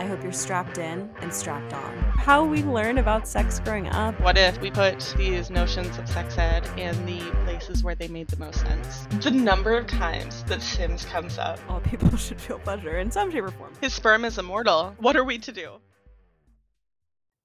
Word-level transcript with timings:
I 0.00 0.06
hope 0.06 0.22
you're 0.22 0.32
strapped 0.32 0.78
in 0.78 1.10
and 1.20 1.30
strapped 1.30 1.74
on. 1.74 1.98
How 2.16 2.42
we 2.42 2.62
learn 2.62 2.96
about 2.96 3.28
sex 3.28 3.60
growing 3.60 3.86
up. 3.88 4.18
What 4.22 4.38
if 4.38 4.58
we 4.62 4.70
put 4.70 5.14
these 5.18 5.50
notions 5.50 5.98
of 5.98 6.08
sex 6.08 6.38
ed 6.38 6.66
in 6.78 7.04
the 7.04 7.20
places 7.44 7.84
where 7.84 7.94
they 7.94 8.08
made 8.08 8.26
the 8.28 8.38
most 8.38 8.60
sense? 8.60 9.06
The 9.22 9.30
number 9.30 9.76
of 9.76 9.86
times 9.86 10.42
that 10.44 10.62
Sims 10.62 11.04
comes 11.04 11.36
up. 11.36 11.60
All 11.68 11.80
people 11.80 12.16
should 12.16 12.40
feel 12.40 12.58
pleasure 12.60 12.96
in 12.96 13.10
some 13.10 13.30
shape 13.30 13.44
or 13.44 13.50
form. 13.50 13.74
His 13.82 13.92
sperm 13.92 14.24
is 14.24 14.38
immortal. 14.38 14.96
What 15.00 15.16
are 15.16 15.24
we 15.24 15.36
to 15.36 15.52
do? 15.52 15.72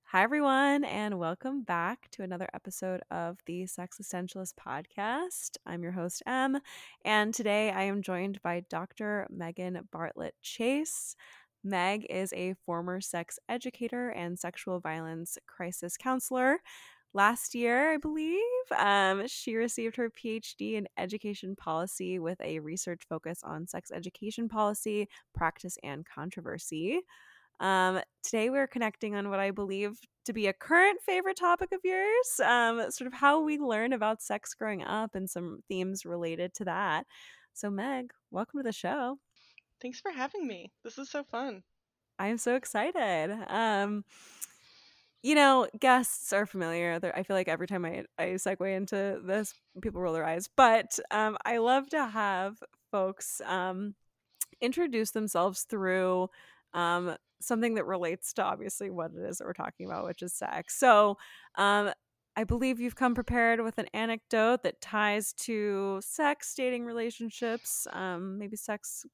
Hi, 0.10 0.24
everyone, 0.24 0.86
and 0.86 1.20
welcome 1.20 1.64
back 1.64 2.10
to 2.12 2.24
another 2.24 2.48
episode 2.54 3.02
of 3.12 3.38
the 3.48 3.64
Sexistentialist 3.64 4.54
podcast. 4.56 5.58
I'm 5.66 5.84
your 5.84 5.92
host, 5.92 6.24
Em, 6.26 6.60
and 7.04 7.34
today 7.34 7.72
I 7.72 7.82
am 7.82 8.02
joined 8.02 8.42
by 8.42 8.64
Dr. 8.70 9.28
Meghanne 9.30 9.82
Bartlett 9.92 10.36
Chase. 10.42 11.18
Meg 11.66 12.06
is 12.10 12.32
a 12.34 12.54
former 12.66 13.02
sex 13.02 13.40
educator 13.50 14.10
and 14.10 14.38
sexual 14.40 14.80
violence 14.80 15.38
crisis 15.48 15.98
counselor. 15.98 16.60
Last 17.14 17.56
year, 17.56 17.94
I 17.94 17.98
believe, 17.98 18.42
um, 18.78 19.26
she 19.28 19.56
received 19.56 19.96
her 19.96 20.10
PhD 20.10 20.74
in 20.74 20.88
education 20.98 21.56
policy 21.56 22.20
with 22.20 22.40
a 22.42 22.60
research 22.60 23.04
focus 23.08 23.40
on 23.44 23.68
sex 23.68 23.90
education 23.92 24.50
policy, 24.50 25.08
practice, 25.34 25.78
and 25.84 26.06
controversy. 26.06 27.02
Um, 27.62 28.02
today, 28.24 28.50
we're 28.50 28.68
connecting 28.68 29.16
on 29.16 29.30
what 29.30 29.40
I 29.40 29.52
believe 29.52 29.98
to 30.26 30.34
be 30.34 30.48
a 30.48 30.54
current 30.54 31.00
favorite 31.02 31.38
topic 31.38 31.72
of 31.72 31.80
yours, 31.84 32.40
um, 32.44 32.92
sort 32.92 33.08
of 33.08 33.14
how 33.14 33.42
we 33.42 33.58
learn 33.58 33.94
about 33.94 34.22
sex 34.22 34.54
growing 34.54 34.84
up 34.84 35.16
and 35.16 35.30
some 35.30 35.62
themes 35.70 36.06
related 36.06 36.54
to 36.56 36.66
that. 36.66 37.06
So, 37.54 37.70
Meg, 37.70 38.12
welcome 38.32 38.60
to 38.60 38.64
the 38.64 38.74
show. 38.74 39.20
Thanks 39.82 40.00
for 40.00 40.12
having 40.12 40.48
me. 40.48 40.72
This 40.84 40.98
is 40.98 41.10
so 41.10 41.24
fun. 41.24 41.64
I 42.18 42.28
am 42.28 42.38
so 42.38 42.56
excited. 42.56 43.38
Um, 43.48 44.06
you 45.22 45.36
know, 45.36 45.68
guests 45.80 46.32
are 46.34 46.46
familiar. 46.46 47.00
I 47.16 47.24
feel 47.24 47.36
like 47.36 47.48
every 47.48 47.68
time 47.68 47.84
I, 47.84 48.06
I 48.18 48.26
segue 48.36 48.76
into 48.76 49.20
this, 49.24 49.54
people 49.82 50.02
roll 50.02 50.14
their 50.14 50.26
eyes. 50.26 50.48
But 50.56 51.00
um, 51.12 51.38
I 51.46 51.58
love 51.58 51.90
to 51.90 52.06
have 52.06 52.58
folks 52.92 53.42
um, 53.46 53.96
introduce 54.62 55.12
themselves 55.12 55.64
through 55.64 56.30
um, 56.74 57.16
something 57.42 57.76
that 57.76 57.86
relates 57.86 58.34
to 58.34 58.44
obviously 58.44 58.90
what 58.90 59.12
it 59.12 59.28
is 59.28 59.40
that 59.40 59.46
we're 59.46 59.54
talking 59.54 59.88
about, 59.88 60.06
which 60.06 60.22
is 60.22 60.34
sex. 60.34 60.78
So, 60.78 61.18
um, 61.56 61.92
I 62.38 62.44
believe 62.44 62.80
you've 62.80 62.96
come 62.96 63.16
prepared 63.16 63.62
with 63.62 63.78
an 63.78 63.88
anecdote 63.94 64.64
that 64.64 64.82
ties 64.82 65.34
to 65.34 66.00
sex, 66.02 66.54
dating 66.56 66.86
relationships, 66.86 67.88
um, 67.94 68.38
maybe 68.38 68.58
sex 68.58 69.06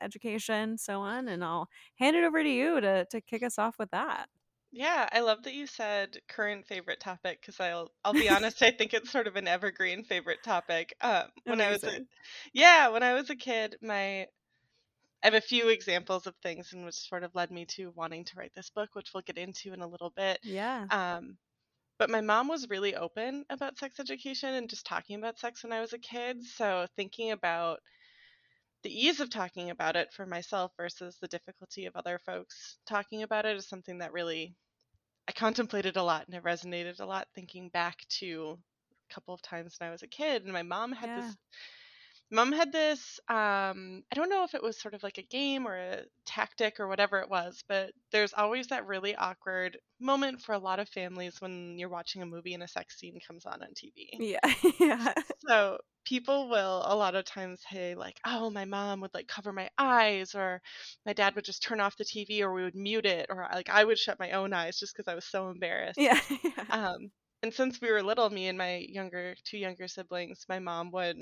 education, 0.00 0.78
so 0.78 1.00
on. 1.00 1.28
And 1.28 1.42
I'll 1.44 1.68
hand 1.96 2.16
it 2.16 2.24
over 2.24 2.42
to 2.42 2.48
you 2.48 2.80
to 2.80 3.04
to 3.06 3.20
kick 3.20 3.42
us 3.42 3.58
off 3.58 3.78
with 3.78 3.90
that. 3.90 4.28
Yeah, 4.70 5.08
I 5.10 5.20
love 5.20 5.44
that 5.44 5.54
you 5.54 5.66
said 5.66 6.18
current 6.28 6.66
favorite 6.66 7.00
topic 7.00 7.40
because 7.40 7.58
I'll 7.58 7.90
I'll 8.04 8.12
be 8.12 8.28
honest, 8.30 8.62
I 8.62 8.70
think 8.70 8.94
it's 8.94 9.10
sort 9.10 9.26
of 9.26 9.36
an 9.36 9.48
evergreen 9.48 10.04
favorite 10.04 10.42
topic. 10.44 10.94
Um, 11.00 11.24
when 11.44 11.60
I 11.60 11.70
was 11.70 11.84
a, 11.84 12.00
yeah, 12.52 12.88
when 12.88 13.02
I 13.02 13.14
was 13.14 13.30
a 13.30 13.36
kid, 13.36 13.76
my 13.82 14.26
I 15.22 15.26
have 15.26 15.34
a 15.34 15.40
few 15.40 15.68
examples 15.68 16.26
of 16.26 16.34
things 16.42 16.72
and 16.72 16.84
which 16.84 16.94
sort 16.94 17.24
of 17.24 17.34
led 17.34 17.50
me 17.50 17.66
to 17.76 17.92
wanting 17.96 18.24
to 18.26 18.36
write 18.36 18.52
this 18.54 18.70
book, 18.70 18.90
which 18.92 19.10
we'll 19.12 19.24
get 19.26 19.38
into 19.38 19.72
in 19.72 19.80
a 19.80 19.86
little 19.86 20.10
bit. 20.10 20.38
Yeah. 20.44 20.86
Um, 20.90 21.38
but 21.98 22.10
my 22.10 22.20
mom 22.20 22.48
was 22.48 22.68
really 22.70 22.94
open 22.94 23.44
about 23.50 23.78
sex 23.78 23.98
education 23.98 24.54
and 24.54 24.70
just 24.70 24.86
talking 24.86 25.18
about 25.18 25.38
sex 25.38 25.62
when 25.62 25.72
I 25.72 25.80
was 25.80 25.92
a 25.92 25.98
kid. 25.98 26.42
So 26.44 26.86
thinking 26.96 27.32
about 27.32 27.80
the 28.82 28.90
ease 28.90 29.20
of 29.20 29.30
talking 29.30 29.70
about 29.70 29.96
it 29.96 30.12
for 30.12 30.24
myself 30.24 30.72
versus 30.76 31.16
the 31.20 31.28
difficulty 31.28 31.86
of 31.86 31.96
other 31.96 32.20
folks 32.24 32.78
talking 32.86 33.22
about 33.24 33.44
it 33.44 33.56
is 33.56 33.68
something 33.68 33.98
that 33.98 34.12
really 34.12 34.54
I 35.28 35.32
contemplated 35.32 35.96
a 35.96 36.02
lot 36.02 36.26
and 36.26 36.34
it 36.36 36.44
resonated 36.44 37.00
a 37.00 37.06
lot 37.06 37.26
thinking 37.34 37.68
back 37.70 37.96
to 38.20 38.58
a 39.10 39.14
couple 39.14 39.34
of 39.34 39.42
times 39.42 39.74
when 39.78 39.88
I 39.88 39.92
was 39.92 40.02
a 40.02 40.08
kid 40.08 40.44
and 40.44 40.52
my 40.52 40.62
mom 40.62 40.92
had 40.92 41.08
yeah. 41.08 41.20
this 41.20 41.36
mom 42.30 42.52
had 42.52 42.72
this 42.72 43.20
um 43.28 44.02
i 44.12 44.14
don't 44.14 44.28
know 44.28 44.44
if 44.44 44.54
it 44.54 44.62
was 44.62 44.78
sort 44.78 44.94
of 44.94 45.02
like 45.02 45.18
a 45.18 45.22
game 45.22 45.66
or 45.66 45.76
a 45.76 46.02
tactic 46.26 46.78
or 46.78 46.88
whatever 46.88 47.20
it 47.20 47.30
was 47.30 47.62
but 47.68 47.90
there's 48.12 48.34
always 48.34 48.66
that 48.68 48.86
really 48.86 49.14
awkward 49.16 49.78
moment 50.00 50.40
for 50.40 50.52
a 50.52 50.58
lot 50.58 50.78
of 50.78 50.88
families 50.88 51.40
when 51.40 51.78
you're 51.78 51.88
watching 51.88 52.22
a 52.22 52.26
movie 52.26 52.54
and 52.54 52.62
a 52.62 52.68
sex 52.68 52.98
scene 52.98 53.18
comes 53.26 53.46
on 53.46 53.62
on 53.62 53.68
tv 53.74 54.08
yeah 54.18 54.38
yeah. 54.80 55.12
So 55.46 55.78
people 56.04 56.48
will 56.48 56.82
a 56.86 56.96
lot 56.96 57.14
of 57.14 57.24
times 57.24 57.60
say 57.70 57.94
like 57.94 58.18
oh 58.26 58.50
my 58.50 58.64
mom 58.64 59.00
would 59.00 59.12
like 59.14 59.28
cover 59.28 59.52
my 59.52 59.68
eyes 59.78 60.34
or 60.34 60.60
my 61.04 61.12
dad 61.12 61.34
would 61.34 61.44
just 61.44 61.62
turn 61.62 61.80
off 61.80 61.96
the 61.96 62.04
tv 62.04 62.40
or 62.40 62.52
we 62.52 62.62
would 62.62 62.74
mute 62.74 63.06
it 63.06 63.26
or 63.28 63.46
like 63.52 63.68
i 63.68 63.84
would 63.84 63.98
shut 63.98 64.18
my 64.18 64.30
own 64.32 64.52
eyes 64.52 64.78
just 64.78 64.94
because 64.96 65.10
i 65.10 65.14
was 65.14 65.24
so 65.24 65.50
embarrassed. 65.50 65.98
Yeah, 65.98 66.18
yeah. 66.44 66.64
um 66.70 67.10
and 67.42 67.52
since 67.52 67.80
we 67.80 67.90
were 67.90 68.02
little 68.02 68.28
me 68.30 68.48
and 68.48 68.58
my 68.58 68.76
younger 68.88 69.34
two 69.44 69.58
younger 69.58 69.86
siblings 69.88 70.44
my 70.48 70.58
mom 70.58 70.90
would 70.92 71.16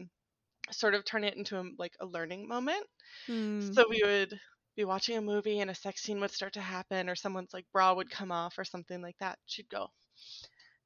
sort 0.71 0.95
of 0.95 1.05
turn 1.05 1.25
it 1.25 1.37
into 1.37 1.59
a, 1.59 1.65
like 1.79 1.95
a 2.01 2.07
learning 2.07 2.49
moment. 2.49 2.85
Mm. 3.29 3.75
So 3.75 3.85
we 3.89 4.03
would 4.05 4.39
be 4.77 4.85
watching 4.85 5.17
a 5.17 5.23
movie 5.23 5.61
and 5.61 5.71
a 5.71 5.75
sex 5.75 6.03
scene 6.03 6.21
would 6.21 6.31
start 6.31 6.53
to 6.55 6.61
happen 6.61 7.09
or 7.09 7.15
someone's 7.15 7.53
like 7.53 7.67
bra 7.73 7.95
would 7.95 8.11
come 8.11 8.31
off 8.31 8.59
or 8.59 8.65
something 8.65 9.01
like 9.01 9.17
that. 9.21 9.39
She'd 9.47 9.69
go, 9.71 9.89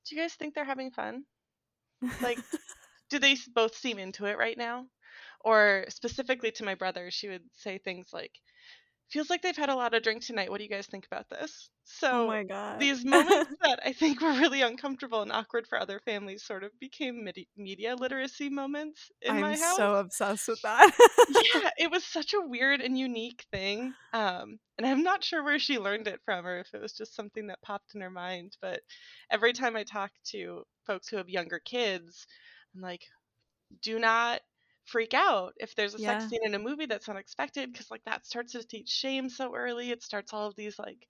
"Do 0.07 0.15
you 0.15 0.21
guys 0.21 0.35
think 0.35 0.55
they're 0.55 0.65
having 0.65 0.91
fun? 0.91 1.25
Like 2.23 2.39
do 3.11 3.19
they 3.19 3.37
both 3.55 3.75
seem 3.75 3.99
into 3.99 4.27
it 4.27 4.39
right 4.39 4.57
now?" 4.57 4.87
Or 5.45 5.87
specifically 5.89 6.53
to 6.53 6.65
my 6.65 6.75
brother, 6.75 7.11
she 7.11 7.29
would 7.29 7.45
say 7.55 7.79
things 7.79 8.09
like, 8.13 8.33
feels 9.11 9.31
like 9.31 9.43
they've 9.43 9.57
had 9.57 9.69
a 9.71 9.75
lot 9.75 9.95
of 9.95 10.03
drink 10.03 10.25
tonight. 10.25 10.51
What 10.51 10.59
do 10.59 10.65
you 10.65 10.71
guys 10.71 10.87
think 10.87 11.07
about 11.07 11.29
this? 11.29 11.71
oh 12.11 12.25
So 12.25 12.27
my 12.27 12.45
god. 12.45 12.79
these 12.79 13.05
moments 13.05 13.51
that 13.63 13.81
I 13.85 13.93
think 13.93 14.21
were 14.21 14.33
really 14.33 14.63
uncomfortable 14.63 15.23
and 15.23 15.33
awkward 15.33 15.67
for 15.67 15.79
other 15.81 16.01
families 16.05 16.45
sort 16.45 16.63
of 16.65 16.71
became 16.79 17.25
medi- 17.25 17.49
media 17.57 17.97
literacy 17.97 18.49
moments 18.49 19.11
in 19.23 19.37
I'm 19.37 19.41
my 19.41 19.57
house. 19.57 19.77
so 19.77 19.95
obsessed 19.97 20.49
with 20.49 20.63
that. 20.63 20.93
yeah, 21.55 21.71
it 21.79 21.91
was 21.91 22.05
such 22.05 22.33
a 22.35 22.41
weird 22.47 22.81
and 22.81 22.99
unique 22.99 23.45
thing. 23.53 23.95
Um, 24.13 24.59
and 24.79 24.87
I'm 24.87 25.03
not 25.03 25.25
sure 25.25 25.43
where 25.43 25.59
she 25.59 25.79
learned 25.79 26.07
it 26.09 26.21
from 26.25 26.47
or 26.47 26.59
if 26.61 26.73
it 26.75 26.81
was 26.81 26.93
just 26.93 27.15
something 27.15 27.49
that 27.49 27.63
popped 27.63 27.95
in 27.95 28.01
her 28.01 28.11
mind. 28.11 28.57
But 28.63 28.81
every 29.31 29.53
time 29.53 29.77
I 29.77 29.85
talk 29.85 30.11
to 30.33 30.63
folks 30.87 31.09
who 31.09 31.17
have 31.17 31.29
younger 31.29 31.61
kids, 31.65 32.27
I'm 32.75 32.81
like, 32.83 33.03
do 33.83 33.99
not 33.99 34.41
freak 34.91 35.15
out 35.15 35.55
if 35.59 35.75
there's 35.75 35.95
a 35.95 35.99
Yeah. 35.99 36.01
sex 36.01 36.29
scene 36.29 36.41
in 36.45 36.55
a 36.55 36.59
movie 36.59 36.87
that's 36.87 37.09
unexpected 37.09 37.73
because 37.73 37.91
like 37.91 38.05
that 38.05 38.27
starts 38.27 38.53
to 38.53 38.65
teach 38.65 38.89
shame 38.89 39.29
so 39.29 39.55
early 39.55 39.91
it 39.91 40.03
starts 40.03 40.33
all 40.33 40.47
of 40.49 40.57
these 40.57 40.79
like 40.79 41.07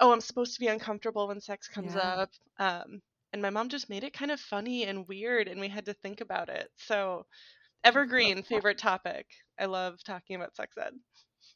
oh 0.00 0.12
i'm 0.12 0.20
supposed 0.20 0.54
to 0.54 0.60
be 0.60 0.68
uncomfortable 0.68 1.28
when 1.28 1.40
sex 1.40 1.68
comes 1.68 1.94
Yeah. 1.94 1.96
up 1.96 2.30
um 2.58 3.00
and 3.32 3.42
my 3.42 3.50
mom 3.50 3.68
just 3.68 3.90
made 3.90 4.04
it 4.04 4.12
kind 4.14 4.30
of 4.30 4.40
funny 4.40 4.84
and 4.84 5.08
weird 5.08 5.48
and 5.48 5.60
we 5.60 5.68
had 5.68 5.86
to 5.86 5.94
think 5.94 6.20
about 6.20 6.48
it 6.48 6.70
so 6.76 7.26
evergreen 7.84 8.42
favorite 8.44 8.78
topic 8.78 9.26
i 9.58 9.66
love 9.66 10.02
talking 10.04 10.36
about 10.36 10.56
sex 10.56 10.76
ed 10.78 10.94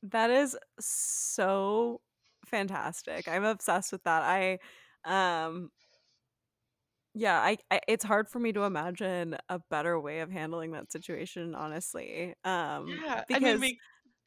That 0.02 0.30
is 0.30 0.56
so 0.80 2.00
fantastic. 2.46 3.28
I'm 3.28 3.44
obsessed 3.44 3.92
with 3.92 4.02
that. 4.04 4.22
I 4.22 4.58
um 5.04 5.70
yeah, 7.14 7.38
I, 7.40 7.58
I 7.70 7.80
it's 7.88 8.04
hard 8.04 8.28
for 8.28 8.38
me 8.38 8.52
to 8.52 8.62
imagine 8.62 9.36
a 9.48 9.60
better 9.70 9.98
way 10.00 10.20
of 10.20 10.30
handling 10.30 10.72
that 10.72 10.90
situation, 10.92 11.54
honestly. 11.54 12.34
Um 12.44 12.86
yeah 13.04 13.24
i 13.32 13.38
mean 13.38 13.60
we 13.60 13.78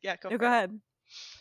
yeah 0.02 0.16
go 0.22 0.30
no, 0.30 0.38
go 0.38 0.46
ahead. 0.46 0.80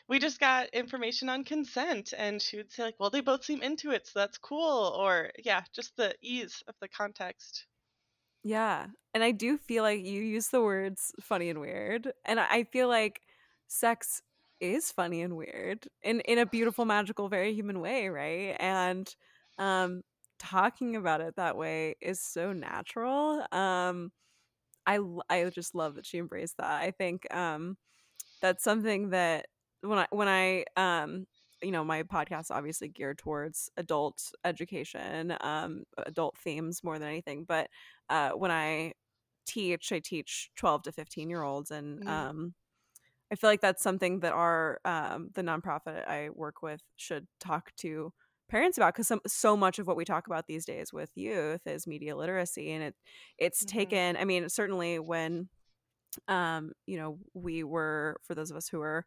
we 0.09 0.19
just 0.19 0.41
got 0.41 0.69
information 0.71 1.29
on 1.29 1.45
consent 1.45 2.13
and 2.17 2.41
she 2.41 2.57
would 2.57 2.73
say 2.73 2.83
like 2.85 2.95
well 2.99 3.11
they 3.11 3.21
both 3.21 3.45
seem 3.45 3.63
into 3.63 3.91
it 3.91 4.07
so 4.07 4.19
that's 4.21 4.39
cool 4.39 4.95
or 4.99 5.31
yeah 5.45 5.63
just 5.75 5.97
the 5.97 6.15
ease 6.23 6.63
of 6.69 6.75
the 6.81 6.89
context 6.89 7.67
Yeah. 8.43 8.87
And 9.15 9.23
I 9.25 9.31
do 9.31 9.57
feel 9.59 9.83
like 9.83 10.05
you 10.05 10.21
use 10.23 10.49
the 10.49 10.61
words 10.63 11.13
funny 11.21 11.49
and 11.51 11.61
weird. 11.61 12.13
And 12.25 12.39
I 12.41 12.47
I 12.51 12.65
feel 12.65 12.89
like 12.89 13.21
sex 13.69 14.23
is 14.61 14.93
funny 14.93 15.23
and 15.23 15.37
weird 15.37 15.89
in 16.03 16.21
in 16.21 16.39
a 16.39 16.47
beautiful, 16.47 16.85
magical, 16.85 17.29
very 17.29 17.55
human 17.55 17.81
way, 17.81 18.09
right? 18.09 18.57
And 18.61 19.09
um 19.59 20.03
talking 20.45 20.97
about 20.97 21.21
it 21.21 21.37
that 21.37 21.57
way 21.57 21.97
is 22.01 22.21
so 22.21 22.53
natural. 22.53 23.47
Um 23.53 24.13
I 24.87 24.99
I 25.31 25.51
just 25.51 25.75
love 25.75 25.95
that 25.97 26.07
she 26.07 26.19
embraced 26.19 26.57
that. 26.59 26.83
I 26.83 26.91
think 26.93 27.33
um 27.35 27.77
that's 28.43 28.65
something 28.65 29.11
that 29.11 29.47
when 29.83 29.99
I 30.01 30.07
when 30.11 30.29
I 30.29 30.65
um 30.77 31.27
you 31.63 31.73
know 31.73 31.85
my 31.85 32.03
podcast 32.05 32.51
obviously 32.51 32.89
geared 32.89 33.19
towards 33.19 33.71
adult 33.77 34.33
education 34.45 35.37
um 35.41 35.85
adult 35.99 36.39
themes 36.39 36.85
more 36.85 36.99
than 36.99 37.09
anything 37.09 37.45
but 37.45 37.71
uh 38.11 38.33
when 38.33 38.51
I 38.51 38.95
teach 39.47 39.93
I 39.93 40.01
teach 40.01 40.51
12 40.57 40.83
to 40.85 40.93
15 40.93 41.31
year 41.31 41.43
olds 41.43 41.71
and 41.71 42.01
Mm. 42.01 42.05
um 42.07 42.55
I 43.33 43.37
feel 43.37 43.51
like 43.51 43.61
that's 43.61 43.83
something 43.83 44.21
that 44.21 44.33
our 44.33 44.81
um 44.85 45.31
the 45.35 45.43
nonprofit 45.43 46.07
I 46.09 46.31
work 46.31 46.63
with 46.63 46.83
should 46.97 47.27
talk 47.41 47.75
to 47.77 48.13
parents 48.55 48.79
about 48.79 48.95
because 48.95 49.11
so 49.27 49.57
much 49.57 49.81
of 49.81 49.89
what 49.89 49.97
we 49.97 50.05
talk 50.05 50.29
about 50.29 50.47
these 50.47 50.65
days 50.65 50.93
with 50.93 51.11
youth 51.17 51.67
is 51.67 51.89
media 51.89 52.15
literacy 52.15 52.71
and 52.71 52.85
it 52.85 52.95
it's 53.37 53.65
Mhm. 53.65 53.69
taken 53.69 54.17
I 54.17 54.25
mean 54.25 54.49
certainly 54.49 55.01
when 55.01 55.49
um 56.29 56.73
you 56.87 56.97
know 56.97 57.19
we 57.35 57.65
were 57.65 58.17
for 58.23 58.37
those 58.37 58.53
of 58.53 58.57
us 58.57 58.69
who 58.69 58.79
were 58.79 59.05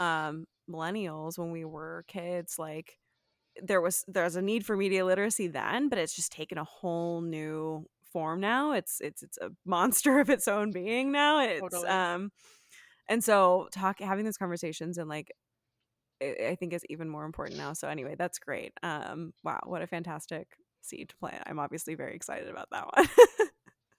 um 0.00 0.46
millennials 0.70 1.36
when 1.38 1.50
we 1.50 1.66
were 1.66 2.06
kids 2.08 2.58
like 2.58 2.98
there 3.62 3.82
was 3.82 4.02
there's 4.08 4.36
a 4.36 4.42
need 4.42 4.64
for 4.64 4.78
media 4.78 5.04
literacy 5.04 5.46
then 5.48 5.90
but 5.90 5.98
it's 5.98 6.16
just 6.16 6.32
taken 6.32 6.56
a 6.56 6.64
whole 6.64 7.20
new 7.20 7.86
form 8.10 8.40
now 8.40 8.72
it's 8.72 9.00
it's 9.02 9.22
it's 9.22 9.38
a 9.42 9.50
monster 9.66 10.20
of 10.22 10.30
its 10.30 10.48
own 10.48 10.70
being 10.72 11.12
now 11.12 11.38
it's 11.40 11.60
Totally. 11.60 11.90
um 11.90 12.30
and 13.08 13.22
so 13.22 13.68
talk 13.72 14.00
having 14.00 14.24
these 14.24 14.38
conversations 14.38 14.98
and 14.98 15.08
like 15.08 15.30
I 16.22 16.48
I 16.50 16.54
think 16.54 16.72
is 16.72 16.84
even 16.88 17.08
more 17.08 17.24
important 17.24 17.58
now. 17.58 17.72
So 17.72 17.88
anyway, 17.88 18.14
that's 18.18 18.38
great. 18.38 18.72
Um, 18.82 19.32
wow, 19.44 19.60
what 19.64 19.82
a 19.82 19.86
fantastic 19.86 20.48
seed 20.82 21.10
to 21.10 21.16
plant. 21.16 21.42
I'm 21.46 21.58
obviously 21.58 21.94
very 21.94 22.14
excited 22.14 22.48
about 22.48 22.68
that 22.70 22.86
one. 22.94 23.08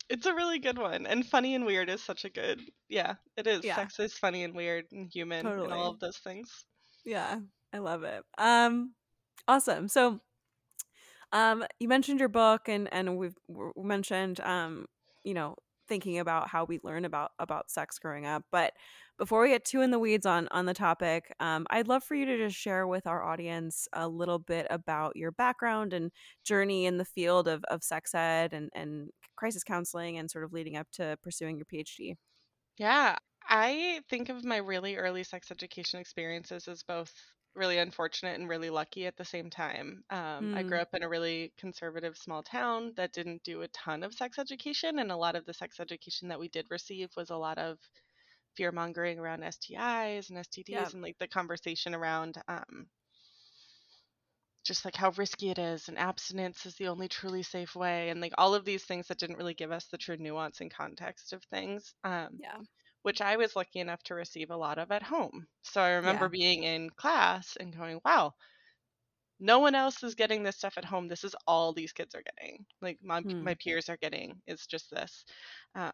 It's 0.09 0.25
a 0.25 0.33
really 0.33 0.59
good 0.59 0.77
one. 0.77 1.05
And 1.05 1.25
funny 1.25 1.53
and 1.53 1.65
weird 1.65 1.89
is 1.89 2.01
such 2.01 2.23
a 2.23 2.29
good 2.29 2.61
yeah, 2.87 3.15
it 3.35 3.45
is. 3.45 3.63
Yeah. 3.63 3.75
Sex 3.75 3.99
is 3.99 4.13
funny 4.13 4.43
and 4.43 4.55
weird 4.55 4.85
and 4.91 5.09
human 5.11 5.45
and 5.45 5.73
all 5.73 5.91
of 5.91 5.99
those 5.99 6.17
things. 6.17 6.65
yeah, 7.05 7.39
I 7.73 7.79
love 7.79 8.03
it. 8.03 8.23
Um, 8.37 8.93
awesome. 9.47 9.87
So, 9.89 10.21
um, 11.33 11.65
you 11.79 11.89
mentioned 11.89 12.19
your 12.19 12.29
book, 12.29 12.69
and 12.69 12.87
and 12.93 13.17
we've 13.17 13.35
mentioned, 13.75 14.39
um, 14.39 14.85
you 15.23 15.33
know, 15.33 15.55
thinking 15.87 16.19
about 16.19 16.49
how 16.49 16.65
we 16.65 16.79
learn 16.83 17.05
about 17.05 17.31
about 17.39 17.69
sex 17.71 17.99
growing 17.99 18.25
up. 18.25 18.43
But 18.51 18.73
before 19.17 19.41
we 19.41 19.49
get 19.49 19.65
too 19.65 19.81
in 19.81 19.91
the 19.91 19.99
weeds 19.99 20.25
on 20.25 20.47
on 20.51 20.65
the 20.65 20.73
topic, 20.73 21.33
um, 21.39 21.65
I'd 21.69 21.87
love 21.87 22.03
for 22.03 22.15
you 22.15 22.25
to 22.25 22.37
just 22.37 22.55
share 22.57 22.87
with 22.87 23.07
our 23.07 23.23
audience 23.23 23.87
a 23.93 24.07
little 24.07 24.39
bit 24.39 24.67
about 24.69 25.15
your 25.15 25.31
background 25.31 25.93
and 25.93 26.11
journey 26.43 26.85
in 26.85 26.97
the 26.97 27.05
field 27.05 27.47
of 27.47 27.63
of 27.65 27.83
sex 27.83 28.13
ed 28.15 28.53
and 28.53 28.69
and 28.73 29.09
crisis 29.35 29.63
counseling, 29.63 30.17
and 30.17 30.29
sort 30.31 30.43
of 30.43 30.53
leading 30.53 30.77
up 30.77 30.87
to 30.93 31.17
pursuing 31.23 31.57
your 31.57 31.65
PhD. 31.65 32.15
Yeah, 32.77 33.17
I 33.43 34.01
think 34.09 34.29
of 34.29 34.43
my 34.43 34.57
really 34.57 34.95
early 34.97 35.23
sex 35.23 35.51
education 35.51 35.99
experiences 35.99 36.67
as 36.67 36.83
both 36.83 37.13
really 37.57 37.77
unfortunate 37.79 38.39
and 38.39 38.47
really 38.49 38.69
lucky 38.69 39.05
at 39.07 39.17
the 39.17 39.25
same 39.25 39.49
time. 39.49 40.03
Um, 40.09 40.51
I 40.53 40.63
grew 40.63 40.79
Mm, 40.79 40.81
up 40.81 40.93
in 40.93 41.03
a 41.03 41.09
really 41.09 41.53
conservative 41.57 42.17
small 42.17 42.43
town 42.43 42.93
that 42.95 43.13
didn't 43.13 43.43
do 43.43 43.61
a 43.63 43.67
ton 43.69 44.03
of 44.03 44.13
sex 44.13 44.39
education, 44.39 44.99
and 44.99 45.11
a 45.11 45.17
lot 45.17 45.35
of 45.35 45.45
the 45.45 45.53
sex 45.53 45.79
education 45.79 46.29
that 46.29 46.39
we 46.39 46.49
did 46.49 46.67
receive 46.71 47.09
was 47.17 47.29
a 47.31 47.37
lot 47.37 47.57
of 47.57 47.79
fear 48.55 48.71
mongering 48.71 49.19
around 49.19 49.43
STIs 49.43 50.29
and 50.29 50.39
yeah. 50.67 50.89
STDs 50.89 50.93
and 50.93 51.03
like 51.03 51.17
the 51.19 51.27
conversation 51.27 51.95
around 51.95 52.41
um, 52.47 52.89
just 54.63 54.83
like 54.85 54.95
how 54.95 55.11
risky 55.11 55.49
it 55.49 55.57
is 55.57 55.87
and 55.87 55.97
abstinence 55.97 56.65
is 56.65 56.75
the 56.75 56.87
only 56.89 57.07
truly 57.07 57.41
safe 57.41 57.75
way 57.75 58.09
and 58.09 58.19
like 58.19 58.33
all 58.37 58.53
of 58.53 58.65
these 58.65 58.83
things 58.83 59.07
that 59.07 59.17
didn't 59.17 59.37
really 59.37 59.53
give 59.53 59.71
us 59.71 59.87
the 59.87 59.97
true 59.97 60.17
nuance 60.17 60.59
and 60.61 60.71
context 60.73 61.31
of 61.33 61.43
things. 61.45 61.93
Um, 62.03 62.39
Yeah. 62.39 62.61
Which 63.07 63.21
I 63.21 63.37
was 63.37 63.55
lucky 63.55 63.79
enough 63.79 64.03
to 64.03 64.15
receive 64.15 64.51
a 64.51 64.57
lot 64.57 64.77
of 64.77 64.91
at 64.91 65.01
home. 65.03 65.47
So 65.63 65.81
I 65.81 65.93
remember 65.93 66.27
Yeah. 66.27 66.29
being 66.29 66.63
in 66.63 66.91
class 66.91 67.55
and 67.55 67.73
going, 67.75 68.01
wow, 68.05 68.35
no 69.39 69.59
one 69.59 69.75
else 69.75 70.03
is 70.03 70.15
getting 70.15 70.43
this 70.43 70.57
stuff 70.57 70.77
at 70.77 70.85
home. 70.85 71.07
This 71.07 71.23
is 71.23 71.35
all 71.45 71.73
these 71.73 71.93
kids 71.93 72.15
are 72.15 72.23
getting. 72.23 72.65
Like 72.81 72.99
my, 73.01 73.23
Hmm. 73.23 73.45
my 73.45 73.55
peers 73.55 73.89
are 73.89 73.97
getting. 73.97 74.41
It's 74.47 74.65
just 74.67 74.89
this. 74.91 75.25
Um, 75.75 75.91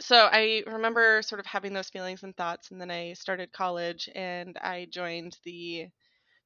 so 0.00 0.28
I 0.30 0.62
remember 0.66 1.22
sort 1.22 1.40
of 1.40 1.46
having 1.46 1.72
those 1.72 1.88
feelings 1.90 2.22
and 2.22 2.36
thoughts. 2.36 2.70
And 2.70 2.80
then 2.80 2.90
I 2.90 3.14
started 3.14 3.52
college 3.52 4.08
and 4.14 4.56
I 4.58 4.86
joined 4.90 5.38
the 5.44 5.88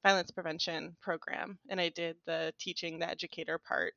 violence 0.04 0.30
prevention 0.32 0.96
program 1.02 1.58
and 1.70 1.80
I 1.80 1.90
did 1.90 2.18
the 2.26 2.54
teaching, 2.60 2.98
the 3.00 3.08
educator 3.10 3.58
part. 3.58 3.94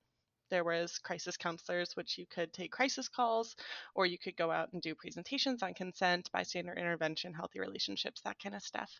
There 0.53 0.63
was 0.63 0.99
crisis 0.99 1.37
counselors, 1.37 1.95
which 1.97 2.17
you 2.19 2.27
could 2.27 2.53
take 2.53 2.71
crisis 2.71 3.09
calls, 3.09 3.57
or 3.95 4.05
you 4.05 4.19
could 4.19 4.37
go 4.37 4.51
out 4.51 4.71
and 4.73 4.81
do 4.81 4.95
presentations 4.95 5.63
on 5.63 5.73
consent, 5.73 6.31
bystander 6.31 6.73
intervention, 6.75 7.33
healthy 7.33 7.59
relationships, 7.59 8.21
that 8.21 8.39
kind 8.39 8.55
of 8.55 8.63
stuff. 8.63 8.91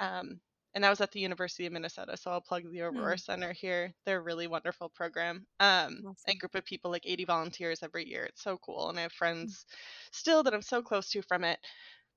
Um, 0.00 0.40
and 0.74 0.84
that 0.84 0.90
was 0.90 1.00
at 1.00 1.12
the 1.12 1.20
University 1.20 1.66
of 1.66 1.72
Minnesota, 1.72 2.16
so 2.18 2.30
I'll 2.32 2.42
plug 2.42 2.70
the 2.70 2.82
Aurora 2.82 3.16
Hmm. 3.16 3.18
Center 3.18 3.52
here. 3.54 3.94
They're 4.04 4.18
a 4.18 4.22
really 4.22 4.48
wonderful 4.48 4.90
program. 4.90 5.46
Um, 5.60 6.06
a 6.28 6.34
group 6.34 6.54
of 6.56 6.64
people, 6.66 6.90
like 6.90 7.06
80 7.06 7.24
volunteers 7.24 7.82
every 7.82 8.06
year. 8.08 8.24
It's 8.24 8.42
so 8.42 8.58
cool, 8.58 8.90
and 8.90 8.98
I 8.98 9.02
have 9.02 9.12
Hmm. 9.42 9.52
friends 9.52 9.64
still 10.12 10.42
that 10.42 10.54
I'm 10.54 10.62
so 10.62 10.82
close 10.82 11.10
to 11.12 11.22
from 11.22 11.44
it. 11.44 11.60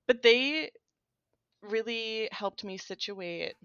But 0.07 0.23
they 0.23 0.71
really 1.63 2.29
helped 2.33 2.63
me 2.65 2.77
situate 2.77 3.55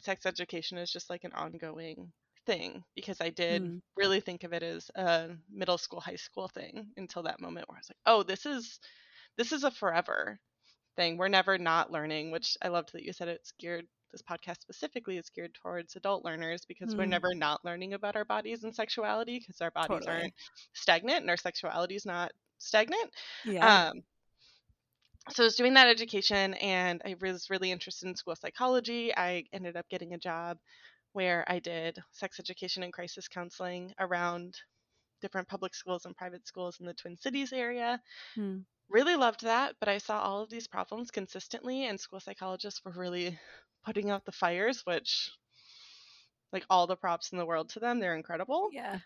sex 0.00 0.26
education 0.26 0.78
as 0.78 0.90
just 0.90 1.08
like 1.10 1.24
an 1.24 1.32
ongoing 1.32 2.12
thing 2.48 2.84
because 2.96 3.20
I 3.22 3.30
did 3.30 3.64
Hmm. 3.64 3.78
really 3.96 4.20
think 4.20 4.44
of 4.44 4.54
it 4.54 4.64
as 4.64 4.90
a 4.96 5.36
middle 5.50 5.78
school, 5.78 6.00
high 6.00 6.16
school 6.16 6.48
thing 6.48 6.88
until 6.98 7.24
that 7.24 7.40
moment 7.40 7.68
where 7.68 7.78
I 7.78 7.80
was 7.80 7.90
like, 7.90 7.98
oh, 8.06 8.24
this 8.24 8.46
is 8.46 8.80
this 9.36 9.52
is 9.52 9.64
a 9.64 9.70
forever 9.70 10.40
thing. 10.96 11.16
We're 11.18 11.28
never 11.28 11.58
not 11.58 11.92
learning, 11.92 12.30
which 12.32 12.56
I 12.62 12.68
loved 12.68 12.92
that 12.94 13.04
you 13.04 13.12
said 13.12 13.28
it's 13.28 13.52
geared 13.60 13.86
this 14.12 14.22
podcast 14.22 14.60
specifically 14.62 15.18
is 15.18 15.30
geared 15.30 15.54
towards 15.54 15.96
adult 15.96 16.24
learners 16.24 16.64
because 16.66 16.94
we're 16.98 17.04
Hmm. 17.04 17.18
never 17.18 17.34
not 17.34 17.64
learning 17.64 17.94
about 17.94 18.16
our 18.16 18.24
bodies 18.24 18.64
and 18.64 18.74
sexuality 18.74 19.38
because 19.38 19.60
our 19.60 19.70
bodies 19.72 20.06
Totally. 20.06 20.08
aren't 20.08 20.34
stagnant 20.74 21.22
and 21.22 21.30
our 21.30 21.36
sexuality 21.36 21.96
is 21.96 22.06
not 22.06 22.32
stagnant. 22.58 23.12
Yeah. 23.44 23.80
Um, 23.80 24.02
so 25.30 25.42
I 25.42 25.46
was 25.46 25.56
doing 25.56 25.74
that 25.74 25.88
education 25.88 26.54
and 26.54 27.02
I 27.04 27.14
was 27.20 27.50
really 27.50 27.70
interested 27.70 28.08
in 28.08 28.16
school 28.16 28.36
psychology. 28.36 29.14
I 29.14 29.44
ended 29.52 29.76
up 29.76 29.88
getting 29.90 30.14
a 30.14 30.18
job 30.18 30.58
where 31.18 31.44
I 31.48 31.58
did 31.58 31.98
sex 32.12 32.38
education 32.38 32.84
and 32.84 32.92
crisis 32.92 33.26
counseling 33.26 33.92
around 33.98 34.56
different 35.20 35.48
public 35.48 35.74
schools 35.74 36.04
and 36.06 36.16
private 36.16 36.46
schools 36.46 36.78
in 36.78 36.86
the 36.86 36.94
Twin 36.94 37.16
Cities 37.18 37.52
area. 37.52 38.00
Hmm. 38.34 38.60
Really 38.88 39.16
loved 39.16 39.42
that, 39.42 39.74
but 39.80 39.88
I 39.88 39.98
saw 39.98 40.20
all 40.22 40.42
of 40.42 40.48
these 40.50 40.68
problems 40.68 41.10
consistently, 41.10 41.86
and 41.86 41.98
school 41.98 42.20
psychologists 42.20 42.84
were 42.84 42.92
really 42.92 43.36
putting 43.84 44.10
out 44.10 44.24
the 44.24 44.32
fires, 44.32 44.86
which, 44.86 45.32
like, 46.52 46.64
all 46.70 46.86
the 46.86 46.96
props 46.96 47.32
in 47.32 47.38
the 47.38 47.46
world 47.46 47.70
to 47.70 47.80
them. 47.80 47.98
They're 47.98 48.14
incredible. 48.14 48.70
Yeah. 48.72 49.00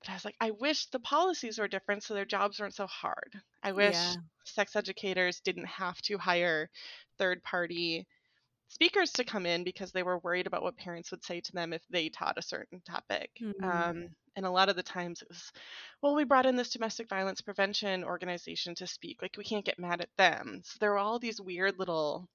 But 0.00 0.10
I 0.10 0.14
was 0.14 0.24
like, 0.24 0.36
I 0.40 0.50
wish 0.52 0.86
the 0.86 1.00
policies 1.00 1.58
were 1.58 1.66
different 1.68 2.02
so 2.04 2.14
their 2.14 2.24
jobs 2.26 2.60
weren't 2.60 2.74
so 2.74 2.86
hard. 2.86 3.40
I 3.62 3.72
wish 3.72 3.96
Yeah. 3.96 4.14
sex 4.44 4.76
educators 4.76 5.40
didn't 5.40 5.66
have 5.66 6.00
to 6.02 6.18
hire 6.18 6.70
third 7.18 7.42
party 7.42 8.06
speakers 8.68 9.12
to 9.12 9.24
come 9.24 9.46
in 9.46 9.64
because 9.64 9.92
they 9.92 10.02
were 10.02 10.18
worried 10.18 10.46
about 10.46 10.62
what 10.62 10.76
parents 10.76 11.10
would 11.10 11.24
say 11.24 11.40
to 11.40 11.52
them 11.52 11.72
if 11.72 11.82
they 11.90 12.08
taught 12.08 12.38
a 12.38 12.42
certain 12.42 12.80
topic. 12.80 13.30
Hmm. 13.38 13.64
Um, 13.64 14.08
and 14.36 14.44
a 14.44 14.50
lot 14.50 14.68
of 14.68 14.76
the 14.76 14.82
times 14.82 15.22
it 15.22 15.28
was, 15.28 15.52
well, 16.02 16.14
we 16.14 16.24
brought 16.24 16.46
in 16.46 16.56
this 16.56 16.70
domestic 16.70 17.08
violence 17.08 17.40
prevention 17.40 18.02
organization 18.02 18.74
to 18.76 18.86
speak. 18.86 19.22
Like, 19.22 19.36
we 19.36 19.44
can't 19.44 19.64
get 19.64 19.78
mad 19.78 20.00
at 20.00 20.08
them. 20.18 20.62
So 20.64 20.76
there 20.80 20.90
were 20.90 20.98
all 20.98 21.18
these 21.18 21.40
weird 21.40 21.78
little 21.78 22.28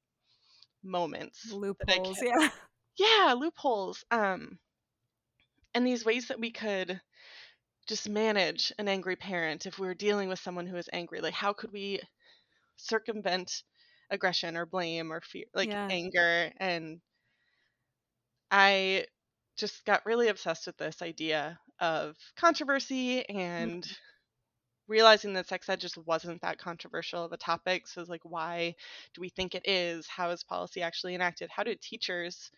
moments 0.84 1.52
Loopholes. 1.52 2.20
Yeah. 2.22 2.50
yeah, 2.98 3.34
loopholes. 3.34 4.06
Um, 4.12 4.60
and 5.74 5.86
these 5.86 6.06
ways 6.06 6.28
that 6.28 6.40
we 6.40 6.52
could 6.52 7.02
just 7.88 8.08
manage 8.08 8.72
an 8.78 8.88
angry 8.88 9.16
parent 9.16 9.66
if 9.66 9.80
we 9.80 9.88
were 9.88 9.96
dealing 9.96 10.30
with 10.30 10.40
someone 10.40 10.68
who 10.68 10.78
is 10.78 10.90
angry. 10.94 11.20
Like, 11.22 11.34
how 11.34 11.54
could 11.54 11.74
we 11.74 12.00
circumvent 12.78 13.64
aggression 14.12 14.58
or 14.58 14.66
blame 14.66 15.12
or 15.14 15.22
fear, 15.22 15.46
like 15.54 15.74
Yeah. 15.74 15.92
anger? 15.92 16.52
And 16.58 17.02
I 18.52 19.08
just 19.58 19.86
got 19.86 20.06
really 20.06 20.28
obsessed 20.28 20.68
with 20.68 20.78
this 20.78 21.02
idea 21.02 21.60
of 21.80 22.18
controversy 22.36 23.28
and 23.28 23.86
realizing 24.88 25.34
that 25.34 25.48
sex 25.48 25.70
ed 25.70 25.80
just 25.80 25.98
wasn't 25.98 26.42
that 26.42 26.58
controversial 26.58 27.24
of 27.24 27.32
a 27.32 27.38
topic. 27.38 27.88
So 27.88 28.02
it's 28.02 28.10
like, 28.10 28.26
why 28.26 28.76
do 29.14 29.22
we 29.22 29.30
think 29.30 29.56
it 29.56 29.68
is? 29.68 30.08
How 30.08 30.32
is 30.32 30.44
policy 30.44 30.82
actually 30.82 31.16
enacted? 31.16 31.50
How 31.52 31.64
do 31.64 31.76
teachers 31.76 32.52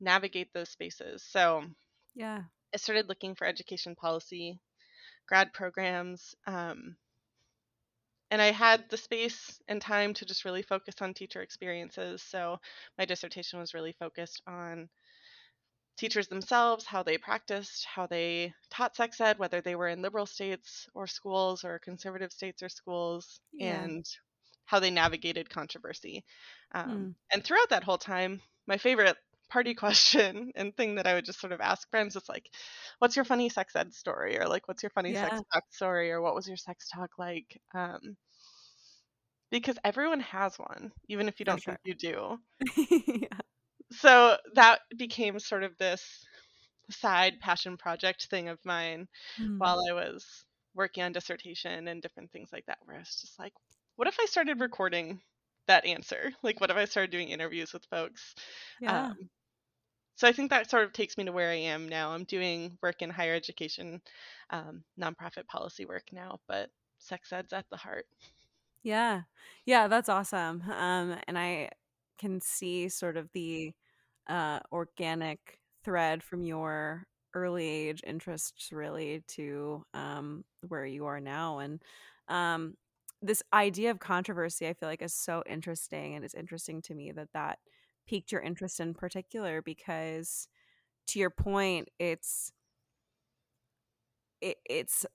navigate 0.00 0.52
those 0.54 0.70
spaces? 0.70 1.24
So 1.24 1.66
Yeah. 2.14 2.44
I 2.74 2.78
started 2.78 3.08
looking 3.08 3.36
for 3.36 3.46
education 3.46 3.94
policy, 3.94 4.58
grad 5.26 5.52
programs, 5.52 6.34
um, 6.46 6.96
and 8.30 8.40
I 8.42 8.52
had 8.52 8.88
the 8.88 8.96
space 8.96 9.60
and 9.68 9.80
time 9.82 10.14
to 10.14 10.24
just 10.26 10.44
really 10.44 10.62
focus 10.62 10.94
on 11.00 11.14
teacher 11.14 11.42
experiences. 11.42 12.22
So 12.22 12.58
my 12.98 13.04
dissertation 13.04 13.58
was 13.58 13.74
really 13.74 13.92
focused 13.92 14.42
on 14.46 14.88
teachers 15.96 16.28
themselves, 16.28 16.86
how 16.86 17.02
they 17.02 17.18
practiced, 17.18 17.84
how 17.84 18.06
they 18.06 18.52
taught 18.70 18.96
sex 18.96 19.20
ed, 19.20 19.38
whether 19.38 19.60
they 19.60 19.76
were 19.76 19.88
in 19.88 20.02
liberal 20.02 20.26
states 20.26 20.88
or 20.94 21.06
schools 21.06 21.62
or 21.64 21.78
conservative 21.78 22.32
states 22.32 22.62
or 22.62 22.68
schools, 22.68 23.40
Yeah. 23.52 23.90
and 23.90 24.04
how 24.64 24.80
they 24.80 24.90
navigated 24.90 25.50
controversy. 25.50 26.24
Um, 26.72 27.08
Hmm. 27.08 27.10
and 27.32 27.44
throughout 27.44 27.68
that 27.70 27.84
whole 27.84 27.98
time, 27.98 28.40
my 28.66 28.78
favorite 28.78 29.16
party 29.50 29.74
question 29.76 30.52
and 30.56 30.76
thing 30.76 30.96
that 30.96 31.06
I 31.06 31.14
would 31.14 31.24
just 31.26 31.40
sort 31.40 31.52
of 31.52 31.60
ask 31.60 31.88
friends 31.90 32.16
is 32.16 32.28
like, 32.28 32.50
what's 33.00 33.16
your 33.16 33.24
funny 33.26 33.48
sex 33.50 33.76
ed 33.76 33.94
story? 33.94 34.38
Or 34.38 34.46
like, 34.48 34.68
what's 34.68 34.82
your 34.82 34.90
funny 34.90 35.14
sex 35.14 35.32
Yeah. 35.34 35.40
talk 35.52 35.64
story? 35.72 36.12
Or 36.12 36.22
what 36.22 36.34
was 36.34 36.48
your 36.48 36.56
sex 36.58 36.88
talk 36.88 37.10
like? 37.18 37.60
Um, 37.74 38.16
because 39.50 39.78
everyone 39.84 40.20
has 40.20 40.58
one, 40.58 40.92
even 41.08 41.28
if 41.28 41.38
you 41.40 41.44
don't 41.44 41.64
sure. 41.64 41.64
think 41.64 41.80
you 41.84 41.94
do. 41.94 42.38
yeah. 43.06 43.40
So 43.92 44.36
that 44.54 44.80
became 44.96 45.38
sort 45.38 45.64
of 45.64 45.76
this 45.76 46.26
side 46.90 47.40
passion 47.40 47.76
project 47.78 48.28
thing 48.30 48.48
of 48.48 48.58
mine 48.64 49.08
Hmm. 49.36 49.58
while 49.58 49.80
I 49.90 49.94
was 49.94 50.44
working 50.74 51.04
on 51.04 51.12
dissertation 51.12 51.88
and 51.88 52.02
different 52.02 52.32
things 52.32 52.50
like 52.52 52.66
that, 52.66 52.78
where 52.84 52.96
I 52.96 53.00
was 53.00 53.20
just 53.20 53.38
like, 53.38 53.54
what 53.96 54.08
if 54.08 54.18
I 54.20 54.26
started 54.26 54.60
recording 54.60 55.22
that 55.66 55.86
answer? 55.86 56.32
Like, 56.42 56.60
what 56.60 56.70
if 56.70 56.76
I 56.76 56.86
started 56.86 57.10
doing 57.12 57.30
interviews 57.30 57.72
with 57.72 57.84
folks? 57.86 58.34
Yeah. 58.78 59.12
Um, 59.12 59.30
so 60.20 60.28
I 60.28 60.32
think 60.32 60.50
that 60.50 60.68
sort 60.68 60.84
of 60.84 60.92
takes 60.92 61.16
me 61.16 61.24
to 61.24 61.32
where 61.32 61.48
I 61.50 61.54
am 61.54 61.88
now. 61.88 62.10
I'm 62.10 62.24
doing 62.24 62.76
work 62.82 63.00
in 63.00 63.08
higher 63.08 63.34
education, 63.34 64.02
um, 64.50 64.84
nonprofit 65.00 65.46
policy 65.46 65.86
work 65.86 66.12
now, 66.12 66.40
but 66.46 66.68
sex 66.98 67.32
ed's 67.32 67.54
at 67.54 67.64
the 67.70 67.78
heart. 67.78 68.04
Yeah. 68.82 69.22
Yeah, 69.64 69.88
that's 69.88 70.10
awesome. 70.10 70.62
Um, 70.70 71.16
and 71.26 71.38
I 71.38 71.70
can 72.18 72.38
see 72.42 72.90
sort 72.90 73.16
of 73.16 73.30
the 73.32 73.72
uh, 74.28 74.60
organic 74.70 75.58
thread 75.84 76.22
from 76.22 76.44
your 76.44 77.04
early 77.32 77.66
age 77.66 78.02
interests 78.06 78.72
really 78.72 79.24
to 79.28 79.82
um, 79.94 80.44
where 80.68 80.84
you 80.84 81.06
are 81.06 81.20
now. 81.20 81.60
And 81.60 81.82
um, 82.28 82.74
this 83.22 83.42
idea 83.54 83.90
of 83.90 84.00
controversy, 84.00 84.68
I 84.68 84.74
feel 84.74 84.90
like, 84.90 85.00
is 85.00 85.14
so 85.14 85.42
interesting. 85.48 86.14
And 86.14 86.26
it's 86.26 86.34
interesting 86.34 86.82
to 86.82 86.94
me 86.94 87.10
that 87.12 87.28
that 87.32 87.58
piqued 88.10 88.32
your 88.32 88.40
interest 88.40 88.80
in 88.80 88.92
particular 88.92 89.62
because, 89.62 90.48
to 91.06 91.20
your 91.20 91.30
point, 91.30 91.88
it's 92.00 92.52
it, 94.40 94.56
it's 94.68 95.06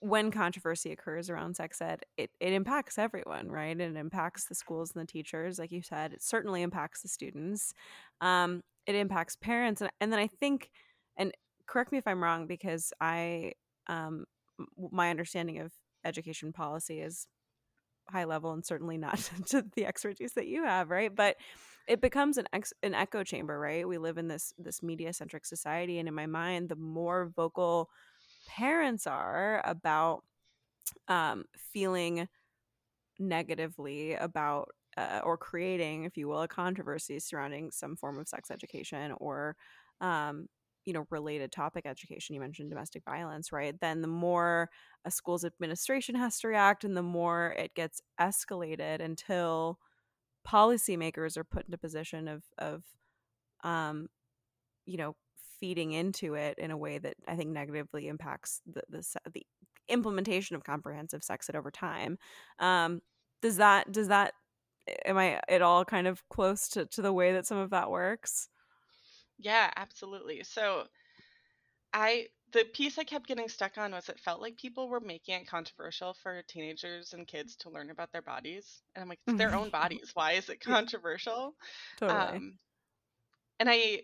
when 0.00 0.30
controversy 0.30 0.92
occurs 0.92 1.28
around 1.28 1.56
sex 1.56 1.80
ed, 1.80 2.00
it, 2.16 2.30
it 2.40 2.52
impacts 2.52 2.98
everyone, 2.98 3.48
right? 3.48 3.78
It 3.78 3.96
impacts 3.96 4.46
the 4.46 4.54
schools 4.54 4.92
and 4.94 5.02
the 5.02 5.10
teachers, 5.10 5.58
like 5.58 5.72
you 5.72 5.82
said. 5.82 6.12
It 6.12 6.22
certainly 6.22 6.62
impacts 6.62 7.02
the 7.02 7.08
students. 7.08 7.72
Um, 8.20 8.62
it 8.86 8.94
impacts 8.94 9.36
parents, 9.36 9.80
and, 9.80 9.90
and 10.00 10.12
then 10.12 10.20
I 10.20 10.28
think, 10.28 10.70
and 11.16 11.32
correct 11.66 11.90
me 11.90 11.98
if 11.98 12.06
I'm 12.06 12.22
wrong, 12.22 12.46
because 12.46 12.92
I, 13.00 13.52
um, 13.88 14.24
my 14.90 15.10
understanding 15.10 15.58
of 15.58 15.72
education 16.04 16.52
policy 16.52 17.00
is 17.00 17.26
high 18.08 18.24
level 18.24 18.52
and 18.52 18.64
certainly 18.64 18.96
not 18.96 19.18
to 19.46 19.64
the 19.74 19.86
expertise 19.86 20.34
that 20.34 20.46
you 20.46 20.64
have, 20.64 20.90
right? 20.90 21.14
But 21.14 21.36
it 21.86 22.00
becomes 22.00 22.38
an 22.38 22.46
ex- 22.52 22.72
an 22.82 22.94
echo 22.94 23.22
chamber, 23.24 23.58
right? 23.58 23.86
We 23.86 23.98
live 23.98 24.18
in 24.18 24.28
this 24.28 24.52
this 24.58 24.82
media 24.82 25.12
centric 25.12 25.44
society, 25.46 25.98
and 25.98 26.08
in 26.08 26.14
my 26.14 26.26
mind, 26.26 26.68
the 26.68 26.76
more 26.76 27.32
vocal 27.34 27.90
parents 28.48 29.06
are 29.06 29.62
about 29.64 30.24
um, 31.08 31.44
feeling 31.72 32.28
negatively 33.18 34.14
about 34.14 34.70
uh, 34.96 35.20
or 35.24 35.36
creating, 35.36 36.04
if 36.04 36.16
you 36.16 36.28
will, 36.28 36.42
a 36.42 36.48
controversy 36.48 37.18
surrounding 37.18 37.70
some 37.70 37.96
form 37.96 38.18
of 38.18 38.28
sex 38.28 38.50
education 38.50 39.12
or, 39.18 39.56
um, 40.00 40.48
you 40.86 40.92
know, 40.94 41.06
related 41.10 41.52
topic 41.52 41.84
education. 41.86 42.34
You 42.34 42.40
mentioned 42.40 42.70
domestic 42.70 43.02
violence, 43.04 43.52
right? 43.52 43.78
Then 43.80 44.00
the 44.00 44.08
more 44.08 44.70
a 45.04 45.10
school's 45.10 45.44
administration 45.44 46.14
has 46.14 46.38
to 46.40 46.48
react, 46.48 46.84
and 46.84 46.96
the 46.96 47.02
more 47.02 47.54
it 47.58 47.74
gets 47.74 48.00
escalated 48.20 49.00
until 49.00 49.78
policymakers 50.46 51.36
are 51.36 51.44
put 51.44 51.66
in 51.66 51.74
a 51.74 51.78
position 51.78 52.28
of 52.28 52.42
of 52.58 52.84
um, 53.64 54.08
you 54.84 54.96
know 54.96 55.16
feeding 55.58 55.92
into 55.92 56.34
it 56.34 56.58
in 56.58 56.70
a 56.70 56.76
way 56.76 56.98
that 56.98 57.14
I 57.26 57.34
think 57.34 57.50
negatively 57.50 58.08
impacts 58.08 58.60
the 58.66 58.82
the, 58.88 59.04
the 59.32 59.46
implementation 59.88 60.56
of 60.56 60.64
comprehensive 60.64 61.24
sex 61.24 61.48
ed 61.48 61.56
over 61.56 61.70
time. 61.70 62.18
Um, 62.58 63.00
does 63.42 63.56
that 63.56 63.90
does 63.92 64.08
that 64.08 64.32
am 65.04 65.18
I 65.18 65.40
at 65.48 65.62
all 65.62 65.84
kind 65.84 66.06
of 66.06 66.26
close 66.28 66.68
to, 66.70 66.86
to 66.86 67.02
the 67.02 67.12
way 67.12 67.32
that 67.32 67.46
some 67.46 67.58
of 67.58 67.70
that 67.70 67.90
works? 67.90 68.48
Yeah, 69.38 69.70
absolutely. 69.76 70.42
So 70.44 70.84
I 71.92 72.28
the 72.56 72.64
piece 72.64 72.96
I 72.98 73.04
kept 73.04 73.26
getting 73.26 73.48
stuck 73.50 73.76
on 73.76 73.92
was 73.92 74.08
it 74.08 74.18
felt 74.18 74.40
like 74.40 74.56
people 74.56 74.88
were 74.88 75.00
making 75.00 75.34
it 75.34 75.46
controversial 75.46 76.14
for 76.22 76.42
teenagers 76.48 77.12
and 77.12 77.26
kids 77.26 77.54
to 77.56 77.70
learn 77.70 77.90
about 77.90 78.12
their 78.12 78.22
bodies. 78.22 78.80
And 78.94 79.02
I'm 79.02 79.08
like, 79.10 79.20
it's 79.26 79.36
their 79.36 79.54
own 79.54 79.68
bodies. 79.68 80.12
Why 80.14 80.32
is 80.32 80.48
it 80.48 80.60
controversial? 80.60 81.54
Totally. 81.98 82.18
Um, 82.18 82.58
and 83.60 83.68
I 83.68 84.02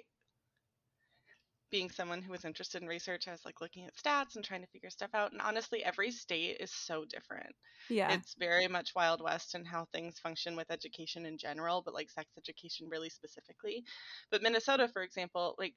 being 1.71 1.89
someone 1.89 2.21
who 2.21 2.31
was 2.31 2.45
interested 2.45 2.83
in 2.83 2.89
research, 2.89 3.27
I 3.27 3.31
was 3.31 3.47
like 3.47 3.63
looking 3.63 3.87
at 3.87 3.97
stats 3.97 4.37
and 4.37 4.45
trying 4.45 4.61
to 4.61 4.67
figure 4.67 4.91
stuff 4.91 5.09
out. 5.15 5.33
And 5.33 5.41
honestly, 5.41 5.83
every 5.83 6.11
state 6.11 6.59
is 6.61 6.71
so 6.71 7.07
different. 7.07 7.55
Yeah. 7.89 8.13
It's 8.13 8.35
very 8.39 8.69
much 8.69 8.95
Wild 8.95 9.23
West 9.23 9.55
and 9.55 9.67
how 9.67 9.87
things 9.87 10.19
function 10.19 10.55
with 10.57 10.71
education 10.71 11.25
in 11.25 11.39
general, 11.39 11.81
but 11.83 11.95
like 11.95 12.11
sex 12.11 12.29
education 12.37 12.89
really 12.91 13.09
specifically. 13.09 13.83
But 14.31 14.43
Minnesota, 14.43 14.89
for 14.93 15.01
example, 15.01 15.55
like 15.59 15.73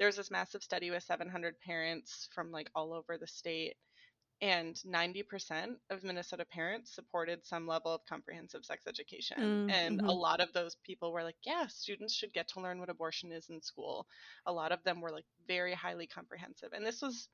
there 0.00 0.08
was 0.08 0.16
this 0.16 0.30
massive 0.30 0.62
study 0.62 0.90
with 0.90 1.04
700 1.04 1.60
parents 1.60 2.28
from 2.34 2.50
like 2.50 2.70
all 2.74 2.92
over 2.92 3.18
the 3.18 3.26
state 3.28 3.76
and 4.42 4.74
90% 4.86 5.74
of 5.90 6.02
Minnesota 6.02 6.46
parents 6.50 6.94
supported 6.94 7.44
some 7.44 7.66
level 7.66 7.92
of 7.92 8.00
comprehensive 8.08 8.64
sex 8.64 8.86
education. 8.86 9.36
Mm, 9.68 9.70
and 9.70 9.98
mm-hmm. 9.98 10.08
a 10.08 10.12
lot 10.12 10.40
of 10.40 10.50
those 10.54 10.76
people 10.82 11.12
were 11.12 11.22
like, 11.22 11.36
yeah, 11.44 11.66
students 11.66 12.14
should 12.14 12.32
get 12.32 12.48
to 12.48 12.60
learn 12.60 12.80
what 12.80 12.88
abortion 12.88 13.32
is 13.32 13.50
in 13.50 13.60
school. 13.60 14.06
A 14.46 14.52
lot 14.52 14.72
of 14.72 14.82
them 14.82 15.02
were 15.02 15.10
like 15.10 15.26
very 15.46 15.74
highly 15.74 16.06
comprehensive. 16.06 16.70
And 16.72 16.86
this 16.86 17.02
was 17.02 17.28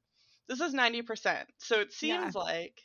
this 0.48 0.60
is 0.60 0.74
90%. 0.74 1.44
So 1.58 1.80
it 1.80 1.92
seems 1.92 2.34
yeah. 2.34 2.40
like 2.40 2.80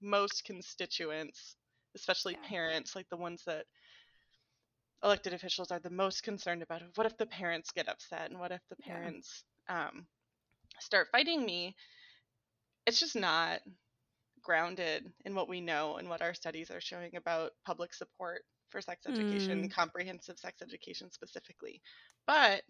most 0.00 0.44
constituents, 0.44 1.56
especially 1.94 2.38
yeah. 2.42 2.48
parents, 2.48 2.96
like 2.96 3.10
the 3.10 3.16
ones 3.18 3.42
that 3.46 3.66
elected 5.02 5.32
officials 5.32 5.70
are 5.70 5.78
the 5.80 5.90
most 5.90 6.22
concerned 6.22 6.62
about 6.62 6.82
what 6.94 7.06
if 7.06 7.16
the 7.18 7.26
parents 7.26 7.70
get 7.70 7.88
upset 7.88 8.30
and 8.30 8.38
what 8.38 8.52
if 8.52 8.60
the 8.70 8.76
parents 8.76 9.44
yeah. 9.68 9.88
um, 9.88 10.06
start 10.80 11.08
fighting 11.12 11.44
me 11.44 11.74
it's 12.86 13.00
just 13.00 13.16
not 13.16 13.60
grounded 14.42 15.04
in 15.24 15.34
what 15.34 15.48
we 15.48 15.60
know 15.60 15.96
and 15.96 16.08
what 16.08 16.22
our 16.22 16.32
studies 16.32 16.70
are 16.70 16.80
showing 16.80 17.16
about 17.16 17.50
public 17.66 17.92
support 17.92 18.42
for 18.70 18.80
sex 18.80 19.06
education, 19.06 19.68
mm. 19.68 19.72
comprehensive 19.72 20.38
sex 20.38 20.62
education 20.62 21.10
specifically. 21.10 21.82
But 22.26 22.62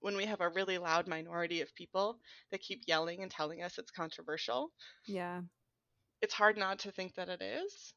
when 0.00 0.16
we 0.16 0.24
have 0.26 0.40
a 0.40 0.48
really 0.48 0.78
loud 0.78 1.08
minority 1.08 1.60
of 1.60 1.74
people 1.74 2.18
that 2.52 2.60
keep 2.60 2.82
yelling 2.86 3.22
and 3.22 3.30
telling 3.30 3.62
us 3.62 3.76
it's 3.76 3.90
controversial, 3.90 4.70
yeah, 5.06 5.40
it's 6.22 6.34
hard 6.34 6.56
not 6.56 6.78
to 6.80 6.92
think 6.92 7.14
that 7.16 7.28
it 7.28 7.42
is. 7.42 7.92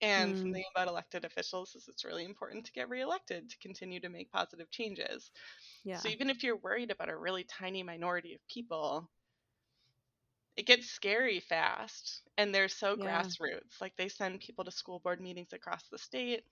And 0.00 0.34
mm. 0.34 0.38
something 0.38 0.64
about 0.74 0.88
elected 0.88 1.24
officials 1.24 1.74
is 1.74 1.88
it's 1.88 2.04
really 2.04 2.24
important 2.24 2.64
to 2.66 2.72
get 2.72 2.88
reelected 2.88 3.50
to 3.50 3.58
continue 3.58 3.98
to 4.00 4.08
make 4.08 4.30
positive 4.30 4.70
changes. 4.70 5.30
Yeah. 5.84 5.96
So 5.96 6.08
even 6.08 6.30
if 6.30 6.44
you're 6.44 6.56
worried 6.56 6.90
about 6.90 7.08
a 7.08 7.16
really 7.16 7.44
tiny 7.44 7.82
minority 7.82 8.34
of 8.34 8.46
people, 8.46 9.08
it 10.58 10.66
gets 10.66 10.88
scary 10.88 11.38
fast 11.38 12.22
and 12.36 12.52
they're 12.52 12.68
so 12.68 12.96
yeah. 12.98 13.22
grassroots 13.22 13.80
like 13.80 13.96
they 13.96 14.08
send 14.08 14.40
people 14.40 14.64
to 14.64 14.72
school 14.72 14.98
board 14.98 15.20
meetings 15.20 15.52
across 15.52 15.84
the 15.90 15.96
state 15.96 16.42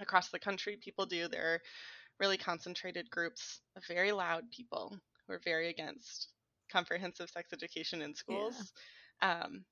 across 0.00 0.28
the 0.30 0.40
country 0.40 0.76
people 0.82 1.06
do 1.06 1.28
they're 1.28 1.60
really 2.18 2.36
concentrated 2.36 3.08
groups 3.10 3.60
of 3.76 3.84
very 3.86 4.10
loud 4.10 4.42
people 4.50 4.98
who 5.26 5.32
are 5.32 5.40
very 5.44 5.68
against 5.68 6.30
comprehensive 6.70 7.30
sex 7.30 7.52
education 7.52 8.02
in 8.02 8.12
schools 8.12 8.72
yeah. 9.22 9.42
um, 9.44 9.64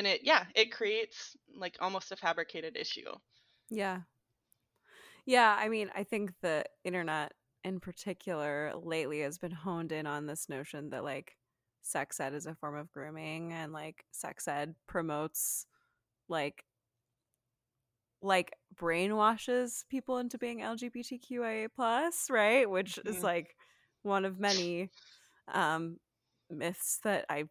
and 0.00 0.06
it 0.06 0.22
yeah 0.24 0.44
it 0.54 0.72
creates 0.72 1.36
like 1.54 1.76
almost 1.78 2.10
a 2.10 2.16
fabricated 2.16 2.74
issue 2.74 3.12
yeah 3.68 3.98
yeah 5.26 5.54
i 5.58 5.68
mean 5.68 5.90
i 5.94 6.02
think 6.02 6.32
the 6.40 6.64
internet 6.84 7.32
in 7.64 7.78
particular 7.78 8.72
lately 8.82 9.20
has 9.20 9.36
been 9.36 9.50
honed 9.50 9.92
in 9.92 10.06
on 10.06 10.26
this 10.26 10.48
notion 10.48 10.88
that 10.88 11.04
like 11.04 11.36
sex 11.82 12.18
ed 12.18 12.32
is 12.32 12.46
a 12.46 12.54
form 12.54 12.76
of 12.76 12.90
grooming 12.90 13.52
and 13.52 13.74
like 13.74 14.06
sex 14.10 14.48
ed 14.48 14.74
promotes 14.86 15.66
like 16.30 16.64
like 18.22 18.54
brainwashes 18.74 19.84
people 19.88 20.18
into 20.18 20.38
being 20.38 20.60
LGBTQIA 20.60 21.68
plus, 21.74 22.28
right? 22.28 22.68
Which 22.68 22.96
mm-hmm. 22.96 23.08
is 23.08 23.22
like 23.22 23.56
one 24.02 24.24
of 24.24 24.38
many 24.38 24.90
um 25.52 25.96
myths 26.50 27.00
that 27.04 27.24
I 27.28 27.44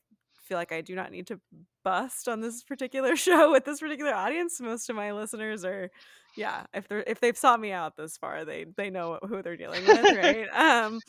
feel 0.50 0.58
like 0.58 0.72
I 0.74 0.82
do 0.82 0.96
not 0.96 1.12
need 1.12 1.28
to 1.28 1.40
bust 1.84 2.28
on 2.28 2.42
this 2.42 2.64
particular 2.64 3.16
show 3.16 3.52
with 3.52 3.64
this 3.64 3.80
particular 3.80 4.14
audience. 4.14 4.60
Most 4.60 4.90
of 4.90 4.96
my 4.96 5.14
listeners 5.14 5.64
are 5.64 5.90
yeah 6.36 6.66
if 6.74 6.88
they're 6.88 7.04
if 7.08 7.20
they've 7.20 7.38
sought 7.38 7.60
me 7.60 7.72
out 7.72 7.96
this 7.98 8.18
far 8.18 8.46
they 8.46 8.66
they 8.78 8.90
know 8.90 9.20
who 9.28 9.42
they're 9.42 9.58
dealing 9.58 9.86
with 9.86 10.16
right 10.16 10.48
um 10.54 11.00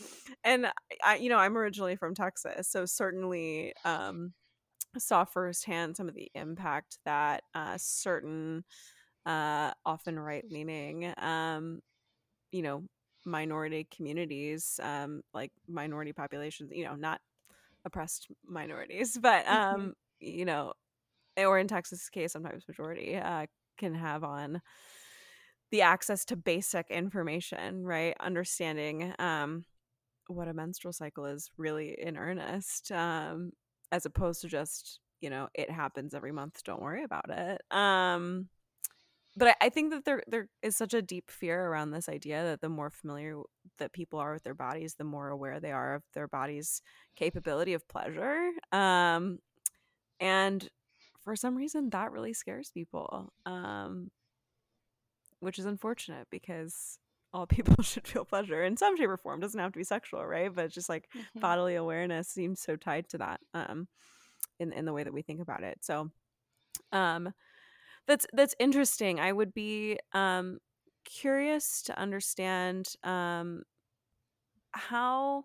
and 0.45 0.67
i 1.05 1.17
you 1.17 1.29
know 1.29 1.37
i'm 1.37 1.57
originally 1.57 1.97
from 1.97 2.15
texas 2.15 2.69
so 2.69 2.85
certainly 2.87 3.73
um 3.85 4.33
saw 4.99 5.25
firsthand 5.25 5.97
some 5.97 6.09
of 6.09 6.15
the 6.15 6.31
impact 6.35 6.99
that 7.05 7.43
uh 7.55 7.77
certain 7.79 8.65
uh 9.27 9.71
often 9.85 10.19
right 10.19 10.45
leaning 10.51 11.13
um 11.19 11.81
you 12.51 12.63
know 12.63 12.83
minority 13.27 13.87
communities 13.95 14.81
um 14.83 15.21
like 15.35 15.53
minority 15.69 16.13
populations 16.13 16.71
you 16.73 16.85
know 16.85 16.95
not 16.95 17.21
oppressed 17.85 18.29
minorities 18.47 19.19
but 19.21 19.45
mm-hmm. 19.45 19.75
um 19.75 19.95
you 20.21 20.45
know 20.45 20.73
or 21.39 21.59
in 21.59 21.69
texas 21.69 22.09
case 22.09 22.33
sometimes 22.33 22.65
majority 22.69 23.17
uh 23.17 23.47
can 23.79 23.95
have 23.95 24.23
on 24.23 24.61
the 25.71 25.83
access 25.83 26.25
to 26.27 26.37
basic 26.37 26.91
information, 26.91 27.85
right? 27.85 28.15
Understanding 28.21 29.15
um, 29.19 29.65
what 30.27 30.49
a 30.49 30.55
menstrual 30.55 30.93
cycle 30.93 31.27
is 31.27 31.51
really 31.57 31.97
in 32.01 32.17
earnest, 32.17 32.91
um, 32.93 33.53
as 33.93 34.07
opposed 34.07 34.43
to 34.43 34.49
just, 34.49 35.01
you 35.21 35.31
know, 35.31 35.49
it 35.55 35.71
happens 35.71 36.15
every 36.15 36.33
month, 36.33 36.63
don't 36.65 36.83
worry 36.83 37.05
about 37.05 37.31
it. 37.31 37.61
Um, 37.71 38.49
but 39.37 39.49
I, 39.49 39.67
I 39.67 39.69
think 39.71 39.91
that 39.93 40.05
there 40.05 40.23
there 40.27 40.49
is 40.63 40.77
such 40.77 40.95
a 40.95 41.03
deep 41.03 41.31
fear 41.31 41.67
around 41.67 41.91
this 41.91 42.09
idea 42.09 42.43
that 42.45 42.61
the 42.61 42.69
more 42.69 42.91
familiar 42.91 43.37
that 43.79 43.93
people 43.93 44.19
are 44.19 44.33
with 44.33 44.43
their 44.45 44.55
bodies, 44.55 44.95
the 44.95 45.05
more 45.05 45.29
aware 45.29 45.61
they 45.61 45.73
are 45.73 45.95
of 45.95 46.03
their 46.15 46.29
body's 46.29 46.83
capability 47.17 47.75
of 47.75 47.87
pleasure. 47.89 48.51
Um, 48.73 49.39
and 50.21 50.69
for 51.23 51.37
some 51.37 51.57
reason, 51.57 51.91
that 51.91 52.13
really 52.13 52.33
scares 52.33 52.71
people, 52.73 53.33
um, 53.47 54.11
which 55.41 55.59
is 55.59 55.67
unfortunate 55.67 56.27
because 56.31 56.99
all 57.33 57.47
people 57.47 57.83
should 57.83 58.07
feel 58.07 58.25
pleasure 58.25 58.63
in 58.65 58.77
some 58.77 58.97
shape 58.97 59.09
or 59.09 59.17
form. 59.17 59.41
It 59.41 59.43
doesn't 59.43 59.61
have 59.61 59.73
to 59.73 59.79
be 59.79 59.85
sexual, 59.85 60.25
right? 60.27 60.53
But 60.55 60.67
it's 60.67 60.75
just 60.75 60.89
like 60.89 61.09
Mhm. 61.15 61.41
bodily 61.41 61.75
awareness 61.77 62.29
seems 62.29 62.61
so 62.61 62.77
tied 62.77 63.09
to 63.11 63.19
that 63.19 63.41
um, 63.55 63.89
in 64.59 64.73
in 64.73 64.85
the 64.85 64.93
way 64.93 65.05
that 65.05 65.13
we 65.13 65.23
think 65.23 65.41
about 65.41 65.63
it. 65.63 65.79
So, 65.83 66.11
um, 66.93 67.33
that's 68.11 68.27
that's 68.33 68.57
interesting. 68.59 69.21
I 69.21 69.31
would 69.31 69.55
be 69.55 69.97
um, 70.13 70.59
curious 71.05 71.81
to 71.83 71.97
understand 71.97 72.95
um, 73.05 73.63
how 74.73 75.45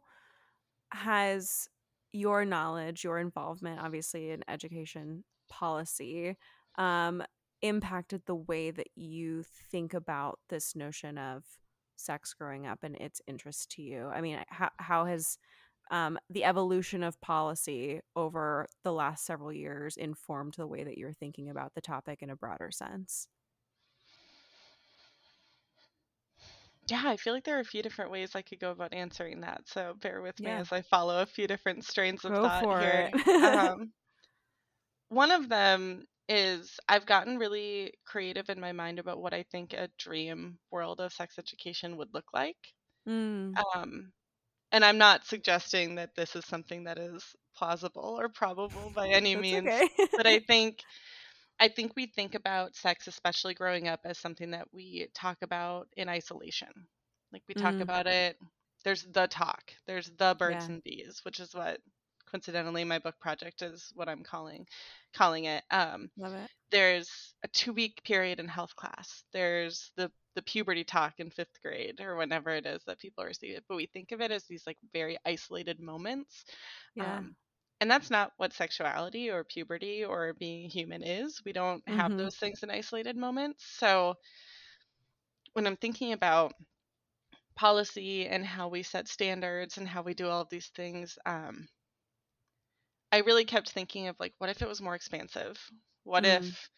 has 0.91 1.69
your 2.11 2.43
knowledge, 2.43 3.03
your 3.03 3.19
involvement, 3.19 3.79
obviously 3.79 4.31
in 4.31 4.43
education 4.47 5.23
policy, 5.47 6.35
um, 6.79 7.21
impacted 7.61 8.23
the 8.25 8.35
way 8.35 8.71
that 8.71 8.87
you 8.95 9.43
think 9.71 9.93
about 9.93 10.39
this 10.49 10.75
notion 10.75 11.19
of 11.19 11.43
sex 11.97 12.33
growing 12.33 12.65
up 12.65 12.79
and 12.81 12.95
its 12.95 13.21
interest 13.27 13.69
to 13.73 13.83
you? 13.83 14.07
I 14.07 14.21
mean, 14.21 14.39
how 14.47 14.71
how 14.79 15.05
has 15.05 15.37
um, 15.91 16.17
the 16.29 16.43
evolution 16.43 17.03
of 17.03 17.19
policy 17.21 18.01
over 18.15 18.67
the 18.83 18.93
last 18.93 19.25
several 19.25 19.53
years 19.53 19.97
informed 19.97 20.55
the 20.57 20.67
way 20.67 20.83
that 20.83 20.97
you're 20.97 21.13
thinking 21.13 21.49
about 21.49 21.73
the 21.75 21.81
topic 21.81 22.21
in 22.21 22.29
a 22.29 22.35
broader 22.35 22.71
sense? 22.71 23.27
Yeah, 26.87 27.01
I 27.05 27.17
feel 27.17 27.33
like 27.33 27.43
there 27.45 27.57
are 27.57 27.61
a 27.61 27.65
few 27.65 27.81
different 27.81 28.11
ways 28.11 28.35
I 28.35 28.41
could 28.43 28.59
go 28.59 28.71
about 28.71 28.93
answering 28.93 29.41
that. 29.41 29.67
So 29.67 29.95
bear 29.95 30.21
with 30.21 30.41
me 30.43 30.51
Yeah. 30.51 30.57
as 30.57 30.71
I 30.71 30.81
follow 30.83 31.21
a 31.21 31.25
few 31.25 31.47
different 31.47 31.83
strains 31.85 32.25
of 32.25 32.35
Go 32.35 32.49
thought 32.49 32.67
here. 32.69 33.11
um, 33.41 33.93
one 35.09 35.31
of 35.31 35.49
them 35.49 36.05
is 36.27 36.79
I've 36.89 37.05
gotten 37.05 37.37
really 37.37 37.93
creative 38.05 38.49
in 38.49 38.59
my 38.59 38.71
mind 38.71 38.99
about 38.99 39.19
what 39.21 39.33
I 39.33 39.43
think 39.43 39.73
a 39.73 39.89
dream 39.97 40.59
world 40.71 40.99
of 40.99 41.13
sex 41.13 41.37
education 41.37 41.97
would 41.97 42.13
look 42.13 42.33
like. 42.33 42.57
Mm, 43.07 43.65
Um, 43.75 44.13
and 44.75 44.85
I'm 44.85 44.99
not 44.99 45.25
suggesting 45.25 45.95
that 45.95 46.15
this 46.15 46.35
is 46.35 46.45
something 46.45 46.85
that 46.85 46.99
is 46.99 47.23
plausible 47.55 48.17
or 48.19 48.29
probable 48.29 48.91
by 48.91 49.09
any 49.09 49.35
means, 49.35 49.75
okay. 49.75 49.89
but 50.15 50.27
I 50.27 50.39
think 50.47 50.85
I 51.59 51.69
think 51.69 51.93
we 51.95 52.07
think 52.07 52.35
about 52.35 52.75
sex, 52.75 53.07
especially 53.07 53.55
growing 53.55 53.87
up, 53.87 54.01
as 54.05 54.19
something 54.19 54.51
that 54.51 54.67
we 54.73 55.07
talk 55.15 55.37
about 55.43 55.87
in 55.97 56.09
isolation. 56.09 56.69
Like 57.33 57.43
we 57.47 57.55
talk 57.55 57.75
Mm. 57.75 57.81
about 57.81 58.07
it. 58.07 58.37
There's 58.85 59.03
the 59.03 59.27
talk. 59.27 59.73
There's 59.87 60.11
the 60.17 60.35
birds 60.37 60.67
Yeah. 60.67 60.69
and 60.69 60.83
bees, 60.83 61.21
which 61.23 61.39
is 61.39 61.53
what 61.55 61.79
coincidentally 62.29 62.83
my 62.83 62.99
book 62.99 63.15
project 63.19 63.61
is 63.61 63.91
what 63.95 64.09
I'm 64.09 64.23
calling 64.23 64.67
calling 65.15 65.45
it. 65.45 65.63
Um, 65.71 66.09
Love 66.17 66.33
it. 66.33 66.51
there's 66.71 67.35
a 67.43 67.47
two 67.49 67.73
week 67.73 68.01
period 68.03 68.39
in 68.39 68.47
health 68.47 68.75
class. 68.75 69.23
There's 69.33 69.91
the 69.97 70.11
the 70.35 70.41
puberty 70.41 70.83
talk 70.83 71.13
in 71.19 71.29
fifth 71.29 71.61
grade 71.63 72.01
or 72.01 72.15
whenever 72.17 72.49
it 72.51 72.65
is 72.65 72.83
that 72.85 72.99
people 72.99 73.23
receive 73.23 73.55
it. 73.57 73.63
But 73.69 73.77
we 73.77 73.85
think 73.87 74.11
of 74.11 74.21
it 74.21 74.31
as 74.31 74.45
these 74.45 74.67
like 74.67 74.77
very 74.93 75.17
isolated 75.25 75.79
moments. 75.79 76.45
Yeah. 76.95 77.19
Um, 77.19 77.35
and 77.81 77.89
that's 77.91 78.09
not 78.11 78.31
what 78.37 78.53
sexuality 78.53 79.29
or 79.29 79.43
puberty 79.43 80.03
or 80.05 80.33
being 80.33 80.69
human 80.69 81.03
is. 81.03 81.41
We 81.45 81.53
don't 81.53 81.87
have 81.87 82.11
Mhm. 82.11 82.17
those 82.17 82.35
things 82.35 82.63
in 82.63 82.71
isolated 82.71 83.17
moments. 83.17 83.65
So 83.65 84.15
when 85.53 85.65
I'm 85.65 85.77
thinking 85.77 86.13
about 86.13 86.53
policy 87.55 88.27
and 88.27 88.45
how 88.45 88.67
we 88.67 88.83
set 88.83 89.07
standards 89.07 89.77
and 89.77 89.87
how 89.87 90.01
we 90.01 90.13
do 90.13 90.27
all 90.27 90.41
of 90.41 90.49
these 90.49 90.67
things, 90.67 91.17
um, 91.25 91.67
I 93.15 93.19
really 93.19 93.45
kept 93.45 93.69
thinking 93.69 94.07
of 94.07 94.19
like, 94.19 94.35
what 94.37 94.49
if 94.49 94.61
it 94.61 94.67
was 94.67 94.81
more 94.81 94.95
expansive? 94.95 95.71
What 96.03 96.23
Mm. 96.23 96.55
if 96.55 96.69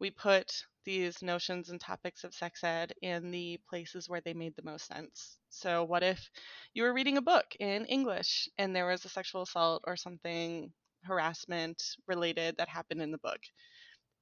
we 0.00 0.10
put 0.10 0.64
these 0.84 1.22
notions 1.22 1.70
and 1.70 1.80
topics 1.80 2.24
of 2.24 2.34
sex 2.34 2.64
ed 2.64 2.94
in 3.02 3.30
the 3.30 3.58
places 3.68 4.08
where 4.08 4.20
they 4.22 4.34
made 4.34 4.56
the 4.56 4.62
most 4.62 4.86
sense? 4.86 5.38
So, 5.50 5.84
what 5.84 6.02
if 6.02 6.30
you 6.74 6.84
were 6.84 6.94
reading 6.94 7.18
a 7.18 7.22
book 7.22 7.56
in 7.60 7.86
English 7.86 8.48
and 8.58 8.74
there 8.76 8.86
was 8.86 9.04
a 9.04 9.10
sexual 9.10 9.42
assault 9.42 9.84
or 9.86 9.96
something 9.96 10.74
harassment 11.04 11.82
related 12.06 12.56
that 12.58 12.68
happened 12.68 13.02
in 13.02 13.12
the 13.12 13.18
book? 13.18 13.40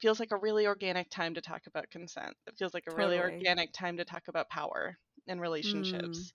Feels 0.00 0.20
like 0.20 0.32
a 0.32 0.36
really 0.38 0.66
organic 0.66 1.08
time 1.10 1.34
to 1.34 1.40
talk 1.40 1.66
about 1.66 1.90
consent. 1.90 2.36
It 2.46 2.56
feels 2.58 2.74
like 2.74 2.86
a 2.88 2.92
really 2.94 3.18
organic 3.18 3.72
time 3.72 3.96
to 3.98 4.04
talk 4.04 4.28
about 4.28 4.50
power 4.50 4.98
and 5.28 5.40
Mm. 5.64 6.28
relationships. 6.28 6.32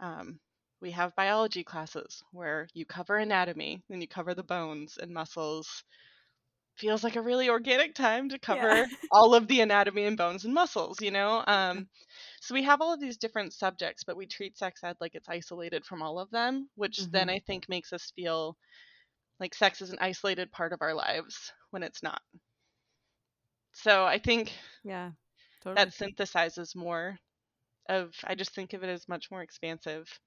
Um, 0.00 0.40
we 0.80 0.90
have 0.92 1.14
biology 1.16 1.64
classes 1.64 2.22
where 2.32 2.68
you 2.74 2.86
cover 2.86 3.16
anatomy 3.18 3.82
and 3.90 4.02
you 4.02 4.08
cover 4.08 4.34
the 4.34 4.42
bones 4.44 4.96
and 4.98 5.12
muscles. 5.12 5.84
Feels 6.78 7.04
like 7.04 7.16
a 7.16 7.22
really 7.22 7.48
organic 7.50 7.94
time 7.94 8.28
to 8.30 8.38
cover 8.38 8.88
all 9.10 9.34
of 9.34 9.48
the 9.48 9.60
anatomy 9.60 10.04
and 10.06 10.16
bones 10.18 10.44
and 10.44 10.54
muscles, 10.54 11.00
you 11.00 11.10
know? 11.12 11.44
Um, 11.46 11.88
so 12.40 12.54
we 12.54 12.62
have 12.64 12.80
all 12.80 12.92
of 12.94 13.00
these 13.00 13.18
different 13.18 13.52
subjects, 13.54 14.04
but 14.04 14.16
we 14.16 14.26
treat 14.26 14.58
sex 14.58 14.84
ed 14.84 14.96
like 15.00 15.14
it's 15.14 15.28
isolated 15.28 15.84
from 15.86 16.02
all 16.02 16.18
of 16.18 16.30
them, 16.30 16.70
which 16.76 17.08
then 17.12 17.28
Mhm. 17.28 17.30
I 17.30 17.40
think 17.40 17.68
makes 17.68 17.92
us 17.92 18.12
feel 18.16 18.56
like 19.40 19.54
sex 19.54 19.82
is 19.82 19.90
an 19.92 19.98
isolated 20.00 20.52
part 20.52 20.72
of 20.72 20.82
our 20.82 20.94
lives 20.94 21.52
when 21.70 21.82
it's 21.84 22.02
not. 22.02 22.22
So 23.72 24.04
I 24.06 24.18
think 24.18 24.52
Yeah. 24.82 25.12
Totally. 25.60 25.74
that 25.74 25.90
synthesizes 25.90 26.74
more 26.76 27.18
of 27.88 28.14
I 28.24 28.34
just 28.36 28.52
think 28.54 28.72
of 28.74 28.84
it 28.84 28.88
as 28.90 29.08
much 29.08 29.30
more 29.30 29.42
expansive 29.42 30.20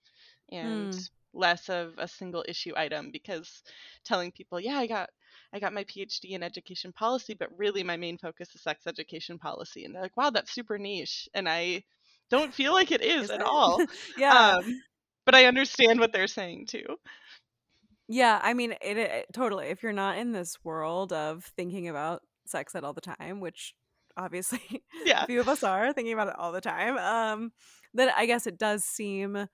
and 0.51 0.93
Mm. 0.93 1.09
less 1.33 1.69
of 1.69 1.93
a 1.97 2.07
single 2.07 2.45
issue 2.47 2.73
item 2.75 3.09
because 3.11 3.63
telling 4.05 4.31
people, 4.31 4.59
yeah, 4.59 4.77
I 4.77 4.87
got 4.87 5.09
I 5.53 5.59
got 5.59 5.73
my 5.73 5.83
PhD 5.83 6.31
in 6.31 6.43
education 6.43 6.91
policy, 6.93 7.33
but 7.33 7.57
really 7.57 7.83
my 7.83 7.97
main 7.97 8.17
focus 8.17 8.53
is 8.55 8.61
sex 8.61 8.85
education 8.87 9.37
policy. 9.39 9.85
And 9.85 9.93
they're 9.95 10.01
like, 10.01 10.17
wow, 10.17 10.29
that's 10.29 10.51
super 10.51 10.77
niche. 10.77 11.27
And 11.33 11.47
I 11.49 11.83
don't 12.29 12.53
feel 12.53 12.73
like 12.73 12.91
it 12.91 13.01
is, 13.01 13.23
Is 13.23 13.29
at 13.29 13.41
it? 13.41 13.47
all. 13.47 13.83
yeah. 14.17 14.55
Um, 14.57 14.83
but 15.25 15.35
I 15.35 15.45
understand 15.45 15.99
what 15.99 16.11
they're 16.13 16.27
saying 16.27 16.67
too. 16.67 16.85
yeah. 18.07 18.39
I 18.43 18.53
mean, 18.53 18.73
it, 18.81 18.97
it 18.97 19.25
totally. 19.33 19.67
If 19.67 19.83
you're 19.83 19.93
not 19.93 20.17
in 20.17 20.31
this 20.31 20.57
world 20.63 21.13
of 21.13 21.45
thinking 21.55 21.87
about 21.87 22.21
sex 22.45 22.75
at 22.75 22.83
all 22.83 22.93
the 22.93 23.01
time, 23.01 23.39
which 23.39 23.73
obviously 24.17 24.61
Yeah. 25.05 25.23
a 25.23 25.25
few 25.25 25.39
of 25.39 25.47
us 25.49 25.63
are 25.63 25.93
thinking 25.93 26.13
about 26.13 26.27
it 26.29 26.35
all 26.37 26.51
the 26.51 26.61
time, 26.61 26.97
um, 26.97 27.51
then 27.93 28.11
I 28.15 28.25
guess 28.25 28.47
it 28.47 28.57
does 28.57 28.83
seem 28.83 29.47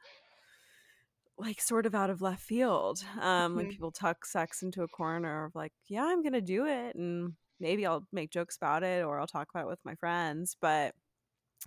like 1.40 1.62
sort 1.62 1.86
of 1.88 1.96
out 1.96 2.12
of 2.12 2.22
left 2.22 2.44
field. 2.44 3.04
Um, 3.20 3.56
when 3.56 3.68
Mhm. 3.68 3.70
people 3.70 3.92
tuck 3.92 4.26
sex 4.26 4.64
into 4.64 4.84
a 4.84 4.90
corner 4.90 5.46
of 5.46 5.56
like, 5.56 5.74
yeah, 5.88 6.06
I'm 6.06 6.24
gonna 6.24 6.42
do 6.42 6.66
it, 6.68 6.96
and 6.96 7.36
maybe 7.60 7.86
I'll 7.86 8.08
make 8.14 8.32
jokes 8.32 8.58
about 8.58 8.84
it 8.84 9.04
or 9.06 9.20
I'll 9.20 9.28
talk 9.28 9.50
about 9.52 9.66
it 9.66 9.70
with 9.70 9.80
my 9.86 9.96
friends, 9.96 10.58
but 10.62 10.96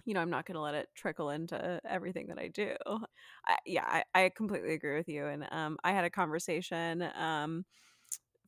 you 0.07 0.15
know, 0.15 0.21
I'm 0.23 0.31
not 0.31 0.47
gonna 0.47 0.61
let 0.63 0.75
it 0.75 0.89
trickle 0.97 1.31
into 1.31 1.81
everything 1.85 2.29
that 2.29 2.39
I 2.39 2.49
do. 2.49 2.77
I, 3.47 3.59
yeah, 3.67 3.85
I, 4.15 4.25
I 4.25 4.31
completely 4.31 4.75
agree 4.75 4.97
with 4.97 5.09
you. 5.09 5.27
And 5.27 5.47
um, 5.53 5.79
I 5.85 5.93
had 5.93 6.05
a 6.05 6.11
conversation 6.11 7.03
um, 7.17 7.65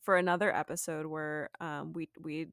for 0.02 0.16
another 0.16 0.54
episode 0.54 1.06
where 1.06 1.50
um, 1.60 1.92
we 1.92 2.10
we 2.20 2.48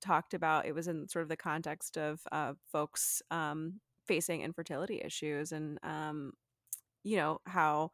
talked 0.00 0.34
about 0.34 0.66
it 0.66 0.74
was 0.74 0.88
in 0.88 1.08
sort 1.08 1.22
of 1.22 1.28
the 1.28 1.36
context 1.36 1.96
of 1.98 2.20
uh, 2.32 2.54
folks 2.66 3.22
um, 3.30 3.80
facing 4.06 4.42
infertility 4.42 5.00
issues 5.02 5.52
and 5.52 5.78
um, 5.82 6.32
you 7.04 7.16
know 7.16 7.40
how 7.46 7.90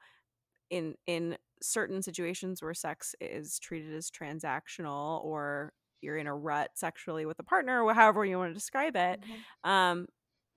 in 0.73 0.97
in 1.07 1.39
certain 1.63 2.03
situations 2.03 2.63
where 2.63 2.75
sex 2.75 3.15
is 3.21 3.61
treated 3.61 3.95
as 3.95 4.11
transactional 4.11 5.25
or 5.25 5.73
you're 6.03 6.19
in 6.19 6.27
a 6.29 6.35
rut 6.37 6.71
sexually 6.75 7.27
with 7.27 7.39
a 7.41 7.45
partner 7.45 7.83
or 7.83 7.95
however 7.95 8.25
you 8.27 8.39
want 8.39 8.51
to 8.51 8.55
describe 8.55 8.97
it 8.97 9.21
Mhm. 9.21 9.45
um 9.65 10.09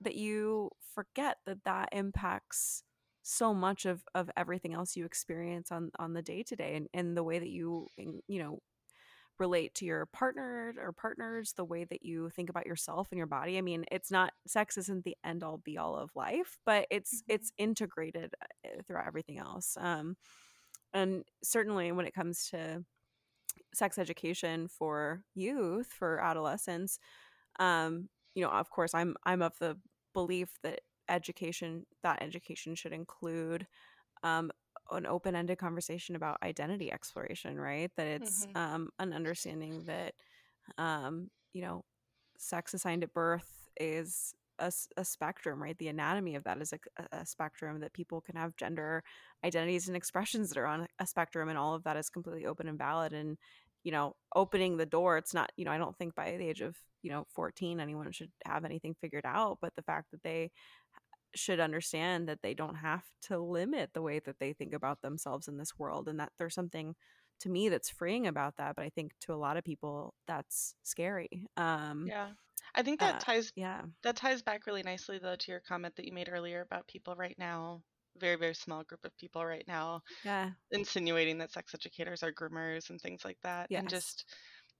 that 0.01 0.15
you 0.15 0.71
forget 0.95 1.37
that 1.45 1.63
that 1.65 1.89
impacts 1.93 2.83
so 3.23 3.53
much 3.53 3.85
of 3.85 4.03
of 4.15 4.29
everything 4.37 4.73
else 4.73 4.95
you 4.95 5.05
experience 5.05 5.71
on 5.71 5.91
on 5.99 6.13
the 6.13 6.21
day 6.23 6.43
to 6.43 6.55
day 6.55 6.75
and 6.75 6.87
and 6.93 7.17
the 7.17 7.23
way 7.23 7.39
that 7.39 7.49
you 7.49 7.87
you 8.27 8.39
know 8.39 8.59
relate 9.39 9.73
to 9.75 9.85
your 9.85 10.05
partner 10.07 10.73
or 10.81 10.91
partners 10.91 11.53
the 11.57 11.65
way 11.65 11.83
that 11.85 12.03
you 12.03 12.29
think 12.29 12.49
about 12.49 12.65
yourself 12.65 13.07
and 13.11 13.17
your 13.17 13.27
body 13.27 13.57
i 13.57 13.61
mean 13.61 13.85
it's 13.91 14.11
not 14.11 14.33
sex 14.47 14.77
isn't 14.77 15.03
the 15.03 15.15
end 15.23 15.43
all 15.43 15.57
be 15.57 15.77
all 15.77 15.95
of 15.95 16.09
life 16.15 16.57
but 16.65 16.87
it's 16.91 17.21
Mhm. 17.21 17.33
it's 17.35 17.51
integrated 17.57 18.33
uh, 18.65 18.81
throughout 18.87 19.07
everything 19.07 19.37
else 19.39 19.77
um 19.79 20.15
and 20.93 21.23
certainly 21.43 21.91
when 21.91 22.05
it 22.05 22.13
comes 22.13 22.49
to 22.49 22.83
sex 23.73 23.97
education 23.97 24.67
for 24.67 25.23
youth 25.33 25.87
for 25.87 26.19
adolescents 26.19 26.99
um 27.59 28.09
you 28.35 28.43
know 28.43 28.49
of 28.51 28.69
course 28.69 28.93
i'm 28.93 29.15
i'm 29.25 29.41
of 29.41 29.57
the 29.59 29.77
belief 30.13 30.49
that 30.63 30.81
education 31.09 31.85
that 32.03 32.21
education 32.21 32.75
should 32.75 32.93
include 32.93 33.67
um 34.23 34.51
an 34.91 35.05
open-ended 35.05 35.57
conversation 35.57 36.15
about 36.15 36.37
identity 36.43 36.91
exploration 36.91 37.59
right 37.59 37.91
that 37.97 38.07
it's 38.07 38.45
Mhm. 38.47 38.55
um 38.55 38.89
an 38.99 39.13
understanding 39.13 39.83
that 39.85 40.13
um 40.77 41.29
you 41.53 41.61
know 41.61 41.83
sex 42.37 42.73
assigned 42.73 43.03
at 43.03 43.13
birth 43.13 43.69
is 43.79 44.33
a, 44.59 44.71
a 44.97 45.05
spectrum, 45.05 45.61
right? 45.61 45.77
The 45.77 45.89
anatomy 45.89 46.35
of 46.35 46.43
that 46.45 46.61
is 46.61 46.73
a, 46.73 46.79
a, 47.11 47.25
spectrum 47.25 47.79
that 47.81 47.93
people 47.93 48.21
can 48.21 48.35
have 48.35 48.55
gender 48.55 49.03
identities 49.43 49.87
and 49.87 49.97
expressions 49.97 50.49
that 50.49 50.57
are 50.57 50.65
on 50.65 50.87
a 50.99 51.05
spectrum, 51.05 51.49
and 51.49 51.57
all 51.57 51.73
of 51.75 51.83
that 51.83 51.97
is 51.97 52.09
completely 52.09 52.45
open 52.45 52.67
and 52.67 52.77
valid. 52.77 53.13
And 53.13 53.37
you 53.83 53.91
know, 53.91 54.15
opening 54.35 54.77
the 54.77 54.85
door, 54.85 55.17
it's 55.17 55.33
not, 55.33 55.51
you 55.57 55.65
know, 55.65 55.71
I 55.71 55.77
don't 55.77 55.95
think 55.97 56.15
by 56.15 56.35
the 56.37 56.47
age 56.47 56.61
of 56.61 56.75
you 57.03 57.11
know 57.11 57.25
14 57.35 57.79
anyone 57.79 58.11
should 58.11 58.31
have 58.45 58.65
anything 58.65 58.95
figured 58.99 59.25
out, 59.25 59.59
but 59.61 59.75
the 59.75 59.83
fact 59.83 60.11
that 60.11 60.23
they 60.23 60.51
should 61.35 61.59
understand 61.59 62.27
that 62.27 62.41
they 62.41 62.53
don't 62.53 62.75
have 62.75 63.03
to 63.21 63.39
limit 63.39 63.91
the 63.93 64.01
way 64.01 64.19
that 64.19 64.39
they 64.39 64.53
think 64.53 64.73
about 64.73 65.01
themselves 65.01 65.47
in 65.47 65.57
this 65.57 65.77
world 65.77 66.07
and 66.07 66.19
that 66.19 66.31
there's 66.37 66.53
something 66.53 66.95
to 67.39 67.49
me 67.49 67.69
that's 67.69 67.89
freeing 67.89 68.27
about 68.27 68.55
that 68.57 68.75
but 68.75 68.85
i 68.85 68.89
think 68.89 69.11
to 69.19 69.33
a 69.33 69.35
lot 69.35 69.57
of 69.57 69.63
people 69.63 70.13
that's 70.27 70.75
scary 70.83 71.47
um 71.57 72.05
yeah 72.07 72.29
i 72.75 72.81
think 72.81 72.99
that 72.99 73.15
uh, 73.15 73.19
ties 73.19 73.51
yeah 73.55 73.81
that 74.03 74.15
ties 74.15 74.41
back 74.41 74.65
really 74.65 74.83
nicely 74.83 75.19
though 75.21 75.35
to 75.35 75.51
your 75.51 75.61
comment 75.67 75.95
that 75.95 76.05
you 76.05 76.13
made 76.13 76.29
earlier 76.31 76.61
about 76.61 76.87
people 76.87 77.15
right 77.15 77.35
now 77.37 77.81
very 78.17 78.37
very 78.37 78.53
small 78.53 78.83
group 78.83 79.03
of 79.03 79.15
people 79.17 79.45
right 79.45 79.65
now 79.67 80.01
yeah 80.23 80.49
insinuating 80.71 81.37
that 81.37 81.51
sex 81.51 81.73
educators 81.73 82.23
are 82.23 82.31
groomers 82.31 82.89
and 82.89 83.01
things 83.01 83.25
like 83.25 83.37
that 83.43 83.67
yes. 83.69 83.81
and 83.81 83.89
just 83.89 84.25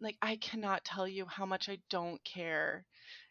like 0.01 0.17
I 0.21 0.35
cannot 0.37 0.83
tell 0.83 1.07
you 1.07 1.25
how 1.25 1.45
much 1.45 1.69
I 1.69 1.79
don't 1.89 2.23
care 2.23 2.85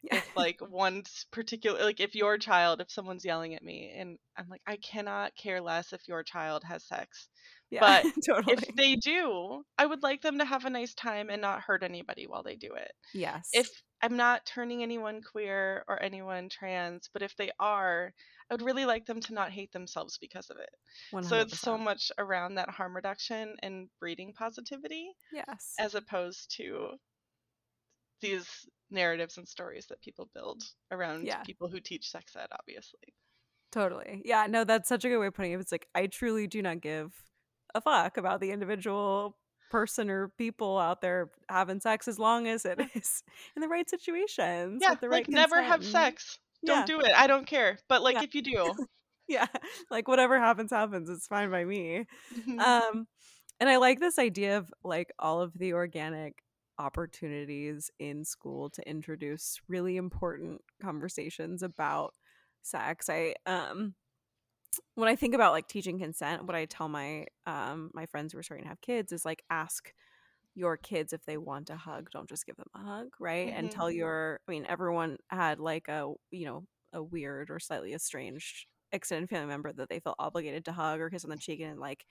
if 0.04 0.36
like 0.36 0.58
one's 0.60 1.26
particular 1.30 1.82
like 1.82 2.00
if 2.00 2.14
your 2.14 2.38
child 2.38 2.80
if 2.80 2.90
someone's 2.90 3.24
yelling 3.24 3.54
at 3.54 3.62
me 3.62 3.92
and 3.96 4.18
I'm 4.36 4.48
like 4.48 4.62
I 4.66 4.76
cannot 4.76 5.36
care 5.36 5.60
less 5.60 5.92
if 5.92 6.06
your 6.08 6.22
child 6.22 6.62
has 6.64 6.84
sex. 6.86 7.28
Yeah, 7.70 7.80
but 7.80 8.12
totally. 8.26 8.54
if 8.54 8.76
they 8.76 8.94
do, 8.96 9.64
I 9.78 9.86
would 9.86 10.02
like 10.02 10.22
them 10.22 10.38
to 10.38 10.44
have 10.44 10.64
a 10.64 10.70
nice 10.70 10.94
time 10.94 11.28
and 11.30 11.40
not 11.42 11.62
hurt 11.62 11.82
anybody 11.82 12.26
while 12.26 12.42
they 12.42 12.56
do 12.56 12.74
it. 12.74 12.92
Yes. 13.12 13.48
If 13.52 13.68
I'm 14.02 14.16
not 14.16 14.46
turning 14.46 14.82
anyone 14.82 15.22
queer 15.22 15.84
or 15.88 16.00
anyone 16.00 16.48
trans, 16.50 17.08
but 17.12 17.22
if 17.22 17.34
they 17.36 17.50
are, 17.58 18.12
I 18.50 18.54
would 18.54 18.62
really 18.62 18.84
like 18.84 19.06
them 19.06 19.20
to 19.22 19.34
not 19.34 19.50
hate 19.50 19.72
themselves 19.72 20.18
because 20.18 20.50
of 20.50 20.58
it. 20.58 20.70
100%. 21.12 21.24
So 21.24 21.36
it's 21.36 21.58
so 21.58 21.78
much 21.78 22.12
around 22.18 22.56
that 22.56 22.68
harm 22.68 22.94
reduction 22.94 23.56
and 23.62 23.88
breeding 24.00 24.32
positivity. 24.32 25.10
Yes. 25.32 25.74
As 25.78 25.94
opposed 25.94 26.54
to 26.56 26.90
these 28.20 28.46
narratives 28.90 29.38
and 29.38 29.48
stories 29.48 29.86
that 29.88 30.00
people 30.00 30.28
build 30.34 30.62
around 30.90 31.26
yeah. 31.26 31.42
people 31.42 31.68
who 31.68 31.80
teach 31.80 32.10
sex 32.10 32.36
ed, 32.36 32.48
obviously. 32.52 33.14
Totally. 33.72 34.22
Yeah, 34.24 34.46
no, 34.48 34.64
that's 34.64 34.88
such 34.88 35.04
a 35.04 35.08
good 35.08 35.18
way 35.18 35.26
of 35.26 35.34
putting 35.34 35.52
it. 35.52 35.60
It's 35.60 35.72
like 35.72 35.88
I 35.94 36.06
truly 36.06 36.46
do 36.46 36.62
not 36.62 36.80
give 36.80 37.12
a 37.74 37.80
fuck 37.80 38.16
about 38.16 38.40
the 38.40 38.50
individual 38.50 39.36
person 39.70 40.08
or 40.08 40.28
people 40.38 40.78
out 40.78 41.00
there 41.00 41.30
having 41.48 41.80
sex 41.80 42.06
as 42.06 42.18
long 42.18 42.46
as 42.46 42.64
it 42.64 42.78
is 42.94 43.24
in 43.56 43.62
the 43.62 43.68
right 43.68 43.90
situations. 43.90 44.80
Yeah, 44.80 44.94
the 44.94 45.08
right 45.08 45.26
like 45.26 45.28
never 45.28 45.60
have 45.60 45.84
sex. 45.84 46.38
Don't 46.66 46.86
do 46.86 47.00
it. 47.00 47.12
I 47.16 47.26
don't 47.26 47.46
care. 47.46 47.78
But 47.88 48.02
like 48.02 48.14
yeah. 48.14 48.22
if 48.22 48.34
you 48.34 48.42
do. 48.42 48.74
yeah. 49.28 49.46
Like 49.90 50.08
whatever 50.08 50.38
happens, 50.38 50.70
happens. 50.70 51.08
It's 51.08 51.26
fine 51.26 51.50
by 51.50 51.64
me. 51.64 52.06
Mm-hmm. 52.36 52.58
Um 52.60 53.06
and 53.60 53.68
I 53.68 53.76
like 53.76 54.00
this 54.00 54.18
idea 54.18 54.58
of 54.58 54.72
like 54.82 55.12
all 55.18 55.40
of 55.40 55.56
the 55.58 55.72
organic 55.72 56.42
opportunities 56.78 57.90
in 57.98 58.24
school 58.24 58.68
to 58.70 58.88
introduce 58.88 59.60
really 59.68 59.96
important 59.96 60.60
conversations 60.82 61.62
about 61.62 62.14
sex. 62.62 63.08
I 63.08 63.34
um 63.46 63.94
when 64.96 65.08
I 65.08 65.14
think 65.14 65.34
about 65.34 65.52
like 65.52 65.68
teaching 65.68 65.98
consent, 65.98 66.46
what 66.46 66.56
I 66.56 66.64
tell 66.64 66.88
my 66.88 67.26
um 67.46 67.90
my 67.94 68.06
friends 68.06 68.32
who 68.32 68.38
are 68.38 68.42
starting 68.42 68.64
to 68.64 68.68
have 68.68 68.80
kids 68.80 69.12
is 69.12 69.24
like 69.24 69.42
ask 69.50 69.92
your 70.54 70.76
kids 70.76 71.12
if 71.12 71.24
they 71.24 71.36
want 71.36 71.70
a 71.70 71.76
hug, 71.76 72.10
don't 72.12 72.28
just 72.28 72.46
give 72.46 72.56
them 72.56 72.70
a 72.74 72.78
hug, 72.78 73.08
right? 73.18 73.48
Mm-hmm. 73.48 73.58
And 73.58 73.70
tell 73.70 73.90
your 73.90 74.40
I 74.48 74.50
mean 74.50 74.66
everyone 74.68 75.18
had 75.28 75.58
like 75.58 75.88
a 75.88 76.12
you 76.30 76.46
know 76.46 76.64
a 76.92 77.02
weird 77.02 77.50
or 77.50 77.58
slightly 77.58 77.92
estranged 77.92 78.66
extended 78.92 79.28
family 79.28 79.48
member 79.48 79.72
that 79.72 79.88
they 79.88 79.98
felt 79.98 80.16
obligated 80.18 80.64
to 80.64 80.72
hug 80.72 81.00
or 81.00 81.10
kiss 81.10 81.24
on 81.24 81.30
the 81.30 81.36
cheek 81.36 81.60
and 81.60 81.80
like 81.80 82.04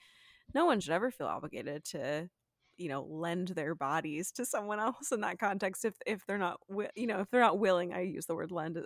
no 0.53 0.65
one 0.65 0.79
should 0.79 0.91
ever 0.91 1.09
feel 1.09 1.27
obligated 1.27 1.85
to 1.85 2.29
you 2.77 2.89
know 2.89 3.07
lend 3.09 3.49
their 3.49 3.73
bodies 3.73 4.31
to 4.31 4.45
someone 4.45 4.79
else 4.81 5.11
in 5.11 5.21
that 5.21 5.39
context 5.39 5.85
if 5.85 5.93
if 6.05 6.25
they're 6.27 6.37
not 6.37 6.59
you 6.95 7.07
know 7.07 7.21
if 7.21 7.29
they're 7.31 7.41
not 7.41 7.59
willing 7.59 7.93
i 7.93 8.01
use 8.01 8.25
the 8.25 8.35
word 8.35 8.51
lend 8.51 8.77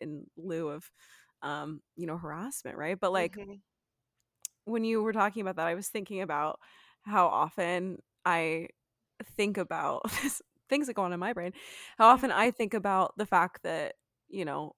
in 0.00 0.24
lieu 0.36 0.68
of 0.68 0.90
um 1.42 1.80
you 1.96 2.06
know 2.06 2.16
harassment 2.16 2.76
right 2.76 2.98
but 3.00 3.12
like 3.12 3.36
mm-hmm. 3.36 3.52
when 4.64 4.84
you 4.84 5.02
were 5.02 5.12
talking 5.12 5.42
about 5.42 5.56
that 5.56 5.68
i 5.68 5.74
was 5.74 5.88
thinking 5.88 6.22
about 6.22 6.58
how 7.02 7.26
often 7.28 7.98
i 8.24 8.66
think 9.24 9.58
about 9.58 10.02
things 10.68 10.86
that 10.86 10.94
go 10.94 11.02
on 11.02 11.12
in 11.12 11.20
my 11.20 11.32
brain 11.32 11.52
how 11.98 12.06
often 12.06 12.30
i 12.30 12.50
think 12.50 12.74
about 12.74 13.16
the 13.16 13.26
fact 13.26 13.62
that 13.62 13.94
you 14.28 14.44
know 14.44 14.72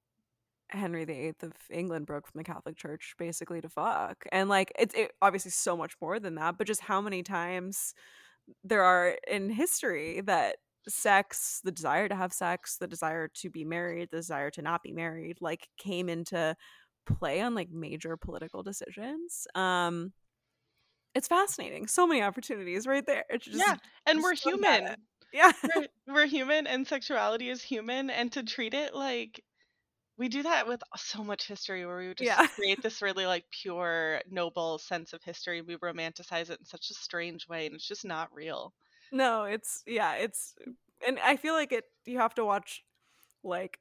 henry 0.71 1.05
viii 1.05 1.33
of 1.43 1.53
england 1.71 2.07
broke 2.07 2.27
from 2.27 2.39
the 2.39 2.45
catholic 2.45 2.77
church 2.77 3.15
basically 3.19 3.61
to 3.61 3.69
fuck 3.69 4.25
and 4.33 4.49
like 4.49 4.73
it's 4.79 4.95
it, 4.95 5.13
obviously 5.23 5.51
so 5.51 5.77
much 5.77 5.95
more 6.01 6.19
than 6.19 6.35
that 6.35 6.59
but 6.59 6.67
just 6.67 6.81
how 6.81 7.01
many 7.01 7.23
times 7.23 7.95
there 8.65 8.83
are 8.83 9.17
in 9.29 9.51
history 9.51 10.21
that 10.23 10.57
sex, 10.89 11.61
the 11.65 11.73
desire 11.73 12.09
to 12.09 12.15
have 12.15 12.33
sex, 12.33 12.77
the 12.79 12.87
desire 12.87 13.29
to 13.29 13.51
be 13.51 13.65
married, 13.65 14.11
the 14.11 14.19
desire 14.19 14.51
to 14.53 14.63
not 14.63 14.83
be 14.83 14.93
married, 14.93 15.39
like 15.41 15.69
came 15.79 16.09
into 16.09 16.57
play 17.07 17.41
on 17.41 17.55
like 17.55 17.71
major 17.71 18.17
political 18.17 18.63
decisions. 18.63 19.47
Um 19.55 20.13
it's 21.17 21.29
fascinating. 21.29 21.87
So 21.87 22.07
many 22.07 22.23
opportunities 22.23 22.87
right 22.87 23.05
there. 23.07 23.25
Just, 23.41 23.57
yeah, 23.57 23.77
and 24.05 24.23
we're 24.23 24.35
human. 24.35 24.97
Yeah, 25.33 25.51
we're, 25.75 25.87
we're 26.15 26.27
human, 26.27 26.67
and 26.67 26.87
sexuality 26.87 27.49
is 27.49 27.63
human, 27.63 28.11
and 28.11 28.31
to 28.33 28.43
treat 28.43 28.75
it 28.75 28.95
like 28.95 29.43
we 30.19 30.29
do 30.29 30.43
that 30.43 30.67
with 30.67 30.83
so 30.97 31.25
much 31.25 31.47
history 31.47 31.87
where 31.87 31.99
we 31.99 32.15
just 32.15 32.23
yeah. 32.23 32.47
create 32.55 32.83
this 32.83 33.01
really 33.01 33.27
like 33.27 33.45
pure 33.51 34.21
noble 34.31 34.79
sense 34.79 35.13
of 35.13 35.23
history 35.23 35.63
we 35.63 35.77
romanticize 35.77 36.51
it 36.51 36.59
in 36.59 36.65
such 36.65 36.91
a 36.91 36.95
strange 36.95 37.47
way 37.49 37.67
and 37.67 37.75
it's 37.75 37.87
just 37.87 38.05
not 38.05 38.31
real 38.33 38.73
no 39.13 39.45
it's 39.45 39.83
yeah 39.87 40.15
it's 40.15 40.55
and 41.07 41.19
i 41.23 41.37
feel 41.37 41.53
like 41.53 41.71
it 41.71 41.85
you 42.07 42.19
have 42.19 42.35
to 42.35 42.47
watch 42.47 42.83
like 43.45 43.79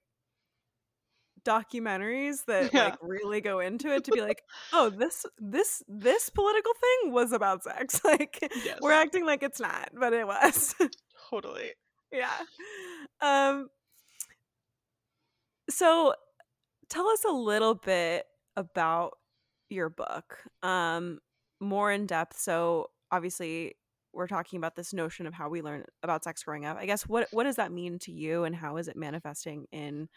documentaries 1.45 2.45
that 2.45 2.73
yeah. 2.73 2.85
like 2.85 2.97
really 3.01 3.39
go 3.39 3.59
into 3.59 3.93
it 3.93 4.03
to 4.03 4.11
be 4.11 4.21
like 4.21 4.41
oh 4.73 4.89
this 4.89 5.25
this 5.37 5.83
this 5.87 6.29
political 6.29 6.73
thing 6.73 7.13
was 7.13 7.31
about 7.31 7.63
sex. 7.63 8.01
Like 8.05 8.37
yes. 8.63 8.79
we're 8.81 8.91
acting 8.91 9.25
like 9.25 9.43
it's 9.43 9.59
not 9.59 9.89
but 9.97 10.13
it 10.13 10.27
was. 10.27 10.75
Totally. 11.29 11.71
Yeah. 12.11 12.29
Um 13.21 13.67
so 15.69 16.13
tell 16.89 17.07
us 17.07 17.23
a 17.25 17.31
little 17.31 17.75
bit 17.75 18.25
about 18.55 19.13
your 19.69 19.89
book 19.89 20.39
um 20.63 21.19
more 21.59 21.91
in 21.91 22.05
depth. 22.05 22.37
So 22.37 22.87
obviously 23.11 23.75
we're 24.13 24.27
talking 24.27 24.57
about 24.57 24.75
this 24.75 24.93
notion 24.93 25.27
of 25.27 25.33
how 25.33 25.49
we 25.49 25.61
learn 25.61 25.83
about 26.01 26.23
sex 26.23 26.43
growing 26.43 26.65
up. 26.65 26.77
I 26.77 26.85
guess 26.85 27.03
what 27.03 27.27
what 27.31 27.43
does 27.43 27.57
that 27.57 27.71
mean 27.71 27.99
to 27.99 28.11
you 28.11 28.43
and 28.45 28.55
how 28.55 28.77
is 28.77 28.87
it 28.87 28.95
manifesting 28.95 29.65
in 29.71 30.07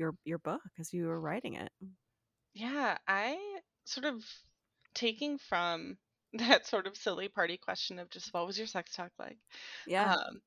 your 0.00 0.14
your 0.24 0.38
book 0.38 0.62
as 0.78 0.92
you 0.92 1.06
were 1.06 1.20
writing 1.20 1.54
it 1.54 1.70
yeah 2.54 2.96
i 3.06 3.36
sort 3.84 4.06
of 4.06 4.24
taking 4.94 5.38
from 5.38 5.96
that 6.34 6.66
sort 6.66 6.86
of 6.86 6.96
silly 6.96 7.28
party 7.28 7.56
question 7.56 7.98
of 7.98 8.10
just 8.10 8.32
what 8.32 8.46
was 8.46 8.58
your 8.58 8.66
sex 8.66 8.94
talk 8.96 9.12
like 9.18 9.38
yeah 9.86 10.14
um, 10.14 10.40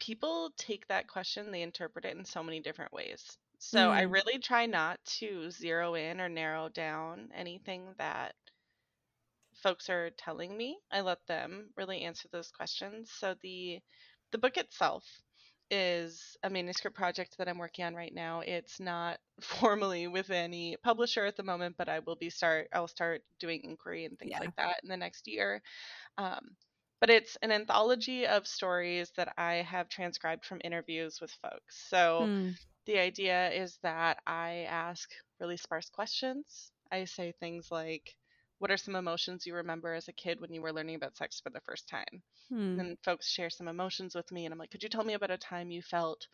people 0.00 0.50
take 0.56 0.86
that 0.88 1.08
question 1.08 1.52
they 1.52 1.62
interpret 1.62 2.04
it 2.04 2.16
in 2.16 2.24
so 2.24 2.42
many 2.42 2.60
different 2.60 2.92
ways 2.92 3.36
so 3.58 3.90
I 3.90 4.04
mm. 4.04 4.12
really 4.12 4.38
try 4.38 4.66
not 4.66 4.98
to 5.20 5.50
zero 5.50 5.94
in 5.94 6.20
or 6.20 6.28
narrow 6.28 6.68
down 6.68 7.30
anything 7.34 7.94
that 7.96 8.34
folks 9.62 9.88
are 9.88 10.10
telling 10.10 10.54
me. 10.54 10.78
I 10.90 11.00
let 11.00 11.26
them 11.26 11.70
really 11.76 12.02
answer 12.02 12.28
those 12.30 12.50
questions. 12.50 13.10
So 13.10 13.34
the 13.42 13.80
the 14.32 14.38
book 14.38 14.56
itself 14.56 15.04
is 15.70 16.36
a 16.42 16.50
manuscript 16.50 16.96
project 16.96 17.36
that 17.38 17.48
I'm 17.48 17.58
working 17.58 17.84
on 17.84 17.94
right 17.94 18.14
now. 18.14 18.40
It's 18.40 18.80
not 18.80 19.18
formally 19.40 20.06
with 20.08 20.30
any 20.30 20.76
publisher 20.82 21.24
at 21.24 21.36
the 21.36 21.42
moment, 21.42 21.76
but 21.78 21.88
I 21.88 22.00
will 22.00 22.16
be 22.16 22.30
start 22.30 22.68
I'll 22.72 22.88
start 22.88 23.22
doing 23.40 23.60
inquiry 23.64 24.04
and 24.04 24.18
things 24.18 24.32
yeah. 24.32 24.40
like 24.40 24.56
that 24.56 24.80
in 24.82 24.88
the 24.88 24.96
next 24.96 25.26
year. 25.26 25.62
Um, 26.18 26.56
but 27.00 27.10
it's 27.10 27.36
an 27.42 27.52
anthology 27.52 28.26
of 28.26 28.46
stories 28.46 29.12
that 29.16 29.34
I 29.36 29.56
have 29.56 29.88
transcribed 29.88 30.46
from 30.46 30.60
interviews 30.64 31.20
with 31.20 31.32
folks. 31.42 31.86
So 31.88 32.20
mm 32.22 32.54
the 32.86 32.98
idea 32.98 33.50
is 33.50 33.78
that 33.82 34.18
I 34.26 34.66
ask 34.68 35.10
really 35.40 35.56
sparse 35.56 35.88
questions. 35.88 36.70
I 36.92 37.04
say 37.04 37.32
things 37.40 37.68
like, 37.70 38.14
What 38.58 38.70
are 38.70 38.76
some 38.76 38.96
emotions 38.96 39.46
you 39.46 39.54
remember 39.54 39.94
as 39.94 40.08
a 40.08 40.12
kid 40.12 40.40
when 40.40 40.52
you 40.52 40.62
were 40.62 40.72
learning 40.72 40.96
about 40.96 41.16
sex 41.16 41.40
for 41.40 41.50
the 41.50 41.60
first 41.60 41.88
time? 41.88 42.24
Hmm. 42.48 42.78
And 42.78 42.98
folks 43.04 43.28
share 43.28 43.50
some 43.50 43.68
emotions 43.68 44.14
with 44.14 44.32
me, 44.32 44.44
and 44.46 44.52
I'm 44.52 44.58
like, 44.58 44.70
Could 44.70 44.82
you 44.82 44.88
tell 44.88 45.04
me 45.04 45.14
about 45.14 45.30
a 45.30 45.38
time 45.38 45.70
you 45.70 45.82
felt 45.82 46.28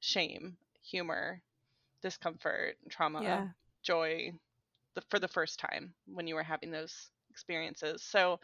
shame, 0.00 0.58
humor, 0.82 1.42
discomfort, 2.02 2.78
trauma, 2.90 3.44
yeah. 3.44 3.52
joy 3.82 4.32
the, 4.94 5.02
for 5.10 5.18
the 5.20 5.28
first 5.28 5.60
time 5.60 5.94
when 6.06 6.26
you 6.28 6.34
were 6.36 6.44
having 6.44 6.70
those 6.72 7.10
experiences? 7.30 8.04
So 8.04 8.40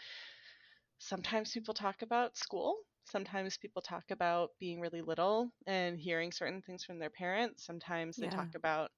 sometimes 0.99 1.53
people 1.53 1.75
talk 1.75 2.03
about 2.03 2.37
school 2.37 2.79
Sometimes 3.05 3.57
people 3.57 3.81
talk 3.83 4.11
about 4.11 4.51
being 4.59 4.81
really 4.81 5.01
little 5.01 5.53
and 5.65 5.97
hearing 5.97 6.33
certain 6.33 6.61
things 6.61 6.83
from 6.85 6.99
their 6.99 7.09
parents. 7.09 7.65
Sometimes 7.65 8.19
they 8.19 8.27
Yeah. 8.27 8.31
talk 8.31 8.57
about 8.57 8.91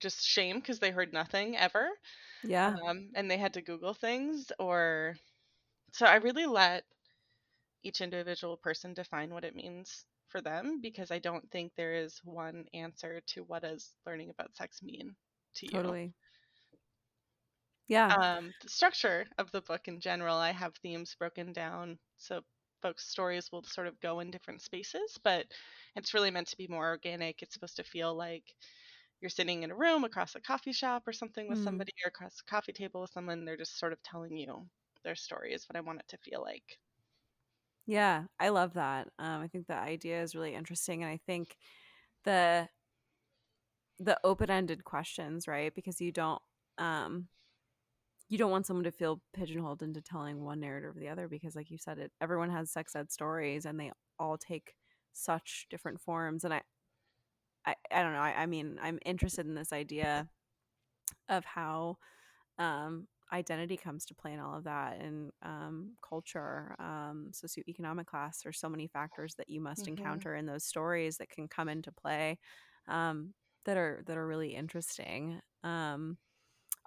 just 0.00 0.22
shame 0.24 0.56
because 0.60 0.78
they 0.80 0.90
heard 0.90 1.12
nothing 1.12 1.56
ever 1.56 1.90
Yeah. 2.42 2.78
um, 2.86 3.10
and 3.14 3.30
they 3.30 3.38
had 3.38 3.54
to 3.54 3.62
Google 3.62 3.94
things. 3.94 4.52
Or 4.58 5.16
so 5.92 6.06
I 6.06 6.16
really 6.16 6.46
let 6.46 6.84
each 7.84 8.00
individual 8.00 8.56
person 8.56 8.94
define 8.94 9.32
what 9.32 9.44
it 9.44 9.54
means 9.54 10.06
for 10.28 10.40
them 10.40 10.80
because 10.80 11.10
I 11.12 11.20
don't 11.20 11.48
think 11.52 11.74
there 11.76 11.94
is 11.94 12.18
one 12.24 12.66
answer 12.74 13.20
to 13.28 13.44
what 13.44 13.62
does 13.62 13.96
learning 14.06 14.30
about 14.30 14.56
sex 14.56 14.82
mean 14.82 15.16
to 15.56 15.66
you. 15.68 15.94
Totally. 15.94 16.14
Yeah. 17.86 18.18
Um, 18.18 18.54
the 18.60 18.68
structure 18.68 19.26
of 19.38 19.50
the 19.50 19.62
book 19.62 19.88
in 19.88 20.00
general, 20.00 20.36
I 20.36 20.52
have 20.52 20.76
themes 20.76 21.14
broken 21.14 21.52
down 21.52 21.98
so 22.16 22.42
folks' 22.82 23.08
stories 23.08 23.50
will 23.50 23.62
sort 23.62 23.86
of 23.86 23.98
go 24.00 24.20
in 24.20 24.30
different 24.30 24.60
spaces, 24.62 25.18
but 25.22 25.46
it's 25.96 26.12
really 26.14 26.30
meant 26.30 26.48
to 26.48 26.56
be 26.56 26.66
more 26.68 26.86
organic. 26.88 27.42
It's 27.42 27.54
supposed 27.54 27.76
to 27.76 27.84
feel 27.84 28.14
like 28.14 28.54
you're 29.24 29.30
sitting 29.30 29.64
in 29.64 29.72
a 29.72 29.76
room 29.76 30.04
across 30.04 30.36
a 30.36 30.40
coffee 30.42 30.72
shop 30.74 31.04
or 31.08 31.14
something 31.14 31.48
with 31.48 31.58
Mm. 31.58 31.58
somebody 31.60 31.92
or 32.04 32.10
across 32.10 32.40
a 32.40 32.44
coffee 32.44 32.74
table 32.74 33.02
with 33.02 33.10
someone. 33.12 33.44
They're 33.46 33.58
just 33.58 33.78
sort 33.80 33.94
of 33.94 34.02
telling 34.04 34.36
you 34.38 34.70
their 35.04 35.16
story, 35.16 35.54
is 35.54 35.68
what 35.68 35.76
I 35.76 35.82
want 35.82 36.00
it 36.00 36.08
to 36.10 36.18
feel 36.18 36.42
like. 36.42 36.78
Yeah, 37.86 38.26
I 38.38 38.48
love 38.48 38.74
that. 38.74 39.08
Um, 39.18 39.42
I 39.42 39.48
think 39.48 39.66
the 39.66 39.74
idea 39.74 40.22
is 40.22 40.34
really 40.34 40.54
interesting, 40.54 41.02
and 41.02 41.12
I 41.12 41.18
think 41.18 41.58
the 42.24 42.70
the 43.98 44.18
open 44.24 44.50
ended 44.50 44.84
questions, 44.84 45.46
right? 45.46 45.74
Because 45.74 46.00
you 46.00 46.12
don't 46.12 46.42
um, 46.78 47.28
you 48.28 48.38
don't 48.38 48.50
want 48.50 48.66
someone 48.66 48.84
to 48.84 48.92
feel 48.92 49.22
pigeonholed 49.34 49.82
into 49.82 50.00
telling 50.00 50.42
one 50.42 50.60
narrative 50.60 50.96
or 50.96 51.00
the 51.00 51.08
other, 51.08 51.28
because, 51.28 51.54
like 51.56 51.70
you 51.70 51.78
said, 51.78 51.98
it 51.98 52.12
everyone 52.20 52.50
has 52.50 52.70
sex 52.72 52.96
ed 52.96 53.12
stories, 53.12 53.66
and 53.66 53.78
they 53.78 53.92
all 54.18 54.38
take 54.38 54.74
such 55.12 55.66
different 55.70 56.00
forms. 56.00 56.44
And 56.44 56.54
I, 56.54 56.62
I, 57.66 57.74
I 57.90 58.02
don't 58.02 58.12
know. 58.12 58.20
I, 58.20 58.42
I 58.42 58.46
mean, 58.46 58.78
I'm 58.82 58.98
interested 59.04 59.46
in 59.46 59.54
this 59.54 59.72
idea 59.72 60.28
of 61.28 61.44
how 61.44 61.98
um, 62.58 63.08
identity 63.32 63.76
comes 63.76 64.06
to 64.06 64.14
play 64.14 64.32
in 64.32 64.40
all 64.40 64.56
of 64.56 64.64
that 64.64 65.00
and 65.00 65.32
um, 65.42 65.96
culture, 66.08 66.76
um, 66.78 67.30
socioeconomic 67.32 68.06
class. 68.06 68.42
There's 68.42 68.58
so 68.60 68.68
many 68.68 68.88
factors 68.88 69.34
that 69.36 69.50
you 69.50 69.60
must 69.60 69.86
Mhm. 69.86 69.88
encounter 69.88 70.34
in 70.34 70.46
those 70.46 70.64
stories 70.64 71.18
that 71.18 71.30
can 71.30 71.48
come 71.48 71.68
into 71.68 71.92
play 71.92 72.38
um, 72.88 73.34
that 73.64 73.76
are 73.76 74.02
that 74.06 74.16
are 74.16 74.26
really 74.26 74.54
interesting. 74.54 75.40
Um, 75.64 76.18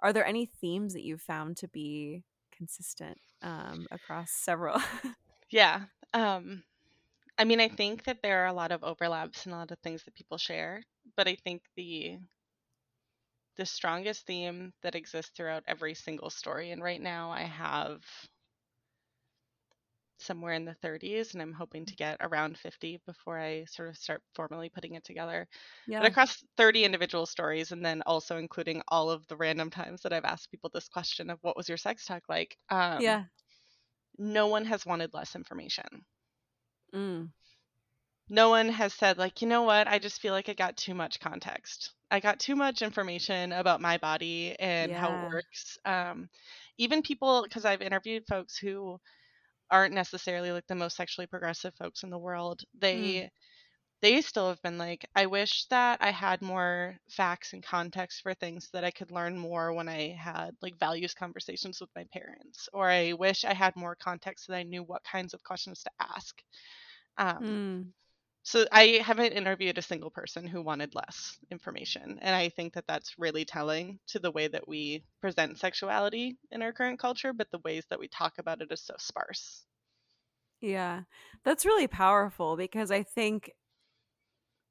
are 0.00 0.12
there 0.12 0.26
any 0.26 0.46
themes 0.46 0.94
that 0.94 1.04
you've 1.04 1.22
found 1.22 1.56
to 1.58 1.68
be 1.68 2.24
consistent 2.52 3.18
um, 3.42 3.86
across 3.90 4.32
several? 4.32 4.80
Yeah. 5.50 5.86
I 7.38 7.44
mean, 7.44 7.58
I 7.60 7.68
think 7.68 8.04
that 8.04 8.20
there 8.22 8.42
are 8.42 8.46
a 8.48 8.52
lot 8.52 8.70
of 8.72 8.84
overlaps 8.84 9.46
and 9.46 9.54
a 9.54 9.58
lot 9.58 9.70
of 9.70 9.78
things 9.78 10.04
that 10.04 10.14
people 10.14 10.36
share, 10.38 10.82
but 11.16 11.26
I 11.28 11.36
think 11.36 11.62
the 11.74 12.18
the 13.56 13.66
strongest 13.66 14.24
theme 14.24 14.72
that 14.80 14.94
exists 14.94 15.32
throughout 15.36 15.62
every 15.66 15.92
single 15.92 16.30
story, 16.30 16.70
and 16.70 16.82
right 16.82 17.00
now 17.02 17.30
I 17.30 17.42
have 17.42 18.02
somewhere 20.20 20.52
in 20.52 20.64
the 20.64 20.74
30s, 20.74 21.32
and 21.32 21.42
I'm 21.42 21.52
hoping 21.52 21.84
to 21.86 21.96
get 21.96 22.18
around 22.20 22.58
50 22.58 22.98
before 23.06 23.38
I 23.38 23.64
sort 23.66 23.88
of 23.88 23.96
start 23.96 24.22
formally 24.34 24.68
putting 24.68 24.94
it 24.94 25.04
together. 25.04 25.46
yeah, 25.86 26.00
But 26.00 26.08
across 26.08 26.44
30 26.56 26.84
individual 26.84 27.26
stories, 27.26 27.72
and 27.72 27.84
then 27.84 28.02
also 28.06 28.36
including 28.38 28.82
all 28.88 29.10
of 29.10 29.26
the 29.28 29.36
random 29.36 29.70
times 29.70 30.02
that 30.02 30.12
I've 30.12 30.24
asked 30.24 30.50
people 30.50 30.70
this 30.72 30.88
question 30.88 31.30
of 31.30 31.38
what 31.42 31.56
was 31.56 31.68
your 31.68 31.78
sex 31.78 32.04
talk 32.06 32.24
like, 32.28 32.56
um, 32.70 33.18
yeah, 33.18 33.26
no 34.18 34.48
one 34.48 34.66
has 34.66 34.86
wanted 34.86 35.14
less 35.14 35.34
information. 35.36 36.04
Mm, 36.92 37.30
no 38.30 38.50
one 38.50 38.68
has 38.68 38.92
said 38.94 39.18
like 39.18 39.40
you 39.42 39.48
know 39.48 39.62
what? 39.62 39.88
I 39.88 39.98
just 39.98 40.20
feel 40.20 40.32
like 40.34 40.48
i 40.48 40.54
got 40.54 40.76
too 40.76 40.94
much 40.94 41.20
context. 41.20 41.92
I 42.10 42.20
got 42.20 42.38
too 42.40 42.56
much 42.56 42.82
information 42.82 43.52
about 43.52 43.80
my 43.80 43.98
body 43.98 44.56
and 44.58 44.94
how 44.94 45.14
it 45.14 45.20
works. 45.20 45.78
Um, 45.84 46.28
even 46.78 47.02
people 47.02 47.42
because 47.42 47.64
i've 47.64 47.82
interviewed 47.82 48.24
folks 48.28 48.56
who 48.58 48.98
aren't 49.70 49.94
necessarily 49.94 50.52
like 50.52 50.66
the 50.68 50.74
most 50.76 50.96
sexually 50.96 51.26
progressive 51.26 51.74
folks 51.76 52.02
in 52.04 52.10
the 52.10 52.18
world 52.18 52.62
they 52.78 53.30
they 54.00 54.20
still 54.20 54.48
have 54.48 54.62
been 54.62 54.78
like 54.78 55.04
i 55.14 55.26
wish 55.26 55.66
that 55.66 55.98
i 56.00 56.10
had 56.10 56.42
more 56.42 56.96
facts 57.08 57.52
and 57.52 57.62
context 57.62 58.22
for 58.22 58.34
things 58.34 58.68
that 58.72 58.84
i 58.84 58.90
could 58.90 59.10
learn 59.10 59.36
more 59.38 59.72
when 59.72 59.88
i 59.88 60.08
had 60.10 60.54
like 60.62 60.78
values 60.78 61.14
conversations 61.14 61.80
with 61.80 61.90
my 61.96 62.04
parents 62.12 62.68
or 62.72 62.88
i 62.88 63.12
wish 63.12 63.44
i 63.44 63.54
had 63.54 63.74
more 63.76 63.96
context 63.96 64.46
so 64.46 64.52
that 64.52 64.58
i 64.58 64.62
knew 64.62 64.82
what 64.82 65.02
kinds 65.04 65.34
of 65.34 65.42
questions 65.44 65.82
to 65.82 65.90
ask 66.00 66.42
um, 67.18 67.62
mm, 67.86 67.92
so 68.42 68.66
I 68.72 69.00
haven't 69.04 69.32
interviewed 69.34 69.78
a 69.78 69.82
single 69.82 70.10
person 70.10 70.46
who 70.46 70.62
wanted 70.62 70.94
less 70.94 71.38
information, 71.50 72.18
and 72.22 72.34
I 72.34 72.48
think 72.48 72.74
that 72.74 72.86
that's 72.86 73.18
really 73.18 73.44
telling 73.44 74.00
to 74.08 74.18
the 74.18 74.30
way 74.30 74.48
that 74.48 74.66
we 74.66 75.04
present 75.20 75.58
sexuality 75.58 76.38
in 76.50 76.62
our 76.62 76.72
current 76.72 76.98
culture, 76.98 77.32
but 77.32 77.50
the 77.50 77.60
ways 77.64 77.84
that 77.90 78.00
we 78.00 78.08
talk 78.08 78.38
about 78.38 78.62
it 78.62 78.72
is 78.72 78.80
so 78.80 78.94
sparse. 78.98 79.66
yeah. 80.60 81.02
That's 81.44 81.66
really 81.66 81.86
powerful 81.86 82.56
because 82.56 82.90
I 82.90 83.02
think 83.02 83.52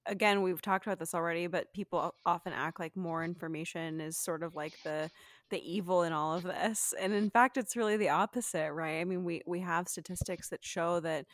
again 0.07 0.41
we've 0.41 0.61
talked 0.61 0.85
about 0.85 0.99
this 0.99 1.13
already 1.13 1.47
but 1.47 1.71
people 1.73 2.13
often 2.25 2.53
act 2.53 2.79
like 2.79 2.95
more 2.95 3.23
information 3.23 3.99
is 4.01 4.17
sort 4.17 4.43
of 4.43 4.55
like 4.55 4.73
the 4.83 5.09
the 5.49 5.61
evil 5.69 6.03
in 6.03 6.13
all 6.13 6.35
of 6.35 6.43
this 6.43 6.93
and 6.99 7.13
in 7.13 7.29
fact 7.29 7.57
it's 7.57 7.75
really 7.75 7.97
the 7.97 8.09
opposite 8.09 8.71
right 8.73 8.99
i 8.99 9.03
mean 9.03 9.23
we 9.23 9.41
we 9.45 9.59
have 9.59 9.87
statistics 9.87 10.49
that 10.49 10.63
show 10.63 10.99
that 10.99 11.25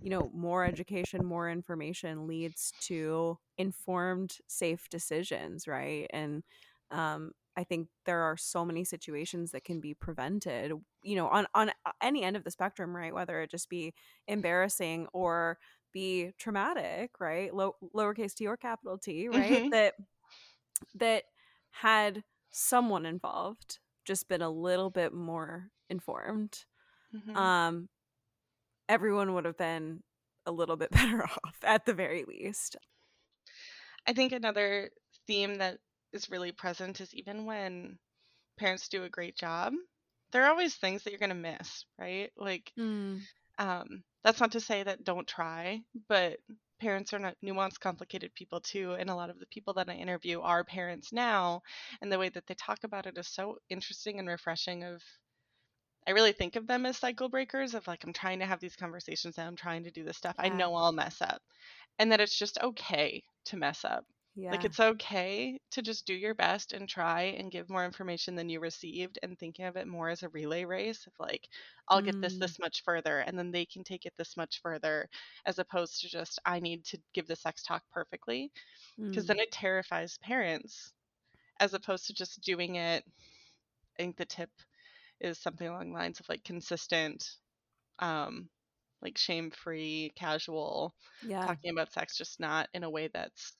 you 0.00 0.10
know 0.10 0.30
more 0.34 0.64
education 0.64 1.24
more 1.24 1.50
information 1.50 2.26
leads 2.26 2.72
to 2.80 3.38
informed 3.58 4.36
safe 4.48 4.88
decisions 4.88 5.66
right 5.66 6.06
and 6.12 6.42
um 6.90 7.32
I 7.56 7.64
think 7.64 7.88
there 8.06 8.22
are 8.22 8.36
so 8.36 8.64
many 8.64 8.84
situations 8.84 9.50
that 9.50 9.64
can 9.64 9.78
be 9.80 9.92
prevented, 9.92 10.72
you 11.02 11.16
know, 11.16 11.28
on 11.28 11.46
on 11.54 11.70
any 12.02 12.22
end 12.22 12.36
of 12.36 12.44
the 12.44 12.50
spectrum, 12.50 12.96
right? 12.96 13.14
Whether 13.14 13.42
it 13.42 13.50
just 13.50 13.68
be 13.68 13.92
embarrassing 14.26 15.06
or 15.12 15.58
be 15.92 16.32
traumatic, 16.38 17.20
right? 17.20 17.54
Low, 17.54 17.76
lowercase 17.94 18.34
t 18.34 18.46
or 18.46 18.56
capital 18.56 18.98
T, 18.98 19.28
right? 19.28 19.62
Mhm. 19.62 19.72
That 19.72 19.94
that 20.94 21.24
had 21.70 22.24
someone 22.50 23.06
involved 23.06 23.78
just 24.04 24.28
been 24.28 24.42
a 24.42 24.50
little 24.50 24.90
bit 24.90 25.12
more 25.12 25.70
informed, 25.88 26.64
Mhm. 27.12 27.52
um, 27.60 27.88
everyone 28.88 29.34
would 29.34 29.44
have 29.44 29.56
been 29.56 30.02
a 30.46 30.52
little 30.52 30.76
bit 30.76 30.90
better 30.92 31.24
off 31.24 31.58
at 31.62 31.86
the 31.86 31.94
very 31.94 32.24
least. 32.24 32.76
I 34.06 34.12
think 34.12 34.32
another 34.32 34.92
theme 35.26 35.56
that 35.56 35.80
is 36.12 36.30
really 36.30 36.52
present 36.52 37.00
is 37.00 37.12
even 37.14 37.46
when 37.46 37.98
parents 38.58 38.88
do 38.88 39.04
a 39.04 39.10
great 39.10 39.36
job, 39.36 39.74
there 40.32 40.44
are 40.44 40.50
always 40.50 40.76
things 40.76 41.04
that 41.04 41.10
you're 41.10 41.20
going 41.20 41.30
to 41.30 41.36
miss, 41.36 41.86
right? 41.98 42.32
Like, 42.36 42.74
Mm, 42.78 43.28
um, 43.58 44.02
that's 44.24 44.40
not 44.40 44.52
to 44.52 44.60
say 44.60 44.82
that 44.82 45.04
don't 45.04 45.26
try, 45.26 45.82
but 46.08 46.38
parents 46.80 47.12
are 47.12 47.18
not 47.18 47.36
nuanced, 47.44 47.80
complicated 47.80 48.34
people 48.34 48.60
too. 48.60 48.92
And 48.92 49.10
a 49.10 49.14
lot 49.14 49.30
of 49.30 49.38
the 49.38 49.46
people 49.46 49.74
that 49.74 49.88
I 49.88 49.94
interview 49.94 50.40
are 50.40 50.64
parents 50.64 51.12
now, 51.12 51.62
and 52.00 52.10
the 52.10 52.18
way 52.18 52.28
that 52.30 52.46
they 52.46 52.54
talk 52.54 52.80
about 52.84 53.06
it 53.06 53.18
is 53.18 53.28
so 53.28 53.58
interesting 53.68 54.18
and 54.18 54.28
refreshing. 54.28 54.84
Of 54.84 55.02
I 56.06 56.12
really 56.12 56.32
think 56.32 56.56
of 56.56 56.66
them 56.66 56.86
as 56.86 56.96
cycle 56.98 57.28
breakers. 57.28 57.74
Of 57.74 57.86
like 57.86 58.04
I'm 58.04 58.12
trying 58.12 58.40
to 58.40 58.46
have 58.46 58.60
these 58.60 58.76
conversations 58.76 59.38
and 59.38 59.46
I'm 59.46 59.56
trying 59.56 59.84
to 59.84 59.90
do 59.90 60.04
this 60.04 60.16
stuff. 60.16 60.36
I 60.38 60.48
know 60.48 60.74
I'll 60.74 60.92
mess 60.92 61.20
up, 61.22 61.42
and 61.98 62.12
that 62.12 62.20
it's 62.20 62.38
just 62.38 62.58
okay 62.62 63.22
to 63.46 63.56
mess 63.56 63.84
up. 63.84 64.04
Yeah. 64.34 64.52
Like 64.52 64.64
it's 64.64 64.80
okay 64.80 65.60
to 65.72 65.82
just 65.82 66.06
do 66.06 66.14
your 66.14 66.34
best 66.34 66.72
and 66.72 66.88
try 66.88 67.22
and 67.22 67.50
give 67.50 67.70
more 67.70 67.84
information 67.86 68.34
than 68.36 68.48
you 68.50 68.60
received 68.60 69.18
and 69.22 69.38
thinking 69.38 69.64
of 69.64 69.76
it 69.76 69.88
more 69.88 70.10
as 70.10 70.22
a 70.22 70.28
relay 70.28 70.64
race 70.64 71.06
of 71.06 71.14
like 71.18 71.48
I'll 71.88 72.02
get 72.02 72.16
this 72.20 72.36
Mm. 72.36 72.52
this 72.52 72.58
much 72.58 72.82
further 72.84 73.20
and 73.20 73.38
then 73.38 73.50
they 73.50 73.64
can 73.66 73.82
take 73.84 74.06
it 74.06 74.14
this 74.18 74.36
much 74.36 74.60
further 74.62 75.08
as 75.46 75.58
opposed 75.58 76.00
to 76.02 76.08
just 76.08 76.38
I 76.44 76.60
need 76.60 76.84
to 76.86 76.98
give 77.14 77.26
the 77.26 77.36
sex 77.36 77.62
talk 77.62 77.82
perfectly 77.92 78.52
because 79.10 79.26
Mm, 79.26 79.28
then 79.28 79.40
it 79.40 79.52
terrifies 79.52 80.18
parents 80.18 80.92
as 81.60 81.74
opposed 81.74 82.06
to 82.08 82.14
just 82.14 82.42
doing 82.42 82.76
it 82.76 83.04
I 83.98 84.02
think 84.02 84.16
the 84.16 84.26
tip 84.26 84.50
is 85.20 85.38
something 85.40 85.68
along 85.68 85.90
the 85.90 85.98
lines 85.98 86.20
of 86.20 86.28
like 86.28 86.44
consistent 86.44 87.38
um 88.00 88.50
like 89.02 89.18
shame-free 89.18 90.12
casual 90.16 90.94
yeah. 91.22 91.54
talking 91.54 91.70
about 91.72 91.92
sex 91.92 92.16
just 92.18 92.40
not 92.40 92.68
in 92.74 92.84
a 92.84 92.90
way 92.90 93.08
that's 93.08 93.56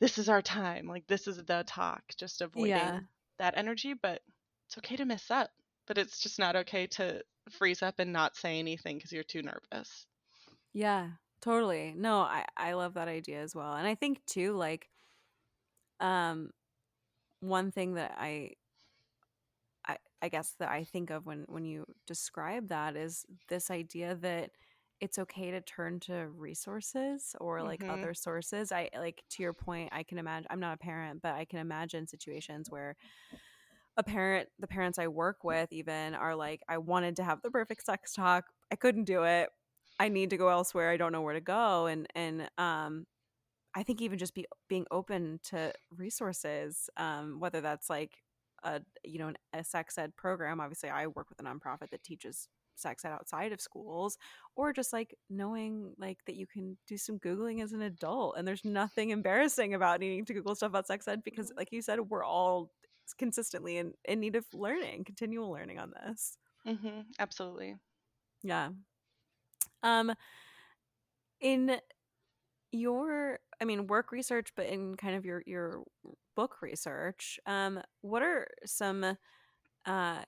this 0.00 0.18
is 0.18 0.28
our 0.28 0.42
time 0.42 0.86
like 0.86 1.06
this 1.08 1.26
is 1.26 1.44
the 1.44 1.64
talk 1.66 2.04
just 2.16 2.40
avoiding 2.40 2.92
Yeah. 2.94 3.04
that 3.38 3.56
energy 3.56 3.94
but 3.94 4.22
it's 4.66 4.78
okay 4.78 4.96
to 4.96 5.04
mess 5.04 5.30
up 5.30 5.50
but 5.86 5.98
it's 5.98 6.20
just 6.20 6.38
not 6.38 6.56
okay 6.56 6.86
to 6.86 7.22
freeze 7.50 7.82
up 7.82 7.98
and 7.98 8.12
not 8.12 8.36
say 8.36 8.58
anything 8.58 8.96
because 8.96 9.12
you're 9.12 9.24
too 9.24 9.42
nervous 9.42 10.06
Yeah, 10.72 11.12
totally. 11.40 11.94
No, 11.94 12.20
I 12.20 12.44
I 12.56 12.72
love 12.74 12.94
that 12.94 13.08
idea 13.08 13.40
as 13.40 13.54
well. 13.54 13.74
And 13.74 13.86
I 13.86 13.94
think 13.94 14.24
too 14.26 14.52
like 14.54 14.90
um 16.00 16.50
one 17.40 17.70
thing 17.72 17.94
that 17.94 18.14
I 18.18 18.52
I, 19.86 19.98
I 20.22 20.28
guess 20.28 20.54
that 20.58 20.70
I 20.70 20.84
think 20.84 21.10
of 21.10 21.26
when 21.26 21.44
when 21.48 21.64
you 21.64 21.84
describe 22.06 22.68
that 22.68 22.96
is 22.96 23.26
this 23.48 23.70
idea 23.70 24.14
that 24.16 24.52
it's 25.00 25.18
okay 25.18 25.50
to 25.50 25.60
turn 25.60 26.00
to 26.00 26.28
resources 26.30 27.34
or 27.40 27.62
like 27.62 27.84
Mhm. 27.84 27.88
other 27.88 28.14
sources. 28.14 28.72
I 28.72 28.90
like 28.96 29.22
to 29.30 29.42
your 29.42 29.52
point, 29.52 29.90
I 29.92 30.02
can 30.04 30.18
imagine 30.18 30.46
I'm 30.50 30.60
not 30.60 30.74
a 30.74 30.78
parent, 30.78 31.22
but 31.22 31.34
I 31.34 31.44
can 31.44 31.58
imagine 31.60 32.06
situations 32.06 32.70
where 32.70 32.96
a 33.96 34.02
parent 34.02 34.48
the 34.58 34.66
parents 34.66 34.98
I 34.98 35.06
work 35.08 35.44
with 35.44 35.72
even 35.72 36.14
are 36.14 36.34
like 36.34 36.62
I 36.68 36.78
wanted 36.78 37.16
to 37.16 37.24
have 37.24 37.42
the 37.42 37.50
perfect 37.50 37.84
sex 37.84 38.12
talk. 38.12 38.46
I 38.70 38.76
couldn't 38.76 39.04
do 39.04 39.22
it. 39.24 39.50
I 40.00 40.08
need 40.08 40.30
to 40.30 40.36
go 40.36 40.48
elsewhere. 40.48 40.90
I 40.90 40.96
don't 40.96 41.12
know 41.12 41.22
where 41.22 41.34
to 41.34 41.40
go 41.40 41.86
and 41.86 42.06
and 42.14 42.50
um 42.58 43.06
I 43.74 43.82
think 43.84 44.02
even 44.02 44.18
just 44.18 44.34
be 44.34 44.46
being 44.68 44.86
open 44.90 45.40
to 45.44 45.72
resources 45.90 46.90
um 46.96 47.40
whether 47.40 47.60
that's 47.60 47.90
like 47.90 48.24
a 48.64 48.82
you 49.04 49.18
know 49.18 49.28
an, 49.28 49.38
a 49.54 49.64
sex 49.64 49.98
ed 49.98 50.16
program 50.16 50.60
obviously 50.60 50.90
I 50.90 51.08
work 51.08 51.28
with 51.30 51.40
a 51.40 51.44
nonprofit 51.44 51.90
that 51.90 52.04
teaches 52.04 52.48
sex 52.76 53.04
ed 53.04 53.12
outside 53.12 53.52
of 53.52 53.60
schools 53.60 54.18
or 54.56 54.72
just 54.72 54.92
like 54.92 55.14
knowing 55.30 55.92
like 55.98 56.18
that 56.26 56.36
you 56.36 56.46
can 56.46 56.76
do 56.86 56.96
some 56.96 57.18
googling 57.18 57.62
as 57.62 57.72
an 57.72 57.82
adult 57.82 58.36
and 58.36 58.46
there's 58.46 58.64
nothing 58.64 59.10
embarrassing 59.10 59.74
about 59.74 60.00
needing 60.00 60.24
to 60.24 60.34
google 60.34 60.54
stuff 60.54 60.68
about 60.70 60.86
sex 60.86 61.06
ed 61.08 61.22
because 61.24 61.52
like 61.56 61.70
you 61.72 61.80
said 61.82 61.98
we're 62.10 62.24
all 62.24 62.70
consistently 63.18 63.76
in, 63.76 63.92
in 64.06 64.20
need 64.20 64.34
of 64.36 64.44
learning 64.54 65.04
continual 65.04 65.50
learning 65.50 65.78
on 65.78 65.92
this 66.06 66.36
Mhm. 66.66 67.04
Absolutely. 67.18 67.76
yeah 68.42 68.70
um 69.82 70.14
in 71.40 71.76
your 72.72 73.38
i 73.60 73.64
mean 73.64 73.86
work 73.86 74.10
research 74.10 74.48
but 74.56 74.66
in 74.66 74.96
kind 74.96 75.14
of 75.14 75.24
your 75.24 75.42
your 75.46 75.82
book 76.34 76.56
research 76.62 77.38
um 77.46 77.80
what 78.00 78.22
are 78.22 78.48
some 78.64 79.16
uh 79.86 80.18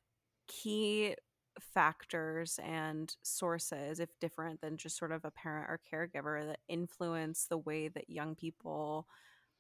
key 0.46 1.14
factors 1.60 2.58
and 2.62 3.16
sources 3.22 4.00
if 4.00 4.10
different 4.20 4.60
than 4.60 4.76
just 4.76 4.98
sort 4.98 5.12
of 5.12 5.24
a 5.24 5.30
parent 5.30 5.68
or 5.68 5.80
caregiver 5.92 6.46
that 6.46 6.60
influence 6.68 7.46
the 7.46 7.58
way 7.58 7.88
that 7.88 8.10
young 8.10 8.34
people 8.34 9.06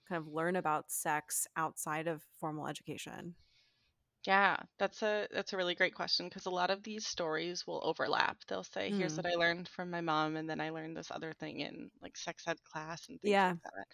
kind 0.08 0.20
of 0.20 0.32
learn 0.32 0.56
about 0.56 0.90
sex 0.90 1.46
outside 1.56 2.06
of 2.06 2.22
formal 2.38 2.68
education 2.68 3.34
Yeah, 4.26 4.56
that's 4.78 5.02
a 5.02 5.28
that's 5.32 5.52
a 5.52 5.56
really 5.56 5.76
great 5.76 5.94
question 5.94 6.28
because 6.28 6.46
a 6.46 6.50
lot 6.50 6.70
of 6.70 6.82
these 6.82 7.06
stories 7.06 7.64
will 7.66 7.80
overlap. 7.84 8.38
They'll 8.48 8.64
say, 8.64 8.90
"Here's 8.90 9.14
mm. 9.14 9.18
what 9.18 9.26
I 9.26 9.36
learned 9.36 9.68
from 9.68 9.90
my 9.90 10.00
mom, 10.00 10.36
and 10.36 10.50
then 10.50 10.60
I 10.60 10.70
learned 10.70 10.96
this 10.96 11.12
other 11.12 11.32
thing 11.32 11.60
in 11.60 11.90
like 12.02 12.16
sex 12.16 12.42
ed 12.48 12.62
class 12.64 13.08
and 13.08 13.20
things 13.20 13.30
yeah 13.32 13.50
like 13.50 13.62
that." 13.62 13.86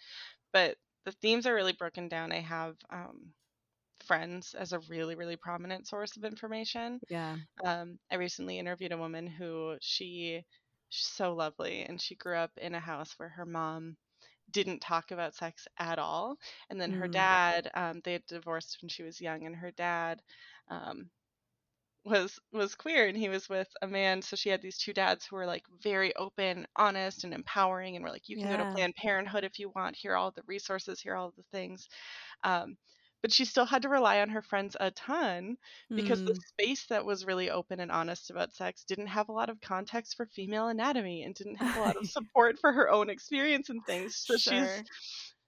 But 0.51 0.77
the 1.05 1.11
themes 1.11 1.45
are 1.45 1.53
really 1.53 1.73
broken 1.73 2.07
down. 2.07 2.31
I 2.31 2.39
have 2.39 2.75
um, 2.91 3.33
friends 4.07 4.53
as 4.53 4.73
a 4.73 4.79
really 4.89 5.15
really 5.15 5.37
prominent 5.37 5.87
source 5.87 6.17
of 6.17 6.23
information. 6.23 6.99
yeah 7.09 7.37
Um, 7.65 7.99
I 8.11 8.15
recently 8.15 8.59
interviewed 8.59 8.91
a 8.91 8.97
woman 8.97 9.27
who 9.27 9.77
she 9.81 10.43
she's 10.89 11.07
so 11.07 11.33
lovely, 11.33 11.83
and 11.83 12.01
she 12.01 12.15
grew 12.15 12.37
up 12.37 12.51
in 12.57 12.75
a 12.75 12.79
house 12.79 13.13
where 13.17 13.29
her 13.29 13.45
mom 13.45 13.97
didn't 14.51 14.79
talk 14.81 15.11
about 15.11 15.35
sex 15.35 15.67
at 15.79 15.99
all. 15.99 16.37
And 16.69 16.79
then 16.79 16.91
her 16.93 17.07
mm. 17.07 17.11
dad, 17.11 17.71
um, 17.75 18.01
they 18.03 18.13
had 18.13 18.25
divorced 18.27 18.77
when 18.81 18.89
she 18.89 19.03
was 19.03 19.21
young, 19.21 19.45
and 19.45 19.55
her 19.55 19.71
dad 19.71 20.21
um, 20.69 21.09
was 22.05 22.39
was 22.51 22.75
queer, 22.75 23.07
and 23.07 23.17
he 23.17 23.29
was 23.29 23.49
with 23.49 23.69
a 23.81 23.87
man. 23.87 24.21
So 24.21 24.35
she 24.35 24.49
had 24.49 24.61
these 24.61 24.77
two 24.77 24.93
dads 24.93 25.25
who 25.25 25.35
were 25.37 25.45
like 25.45 25.63
very 25.81 26.15
open, 26.15 26.67
honest, 26.75 27.23
and 27.23 27.33
empowering, 27.33 27.95
and 27.95 28.03
were 28.03 28.11
like, 28.11 28.27
"You 28.29 28.37
can 28.37 28.47
go 28.47 28.57
to 28.57 28.65
yeah 28.65 28.73
Planned 28.73 28.95
Parenthood 28.95 29.43
if 29.45 29.59
you 29.59 29.71
want. 29.75 29.95
Here 29.95 30.13
are 30.13 30.17
all 30.17 30.31
the 30.31 30.43
resources. 30.47 30.99
Here 31.01 31.13
are 31.13 31.17
all 31.17 31.33
the 31.35 31.43
things." 31.51 31.87
Um, 32.43 32.77
but 33.23 33.31
she 33.31 33.45
still 33.45 33.65
had 33.65 33.81
to 33.81 33.89
rely 33.89 34.19
on 34.19 34.29
her 34.29 34.43
friends 34.43 34.77
a 34.79 34.91
ton 34.91 35.57
because 35.89 36.23
the 36.23 36.33
mm. 36.33 36.43
space 36.49 36.85
that 36.87 37.05
was 37.05 37.25
really 37.25 37.49
open 37.49 37.79
and 37.79 37.89
honest 37.89 38.29
about 38.29 38.53
sex 38.53 38.83
didn't 38.83 39.07
have 39.07 39.29
a 39.29 39.31
lot 39.31 39.49
of 39.49 39.59
context 39.61 40.15
for 40.15 40.27
female 40.27 40.67
anatomy 40.67 41.23
and 41.23 41.33
didn't 41.33 41.55
have 41.55 41.77
a 41.77 41.79
lot 41.79 41.95
of 41.95 42.05
support 42.09 42.59
for 42.59 42.71
her 42.71 42.91
own 42.91 43.09
experience 43.09 43.69
and 43.69 43.83
things. 43.85 44.17
So 44.17 44.35
she's 44.35 44.43
sure 44.43 44.83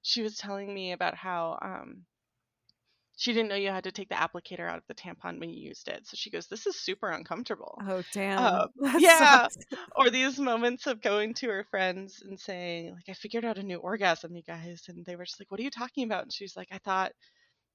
she 0.01 0.21
was 0.21 0.37
telling 0.37 0.73
me 0.73 0.93
about 0.93 1.15
how 1.15 1.59
um 1.61 2.05
she 3.17 3.33
didn't 3.33 3.49
know 3.49 3.55
you 3.55 3.69
had 3.69 3.85
to 3.85 3.91
take 3.91 4.09
the 4.09 4.15
applicator 4.15 4.69
out 4.69 4.77
of 4.77 4.83
the 4.87 4.93
tampon 4.93 5.39
when 5.39 5.49
you 5.49 5.67
used 5.67 5.87
it. 5.87 6.05
So 6.05 6.15
she 6.15 6.29
goes, 6.29 6.47
"This 6.47 6.67
is 6.67 6.79
super 6.79 7.09
uncomfortable." 7.09 7.77
oh 7.87 8.03
damn 8.13 8.39
Uh, 8.39 8.67
yeah, 8.97 9.47
sucks 9.47 9.57
or 9.95 10.09
these 10.09 10.37
moments 10.39 10.85
of 10.87 11.01
going 11.01 11.33
to 11.35 11.47
her 11.47 11.65
friends 11.71 12.21
and 12.25 12.39
saying, 12.39 12.93
like, 12.93 13.09
"I 13.09 13.13
figured 13.13 13.45
out 13.45 13.57
a 13.57 13.63
new 13.63 13.77
orgasm, 13.77 14.35
you 14.35 14.43
guys," 14.43 14.83
and 14.87 15.05
they 15.05 15.15
were 15.15 15.25
just 15.25 15.39
like, 15.39 15.49
"What 15.49 15.59
are 15.59 15.63
you 15.63 15.71
talking 15.71 16.05
about?" 16.05 16.23
And 16.23 16.33
she's 16.33 16.55
like, 16.55 16.69
"I 16.71 16.77
thought." 16.77 17.11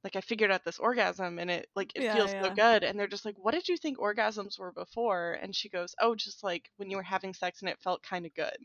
Like 0.05 0.17
I 0.17 0.21
figured 0.23 0.51
out 0.51 0.65
this 0.65 0.79
orgasm 0.79 1.39
and 1.39 1.51
it 1.51 1.69
like 1.77 1.93
it 1.95 2.03
yeah 2.03 2.15
feels 2.15 2.31
so 2.31 2.51
good 2.51 2.85
and 2.85 2.99
they're 2.99 3.07
just 3.07 3.25
like 3.27 3.37
what 3.39 3.53
did 3.55 3.69
you 3.69 3.77
think 3.77 3.99
orgasms 3.99 4.59
were 4.59 4.73
before 4.73 5.33
and 5.43 5.55
she 5.55 5.69
goes 5.69 5.95
oh 6.01 6.15
just 6.15 6.43
like 6.43 6.71
when 6.77 6.91
you 6.91 6.97
were 6.97 7.03
having 7.03 7.35
sex 7.35 7.61
and 7.61 7.69
it 7.69 7.79
felt 7.83 8.03
kind 8.03 8.25
of 8.27 8.35
good 8.35 8.57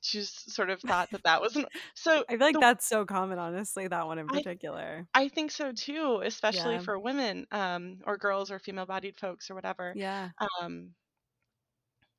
she 0.00 0.18
just 0.20 0.50
sort 0.52 0.70
of 0.70 0.80
thought 0.80 1.10
that 1.10 1.22
that 1.24 1.40
wasn't 1.40 1.68
so 1.94 2.24
I 2.28 2.36
feel 2.36 2.46
like 2.46 2.54
the 2.54 2.60
that's 2.60 2.86
so 2.86 3.04
common, 3.04 3.38
honestly, 3.38 3.88
that 3.88 4.06
one 4.06 4.18
in 4.18 4.28
particular. 4.28 5.08
I 5.14 5.28
think 5.28 5.50
so 5.50 5.72
too, 5.72 6.20
especially 6.24 6.74
Yeah. 6.74 6.78
for 6.78 6.98
women, 6.98 7.46
um, 7.50 8.00
or 8.06 8.16
girls 8.16 8.50
or 8.50 8.58
female-bodied 8.58 9.16
folks 9.18 9.50
or 9.50 9.54
whatever. 9.54 9.92
Yeah. 9.96 10.30
Um, 10.60 10.94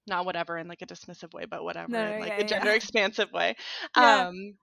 not 0.07 0.25
whatever 0.25 0.57
in 0.57 0.67
like 0.67 0.81
a 0.81 0.85
dismissive 0.87 1.33
way, 1.33 1.45
but 1.45 1.63
whatever 1.63 1.91
No, 1.91 2.05
in 2.05 2.19
like 2.19 2.37
yeah, 2.37 2.37
a 2.37 2.43
gender 2.43 2.69
yeah. 2.69 2.75
expansive 2.75 3.31
way. 3.31 3.55
Yeah. 3.95 4.27
Um, 4.27 4.57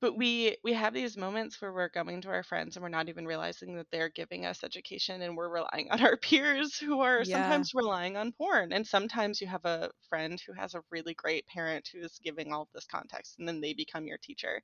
but 0.00 0.16
we 0.16 0.56
we 0.64 0.72
have 0.74 0.94
these 0.94 1.16
moments 1.16 1.60
where 1.60 1.72
we're 1.72 1.88
going 1.88 2.20
to 2.22 2.28
our 2.28 2.42
friends 2.42 2.76
and 2.76 2.82
we're 2.82 2.88
not 2.88 3.08
even 3.08 3.26
realizing 3.26 3.76
that 3.76 3.86
they're 3.90 4.08
giving 4.10 4.46
us 4.46 4.64
education 4.64 5.22
and 5.22 5.36
we're 5.36 5.48
relying 5.48 5.90
on 5.92 6.02
our 6.02 6.16
peers 6.16 6.76
who 6.78 7.00
are 7.00 7.24
Yeah. 7.24 7.64
sometimes 7.64 7.72
relying 7.74 8.16
on 8.16 8.32
porn. 8.32 8.72
And 8.72 8.86
sometimes 8.86 9.40
you 9.40 9.46
have 9.48 9.64
a 9.64 9.90
friend 10.08 10.40
who 10.46 10.52
has 10.54 10.74
a 10.74 10.82
really 10.90 11.14
great 11.14 11.46
parent 11.46 11.88
who 11.92 12.00
is 12.00 12.18
giving 12.22 12.52
all 12.52 12.62
of 12.62 12.68
this 12.74 12.86
context 12.86 13.36
and 13.38 13.48
then 13.48 13.60
they 13.60 13.74
become 13.74 14.06
your 14.06 14.18
teacher. 14.18 14.62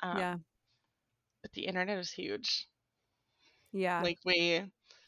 Um, 0.00 0.22
Yeah. 0.22 0.38
but 1.42 1.52
the 1.52 1.66
internet 1.66 1.98
is 1.98 2.10
huge. 2.10 2.68
Yeah. 3.72 4.06
like 4.06 4.18
we 4.24 4.62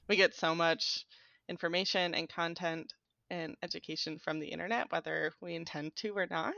we 0.09 0.17
get 0.17 0.35
so 0.35 0.55
much 0.55 1.05
information 1.49 2.15
and 2.15 2.29
content 2.29 2.93
and 3.31 3.57
education 3.63 4.19
from 4.19 4.39
the 4.39 4.49
internet 4.49 4.91
whether 4.93 5.33
we 5.41 5.55
intend 5.55 5.95
to 5.97 6.17
or 6.17 6.27
not 6.31 6.55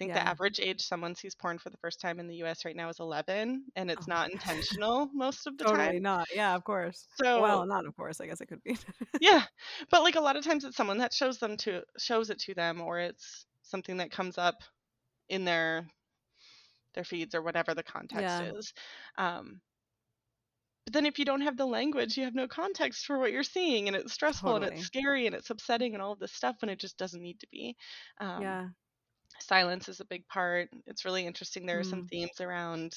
i 0.00 0.04
think 0.04 0.12
the 0.14 0.26
average 0.28 0.60
age 0.60 0.80
someone 0.80 1.14
sees 1.14 1.34
porn 1.34 1.58
for 1.58 1.70
the 1.70 1.76
first 1.78 2.00
time 2.00 2.20
in 2.20 2.26
the 2.28 2.36
us 2.36 2.64
right 2.64 2.76
now 2.76 2.88
is 2.88 3.00
11 3.00 3.66
and 3.76 3.90
it's 3.90 4.06
Oh 4.06 4.08
not 4.08 4.30
intentional 4.32 5.10
most 5.12 5.46
of 5.46 5.58
the 5.58 5.64
Totally 5.64 5.98
time 5.98 6.00
not. 6.00 6.28
Yeah, 6.32 6.54
of 6.54 6.64
course. 6.64 7.06
so 7.16 7.36
Well, 7.36 7.66
not 7.66 7.86
of 7.86 7.96
course. 7.96 8.20
I 8.20 8.26
guess 8.26 8.40
it 8.40 8.46
could 8.46 8.62
be. 8.62 8.76
yeah 9.18 9.44
but 9.90 10.02
like 10.02 10.14
a 10.16 10.20
lot 10.20 10.36
of 10.36 10.44
times 10.44 10.64
it's 10.64 10.76
someone 10.76 10.98
that 10.98 11.12
shows 11.14 11.38
them 11.38 11.56
to 11.58 11.82
shows 11.98 12.30
it 12.30 12.38
to 12.40 12.54
them 12.54 12.80
or 12.80 12.98
it's 12.98 13.46
something 13.62 13.96
that 13.98 14.10
comes 14.10 14.38
up 14.38 14.62
in 15.28 15.44
their 15.44 15.88
their 16.94 17.04
feeds 17.04 17.34
or 17.34 17.42
whatever 17.42 17.74
the 17.74 17.82
context 17.82 18.40
Yeah. 18.40 18.52
is 18.58 18.72
um 19.16 19.60
But 20.86 20.94
then 20.94 21.06
if 21.06 21.18
you 21.20 21.24
don't 21.24 21.42
have 21.42 21.56
the 21.56 21.66
language, 21.66 22.16
you 22.16 22.24
have 22.24 22.34
no 22.34 22.48
context 22.48 23.04
for 23.06 23.16
what 23.18 23.30
you're 23.30 23.42
seeing, 23.44 23.86
and 23.86 23.96
it's 23.96 24.12
stressful 24.12 24.56
and 24.56 24.64
it's 24.64 24.82
scary 24.82 25.26
and 25.26 25.34
it's 25.36 25.50
upsetting 25.50 25.94
and 25.94 26.02
all 26.02 26.12
of 26.12 26.18
this 26.18 26.32
stuff 26.32 26.56
when 26.62 26.68
it 26.70 26.80
just 26.80 26.96
doesn't 26.98 27.22
need 27.22 27.38
to 27.40 27.46
be. 27.52 27.76
Um, 28.18 28.58
Yeah. 28.58 28.70
Silence 29.40 29.88
is 29.88 30.00
a 30.00 30.04
big 30.04 30.26
part. 30.28 30.70
It's 30.86 31.04
really 31.04 31.26
interesting. 31.26 31.66
There 31.66 31.78
are 31.80 31.84
some 31.84 32.02
Mm. 32.02 32.08
themes 32.10 32.40
around. 32.40 32.94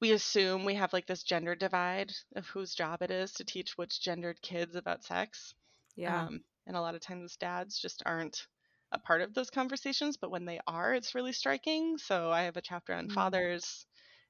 We 0.00 0.12
assume 0.12 0.64
we 0.64 0.76
have 0.76 0.92
like 0.92 1.06
this 1.06 1.24
gender 1.24 1.56
divide 1.56 2.12
of 2.36 2.46
whose 2.46 2.76
job 2.76 3.02
it 3.02 3.10
is 3.10 3.32
to 3.32 3.44
teach 3.44 3.76
which 3.76 4.00
gendered 4.00 4.40
kids 4.40 4.76
about 4.76 5.02
sex. 5.02 5.52
Yeah. 5.96 6.28
Um, 6.28 6.44
and 6.64 6.76
a 6.76 6.80
lot 6.80 6.94
of 6.94 7.00
times 7.00 7.36
dads 7.36 7.76
just 7.80 8.00
aren't 8.06 8.46
a 8.92 9.00
part 9.00 9.20
of 9.20 9.34
those 9.34 9.50
conversations, 9.50 10.16
but 10.16 10.30
when 10.30 10.44
they 10.44 10.60
are, 10.68 10.94
it's 10.94 11.16
really 11.16 11.32
striking. 11.32 11.98
So 11.98 12.30
I 12.30 12.42
have 12.42 12.56
a 12.56 12.62
chapter 12.62 12.94
on 12.94 13.08
Mm. 13.08 13.24
fathers 13.24 13.86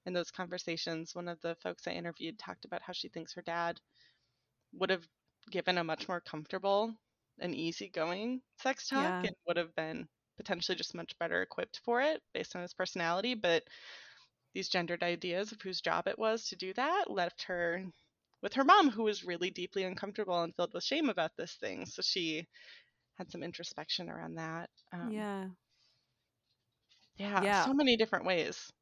in 0.07 0.15
those 0.15 0.31
conversations. 0.31 1.15
One 1.15 1.29
of 1.29 1.43
the 1.43 1.57
folks 1.57 1.87
I 1.87 1.91
interviewed 1.93 2.39
talked 2.39 2.65
about 2.65 2.81
how 2.81 2.95
she 2.95 3.11
thinks 3.11 3.35
her 3.35 3.43
dad 3.43 3.81
would 4.73 4.91
have 4.91 5.09
given 5.51 5.79
a 5.79 5.85
much 5.85 6.09
more 6.09 6.21
comfortable 6.21 6.95
and 7.39 7.55
easygoing 7.55 8.43
sex 8.59 8.89
talk 8.89 9.15
Yeah. 9.15 9.25
and 9.25 9.35
would 9.47 9.57
have 9.57 9.75
been 9.75 10.09
potentially 10.37 10.77
just 10.77 10.95
much 10.95 11.19
better 11.19 11.43
equipped 11.43 11.81
for 11.85 12.01
it 12.03 12.23
based 12.33 12.57
on 12.57 12.63
his 12.63 12.75
personality. 12.75 13.35
But 13.35 13.65
these 14.55 14.69
gendered 14.69 15.03
ideas 15.03 15.53
of 15.53 15.61
whose 15.63 15.81
job 15.81 16.07
it 16.07 16.19
was 16.19 16.49
to 16.49 16.57
do 16.57 16.73
that 16.75 17.11
left 17.11 17.43
her 17.45 17.85
with 18.43 18.55
her 18.55 18.65
mom, 18.65 18.91
who 18.91 19.05
was 19.05 19.25
really 19.25 19.51
deeply 19.51 19.85
uncomfortable 19.85 20.43
and 20.43 20.55
filled 20.55 20.75
with 20.75 20.85
shame 20.85 21.09
about 21.09 21.37
this 21.37 21.55
thing. 21.55 21.87
So 21.87 22.03
she 22.03 22.47
had 23.17 23.31
some 23.31 23.43
introspection 23.43 24.11
around 24.11 24.37
that. 24.37 24.71
Um, 24.93 25.11
Yeah. 25.13 25.49
yeah, 27.17 27.45
Yeah. 27.45 27.65
so 27.65 27.73
many 27.75 27.97
different 27.97 28.25
ways. 28.27 28.73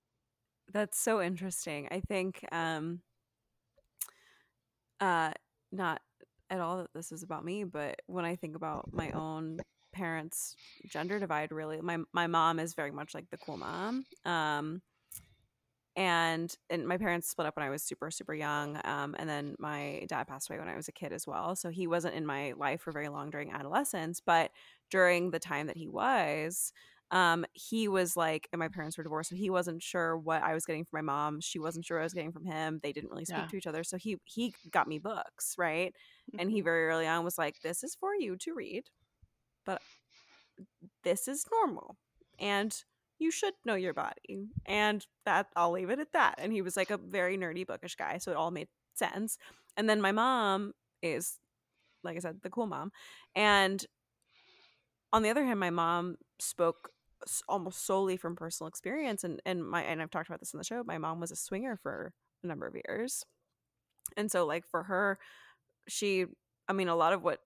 That's 0.72 0.98
so 0.98 1.20
interesting. 1.20 1.88
I 1.90 2.00
think 2.00 2.44
um 2.52 3.02
uh 5.00 5.32
not 5.70 6.00
at 6.50 6.60
all 6.60 6.78
that 6.78 6.92
this 6.94 7.12
is 7.12 7.22
about 7.22 7.44
me, 7.44 7.64
but 7.64 8.00
when 8.06 8.24
I 8.24 8.36
think 8.36 8.56
about 8.56 8.92
my 8.92 9.10
own 9.12 9.58
parents 9.92 10.56
gender 10.88 11.20
divide 11.20 11.52
really 11.52 11.80
my 11.80 11.98
my 12.12 12.26
mom 12.26 12.58
is 12.58 12.74
very 12.74 12.90
much 12.90 13.14
like 13.14 13.30
the 13.30 13.38
cool 13.38 13.56
mom. 13.58 14.06
Um 14.24 14.82
and 15.94 16.56
and 16.70 16.88
my 16.88 16.96
parents 16.96 17.28
split 17.28 17.46
up 17.46 17.56
when 17.56 17.66
I 17.66 17.70
was 17.70 17.82
super 17.82 18.10
super 18.10 18.32
young, 18.34 18.80
um, 18.84 19.14
and 19.18 19.28
then 19.28 19.56
my 19.58 20.04
dad 20.08 20.26
passed 20.26 20.48
away 20.48 20.58
when 20.58 20.68
I 20.68 20.76
was 20.76 20.88
a 20.88 20.92
kid 20.92 21.12
as 21.12 21.26
well. 21.26 21.54
So 21.54 21.68
he 21.70 21.86
wasn't 21.86 22.14
in 22.14 22.24
my 22.24 22.52
life 22.52 22.80
for 22.82 22.92
very 22.92 23.08
long 23.10 23.28
during 23.30 23.50
adolescence, 23.52 24.20
but 24.20 24.52
during 24.90 25.30
the 25.32 25.38
time 25.38 25.66
that 25.66 25.76
he 25.76 25.88
was, 25.88 26.72
um, 27.10 27.44
he 27.52 27.88
was 27.88 28.16
like, 28.16 28.48
and 28.52 28.58
my 28.58 28.68
parents 28.68 28.96
were 28.96 29.04
divorced, 29.04 29.28
so 29.30 29.36
he 29.36 29.50
wasn't 29.50 29.82
sure 29.82 30.16
what 30.16 30.42
I 30.42 30.54
was 30.54 30.64
getting 30.64 30.84
from 30.86 31.04
my 31.06 31.12
mom. 31.12 31.40
She 31.40 31.58
wasn't 31.58 31.84
sure 31.84 31.98
what 31.98 32.02
I 32.02 32.04
was 32.06 32.14
getting 32.14 32.32
from 32.32 32.46
him. 32.46 32.80
They 32.82 32.92
didn't 32.94 33.10
really 33.10 33.26
speak 33.26 33.48
Yeah. 33.48 33.50
to 33.50 33.56
each 33.56 33.66
other, 33.66 33.84
so 33.84 33.98
he 33.98 34.18
he 34.24 34.54
got 34.70 34.88
me 34.88 34.98
books, 34.98 35.54
right? 35.58 35.94
And 36.38 36.50
he 36.50 36.60
Mhm. 36.60 36.62
very 36.62 36.86
early 36.86 37.06
on 37.06 37.22
was 37.24 37.36
like, 37.38 37.60
"This 37.62 37.82
is 37.84 37.94
for 37.94 38.14
you 38.16 38.36
to 38.38 38.54
read, 38.54 38.84
but 39.64 39.82
this 41.04 41.28
is 41.28 41.46
normal, 41.50 41.96
and 42.38 42.84
you 43.18 43.30
should 43.30 43.54
know 43.64 43.74
your 43.74 43.94
body." 43.94 44.48
And 44.66 45.06
that 45.24 45.48
I'll 45.56 45.72
leave 45.72 45.90
it 45.90 45.98
at 45.98 46.12
that. 46.12 46.36
And 46.38 46.52
he 46.52 46.62
was 46.62 46.76
like 46.76 46.90
a 46.90 46.98
very 46.98 47.36
nerdy, 47.38 47.66
bookish 47.66 47.96
guy, 47.96 48.18
so 48.18 48.30
it 48.30 48.36
all 48.36 48.50
made 48.50 48.68
sense. 48.94 49.38
And 49.76 49.88
then 49.88 50.00
my 50.00 50.12
mom 50.12 50.74
is, 51.02 51.38
like 52.04 52.16
I 52.16 52.20
said, 52.20 52.40
the 52.42 52.50
cool 52.50 52.66
mom, 52.66 52.92
and 53.34 53.84
on 55.12 55.22
the 55.22 55.30
other 55.30 55.44
hand, 55.44 55.60
my 55.60 55.70
mom 55.70 56.16
spoke 56.38 56.90
almost 57.48 57.84
solely 57.84 58.16
from 58.16 58.34
personal 58.36 58.68
experience 58.68 59.22
and 59.24 59.40
and 59.46 59.64
my 59.64 59.82
and 59.82 60.02
I've 60.02 60.10
talked 60.10 60.28
about 60.28 60.40
this 60.40 60.52
in 60.52 60.58
the 60.58 60.64
show. 60.64 60.82
My 60.84 60.98
mom 60.98 61.20
was 61.20 61.30
a 61.30 61.36
swinger 61.36 61.76
for 61.76 62.12
a 62.42 62.46
number 62.46 62.66
of 62.66 62.74
years. 62.74 63.24
And 64.16 64.30
so 64.30 64.44
like 64.44 64.66
for 64.66 64.84
her 64.84 65.18
she 65.88 66.26
I 66.68 66.72
mean 66.72 66.88
a 66.88 66.96
lot 66.96 67.12
of 67.12 67.22
what 67.22 67.40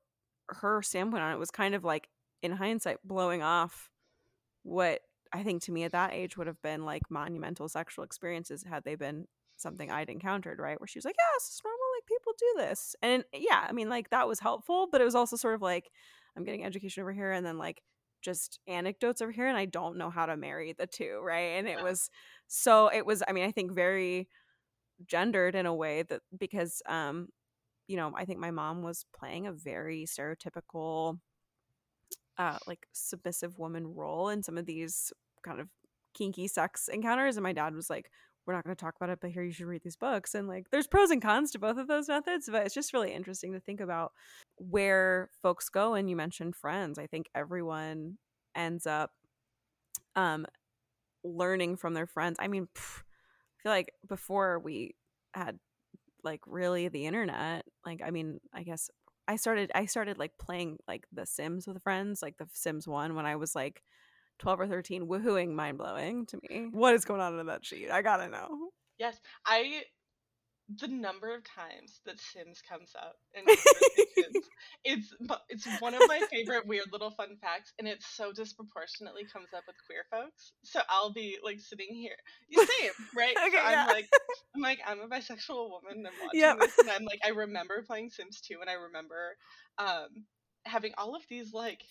her 0.48 0.82
standpoint 0.82 1.22
on 1.22 1.32
it 1.32 1.38
was 1.38 1.50
kind 1.50 1.74
of 1.74 1.84
like 1.84 2.08
in 2.42 2.52
hindsight 2.52 2.98
blowing 3.04 3.42
off 3.42 3.90
what 4.62 5.00
I 5.32 5.42
think 5.42 5.62
to 5.64 5.72
me 5.72 5.84
at 5.84 5.92
that 5.92 6.12
age 6.12 6.36
would 6.36 6.46
have 6.46 6.60
been 6.62 6.84
like 6.84 7.02
monumental 7.10 7.68
sexual 7.68 8.04
experiences 8.04 8.64
had 8.68 8.84
they 8.84 8.94
been 8.94 9.26
something 9.56 9.90
I'd 9.90 10.10
encountered, 10.10 10.58
right? 10.58 10.78
Where 10.80 10.86
she 10.86 10.98
was 10.98 11.04
like, 11.04 11.16
"Yeah, 11.18 11.36
it's 11.36 11.60
normal. 11.64 11.80
Like 11.96 12.06
people 12.06 12.32
do 12.38 12.54
this," 12.58 12.96
and 13.02 13.24
yeah, 13.32 13.66
I 13.68 13.72
mean, 13.72 13.88
like 13.88 14.10
that 14.10 14.28
was 14.28 14.40
helpful, 14.40 14.88
but 14.90 15.00
it 15.00 15.04
was 15.04 15.14
also 15.14 15.36
sort 15.36 15.54
of 15.54 15.62
like 15.62 15.90
I'm 16.36 16.44
getting 16.44 16.64
education 16.64 17.02
over 17.02 17.12
here, 17.12 17.32
and 17.32 17.44
then 17.44 17.58
like 17.58 17.82
just 18.22 18.60
anecdotes 18.66 19.22
over 19.22 19.32
here, 19.32 19.46
and 19.46 19.56
I 19.56 19.64
don't 19.66 19.96
know 19.98 20.10
how 20.10 20.26
to 20.26 20.36
marry 20.36 20.72
the 20.72 20.86
two, 20.86 21.20
right? 21.24 21.58
And 21.58 21.68
it 21.68 21.82
was 21.82 22.10
so 22.48 22.88
it 22.88 23.06
was. 23.06 23.22
I 23.26 23.32
mean, 23.32 23.44
I 23.44 23.52
think 23.52 23.72
very 23.72 24.28
gendered 25.06 25.54
in 25.54 25.66
a 25.66 25.74
way 25.74 26.02
that 26.02 26.22
because 26.38 26.82
um 26.88 27.28
you 27.86 27.96
know 27.96 28.12
i 28.16 28.24
think 28.24 28.38
my 28.38 28.50
mom 28.50 28.82
was 28.82 29.04
playing 29.16 29.46
a 29.46 29.52
very 29.52 30.04
stereotypical 30.04 31.18
uh 32.38 32.58
like 32.66 32.86
submissive 32.92 33.58
woman 33.58 33.94
role 33.94 34.28
in 34.28 34.42
some 34.42 34.58
of 34.58 34.66
these 34.66 35.12
kind 35.44 35.60
of 35.60 35.68
kinky 36.14 36.48
sex 36.48 36.88
encounters 36.88 37.36
and 37.36 37.44
my 37.44 37.52
dad 37.52 37.74
was 37.74 37.90
like 37.90 38.10
we're 38.46 38.54
not 38.54 38.64
going 38.64 38.74
to 38.74 38.80
talk 38.80 38.94
about 38.96 39.10
it 39.10 39.18
but 39.20 39.30
here 39.30 39.42
you 39.42 39.52
should 39.52 39.66
read 39.66 39.82
these 39.82 39.96
books 39.96 40.34
and 40.34 40.48
like 40.48 40.66
there's 40.70 40.86
pros 40.86 41.10
and 41.10 41.20
cons 41.20 41.50
to 41.50 41.58
both 41.58 41.76
of 41.76 41.88
those 41.88 42.08
methods 42.08 42.48
but 42.50 42.64
it's 42.64 42.74
just 42.74 42.92
really 42.92 43.12
interesting 43.12 43.52
to 43.52 43.60
think 43.60 43.80
about 43.80 44.12
where 44.56 45.28
folks 45.42 45.68
go 45.68 45.94
and 45.94 46.08
you 46.08 46.16
mentioned 46.16 46.54
friends 46.54 46.98
i 46.98 47.06
think 47.06 47.28
everyone 47.34 48.16
ends 48.54 48.86
up 48.86 49.10
um 50.14 50.46
learning 51.26 51.76
from 51.76 51.94
their 51.94 52.06
friends. 52.06 52.36
I 52.38 52.48
mean 52.48 52.68
pff, 52.74 53.00
i 53.00 53.62
feel 53.62 53.72
like 53.72 53.92
before 54.08 54.58
we 54.58 54.94
had 55.34 55.58
like 56.26 56.42
really 56.46 56.88
the 56.88 57.06
internet 57.06 57.64
like 57.86 58.02
i 58.04 58.10
mean 58.10 58.38
i 58.52 58.62
guess 58.62 58.90
i 59.26 59.36
started 59.36 59.72
i 59.74 59.86
started 59.86 60.18
like 60.18 60.32
playing 60.38 60.76
like 60.86 61.06
the 61.12 61.24
sims 61.24 61.66
with 61.66 61.82
friends 61.82 62.20
like 62.20 62.36
the 62.36 62.46
sims 62.52 62.86
1 62.86 63.14
when 63.14 63.24
i 63.24 63.36
was 63.36 63.54
like 63.54 63.82
12 64.40 64.60
or 64.60 64.66
13 64.66 65.06
woohooing 65.08 65.54
mind-blowing 65.54 66.26
to 66.26 66.38
me 66.50 66.68
what 66.72 66.94
is 66.94 67.06
going 67.06 67.22
on 67.22 67.38
in 67.38 67.46
that 67.46 67.64
sheet 67.64 67.90
i 67.90 68.02
gotta 68.02 68.28
know 68.28 68.48
Yes, 68.98 69.20
I. 69.44 69.82
The 70.68 70.88
number 70.88 71.32
of 71.34 71.44
times 71.44 72.00
that 72.06 72.18
Sims 72.18 72.60
comes 72.68 72.92
up 72.98 73.16
in 73.34 73.44
conversations, 73.44 74.48
it's 74.84 75.14
it's 75.48 75.66
one 75.80 75.94
of 75.94 76.02
my 76.08 76.20
favorite 76.30 76.66
weird 76.66 76.86
little 76.92 77.12
fun 77.12 77.36
facts, 77.40 77.72
and 77.78 77.86
it 77.86 78.02
so 78.02 78.32
disproportionately 78.32 79.22
comes 79.32 79.48
up 79.56 79.62
with 79.66 79.76
queer 79.86 80.04
folks. 80.10 80.52
So 80.64 80.80
I'll 80.88 81.12
be 81.12 81.38
like 81.44 81.60
sitting 81.60 81.94
here, 81.94 82.16
you 82.48 82.66
same, 82.66 82.90
right? 83.16 83.36
Okay, 83.46 83.56
so 83.56 83.62
I'm 83.62 83.72
yeah. 83.72 83.86
like, 83.86 84.08
I'm 84.56 84.60
like, 84.62 84.80
I'm 84.84 85.00
a 85.00 85.08
bisexual 85.08 85.70
woman, 85.70 85.98
and 85.98 86.06
I'm 86.08 86.12
watching 86.20 86.40
Yep. 86.40 86.58
this, 86.58 86.78
and 86.78 86.90
I'm 86.90 87.04
like, 87.04 87.20
I 87.24 87.30
remember 87.30 87.82
playing 87.86 88.10
Sims 88.10 88.40
2, 88.40 88.56
and 88.60 88.68
I 88.68 88.74
remember 88.74 89.36
um, 89.78 90.24
having 90.64 90.92
all 90.98 91.14
of 91.14 91.22
these 91.28 91.52
like 91.52 91.82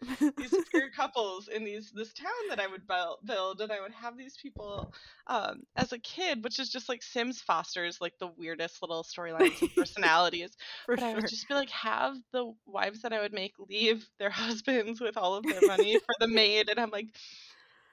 these 0.36 0.58
queer 0.70 0.90
couples 0.94 1.48
in 1.48 1.64
these 1.64 1.90
this 1.92 2.12
town 2.12 2.30
that 2.48 2.60
I 2.60 2.66
would 2.66 2.86
build, 2.86 3.18
build 3.24 3.60
and 3.60 3.70
I 3.72 3.80
would 3.80 3.92
have 3.92 4.16
these 4.16 4.36
people 4.40 4.90
um, 5.26 5.62
as 5.76 5.92
a 5.92 5.98
kid, 5.98 6.44
which 6.44 6.58
is 6.58 6.70
just 6.70 6.88
like 6.88 7.02
Sims 7.02 7.40
fosters 7.40 8.00
like 8.00 8.14
the 8.18 8.28
weirdest 8.28 8.82
little 8.82 9.04
storylines 9.04 9.62
and 9.62 9.74
personalities. 9.76 10.56
but 10.94 11.04
I 11.04 11.14
would 11.14 11.26
just 11.26 11.48
be 11.48 11.54
like 11.54 11.70
have 11.70 12.16
the 12.32 12.52
wives 12.66 13.02
that 13.02 13.12
I 13.12 13.20
would 13.20 13.32
make 13.32 13.54
leave 13.58 14.08
their 14.18 14.30
husbands 14.30 15.00
with 15.00 15.16
all 15.16 15.34
of 15.34 15.48
their 15.48 15.62
money 15.62 15.98
for 15.98 16.14
the 16.18 16.28
maid, 16.28 16.68
and 16.70 16.78
I'm 16.80 16.90
like. 16.90 17.08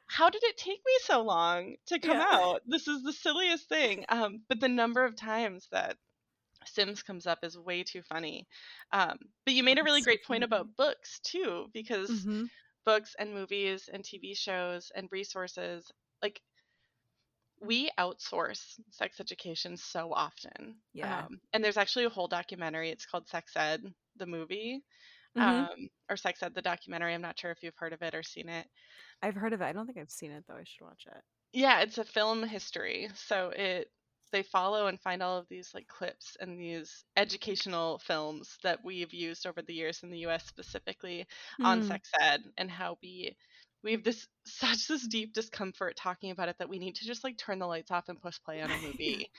How 0.08 0.30
did 0.30 0.44
it 0.44 0.58
take 0.58 0.80
me 0.86 0.94
so 1.02 1.22
long 1.22 1.76
to 1.88 2.00
come 2.00 2.20
Yeah. 2.20 2.22
out? 2.22 2.62
This 2.66 2.88
is 2.88 3.04
the 3.04 3.14
silliest 3.14 3.70
thing. 3.70 4.06
Um, 4.10 4.44
but 4.48 4.60
the 4.60 4.68
number 4.70 5.04
of 5.06 5.16
times 5.16 5.68
that 5.72 5.98
Sims 6.68 7.04
comes 7.04 7.28
up 7.28 7.40
is 7.44 7.58
way 7.58 7.84
too 7.84 8.04
funny. 8.04 8.48
Um, 8.92 9.18
but 9.46 9.54
you 9.54 9.64
made 9.64 9.80
a 9.80 9.84
really 9.84 10.02
so 10.02 10.04
great 10.04 10.24
point 10.24 10.44
about 10.44 10.76
books 10.76 11.20
too, 11.20 11.70
because 11.74 12.28
Mhm. 12.28 12.48
books 12.86 13.16
and 13.20 13.34
movies 13.34 13.90
and 13.90 14.04
TV 14.06 14.36
shows 14.36 14.92
and 14.96 15.10
resources 15.12 15.92
like 16.24 16.42
we 17.60 17.90
outsource 17.98 18.80
sex 18.92 19.20
education 19.20 19.78
so 19.78 20.14
often. 20.14 20.82
Yeah. 20.94 21.28
Um, 21.28 21.42
and 21.54 21.64
there's 21.64 21.78
actually 21.78 22.06
a 22.06 22.10
whole 22.10 22.28
documentary. 22.28 22.90
It's 22.90 23.06
called 23.06 23.28
Sex 23.28 23.56
Ed, 23.56 23.84
the 24.16 24.26
movie, 24.26 24.84
Mhm. 25.36 25.68
um, 25.68 25.90
or 26.10 26.18
Sex 26.18 26.44
Ed, 26.44 26.56
the 26.56 26.62
documentary. 26.62 27.14
I'm 27.14 27.22
not 27.22 27.40
sure 27.40 27.52
if 27.52 27.64
you've 27.64 27.78
heard 27.78 27.94
of 27.94 28.02
it 28.04 28.16
or 28.16 28.24
seen 28.24 28.50
it. 28.50 28.70
i've 29.22 29.36
heard 29.36 29.54
of 29.54 29.62
it 29.62 29.66
i 29.66 29.72
don't 29.74 29.86
think 29.86 29.98
i've 29.98 30.10
seen 30.10 30.32
it 30.32 30.46
though 30.48 30.56
i 30.56 30.64
should 30.64 30.84
watch 30.86 31.06
it 31.08 31.24
Yeah, 31.54 31.82
it's 31.82 31.98
a 31.98 32.06
film 32.06 32.44
history. 32.44 33.10
So 33.16 33.50
it 33.50 33.92
they 34.32 34.44
follow 34.44 34.88
and 34.88 35.00
find 35.02 35.22
all 35.24 35.38
of 35.38 35.48
these 35.50 35.74
like 35.74 35.88
clips 35.88 36.36
and 36.40 36.60
these 36.60 37.06
educational 37.16 38.00
films 38.00 38.58
that 38.64 38.84
we've 38.84 39.14
used 39.14 39.46
over 39.48 39.62
the 39.62 39.74
years 39.74 40.04
in 40.04 40.10
the 40.12 40.20
US 40.20 40.46
specifically 40.48 41.26
on 41.64 41.82
Hmm. 41.82 41.82
sex 41.82 42.10
ed 42.20 42.42
and 42.58 42.70
how 42.72 42.98
we 43.02 43.38
we 43.84 43.92
have 43.94 44.04
this 44.04 44.28
such 44.46 44.88
this 44.88 45.08
deep 45.08 45.34
discomfort 45.34 45.96
talking 45.96 46.32
about 46.32 46.50
it 46.50 46.58
that 46.60 46.70
we 46.70 46.80
need 46.80 46.96
to 46.96 47.06
just 47.06 47.24
like 47.24 47.38
turn 47.38 47.60
the 47.60 47.68
lights 47.68 47.92
off 47.92 48.10
and 48.10 48.22
push 48.22 48.40
play 48.44 48.62
on 48.62 48.72
a 48.72 48.78
movie. 48.78 49.30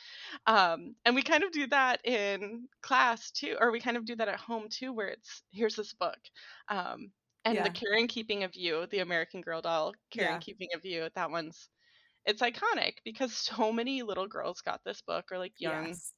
um 0.47 0.95
and 1.05 1.15
we 1.15 1.23
kind 1.23 1.45
of 1.45 1.53
do 1.53 1.67
that 1.69 2.01
in 2.05 2.69
class 2.83 3.31
too 3.31 3.57
or 3.61 3.71
we 3.71 3.81
kind 3.81 3.97
of 3.97 4.05
do 4.05 4.17
that 4.17 4.29
at 4.29 4.41
home 4.41 4.69
too 4.71 4.93
where 4.93 5.09
it's 5.09 5.43
here's 5.51 5.77
this 5.77 5.93
book. 5.95 6.19
Um 6.69 7.13
and 7.45 7.65
Yeah. 7.65 7.67
the 7.67 7.71
care 7.71 7.95
and 7.95 8.09
keeping 8.09 8.45
of 8.45 8.55
you, 8.57 8.87
the 8.89 8.99
American 8.99 9.41
Girl 9.41 9.63
doll, 9.63 9.95
care 10.11 10.27
Yeah. 10.27 10.31
and 10.31 10.41
keeping 10.41 10.69
of 10.75 10.85
you, 10.85 11.09
that 11.15 11.31
one's 11.31 11.71
it's 12.29 12.43
iconic 12.43 12.95
because 13.05 13.33
so 13.33 13.73
many 13.73 14.03
little 14.03 14.29
girls 14.29 14.61
got 14.61 14.81
this 14.85 15.03
book 15.03 15.25
or 15.33 15.39
like 15.39 15.55
young 15.59 15.89
yes 15.89 16.13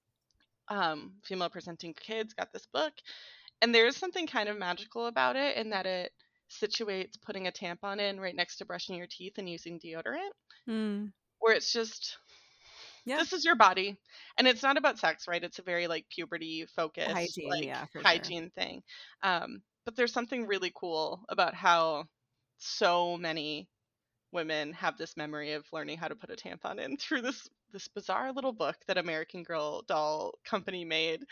um, 0.71 1.15
female 1.25 1.51
presenting 1.51 1.95
kids 1.95 2.33
got 2.33 2.53
this 2.53 2.67
book 2.73 2.93
and 3.61 3.75
there's 3.75 3.97
something 3.97 4.27
kind 4.27 4.49
of 4.49 4.57
magical 4.57 5.07
about 5.07 5.37
it 5.37 5.57
in 5.57 5.71
that 5.71 5.85
it 5.85 6.13
situates 6.49 7.21
putting 7.25 7.47
a 7.47 7.53
tampon 7.53 7.99
in 7.99 8.21
right 8.21 8.37
next 8.37 8.57
to 8.59 8.65
brushing 8.65 8.97
your 8.97 9.09
teeth 9.11 9.35
and 9.39 9.49
using 9.49 9.81
deodorant 9.81 10.31
Hmm. 10.67 11.07
where 11.41 11.55
it's 11.55 11.73
just 11.73 12.19
yeah 13.05 13.17
this 13.17 13.33
is 13.33 13.45
your 13.45 13.57
body 13.57 13.97
and 14.39 14.47
it's 14.47 14.63
not 14.63 14.77
about 14.77 14.99
sex 14.99 15.27
right 15.27 15.43
it's 15.43 15.59
a 15.59 15.63
very 15.63 15.87
like 15.89 16.07
puberty 16.09 16.67
focused 16.77 17.11
Hygiene, 17.11 17.49
like 17.49 17.65
yeah, 17.65 17.87
for 17.87 18.01
sure. 18.01 18.03
hygiene 18.03 18.51
thing 18.51 18.83
um, 19.23 19.63
but 19.85 19.97
there's 19.97 20.13
something 20.13 20.47
really 20.47 20.73
cool 20.75 21.25
about 21.29 21.55
how 21.55 22.05
so 22.59 23.17
many 23.17 23.69
women 24.33 24.73
have 24.73 24.97
this 24.97 25.17
memory 25.17 25.53
of 25.53 25.65
learning 25.73 25.99
how 25.99 26.09
to 26.09 26.15
put 26.15 26.31
a 26.31 26.37
tampon 26.37 26.79
in 26.79 26.97
through 26.99 27.23
this 27.23 27.49
this 27.73 27.89
bizarre 27.89 28.33
little 28.33 28.53
book 28.53 28.77
that 28.87 28.99
American 28.99 29.43
Girl 29.43 29.83
doll 29.83 30.35
company 30.45 30.85
made. 30.85 31.25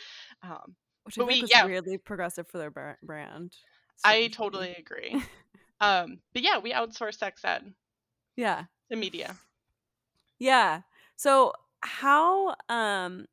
Um, 0.43 0.77
which 1.05 1.19
i 1.19 1.23
think 1.23 1.31
we- 1.31 1.41
was 1.43 1.51
yeah. 1.51 1.65
weirdly 1.65 1.97
progressive 1.99 2.47
for 2.49 2.59
their 2.59 2.71
bra- 2.71 2.95
brand 3.03 3.55
I 4.05 4.29
totally 4.29 4.75
agree. 4.79 5.21
um, 5.81 6.21
but 6.33 6.43
yeah, 6.43 6.59
we 6.59 6.73
outsource 6.73 7.19
sex 7.19 7.45
ed 7.45 7.73
yeah 8.37 8.65
The 8.91 8.97
media. 8.97 9.37
Yeah. 10.39 10.83
So 11.17 11.53
how 11.81 12.55
um 12.69 13.27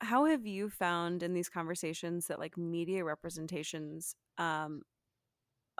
how 0.00 0.24
have 0.26 0.46
you 0.46 0.70
found 0.70 1.22
in 1.22 1.34
these 1.34 1.48
conversations 1.48 2.26
that 2.28 2.38
like 2.38 2.56
media 2.56 3.04
representations 3.04 4.14
um 4.38 4.82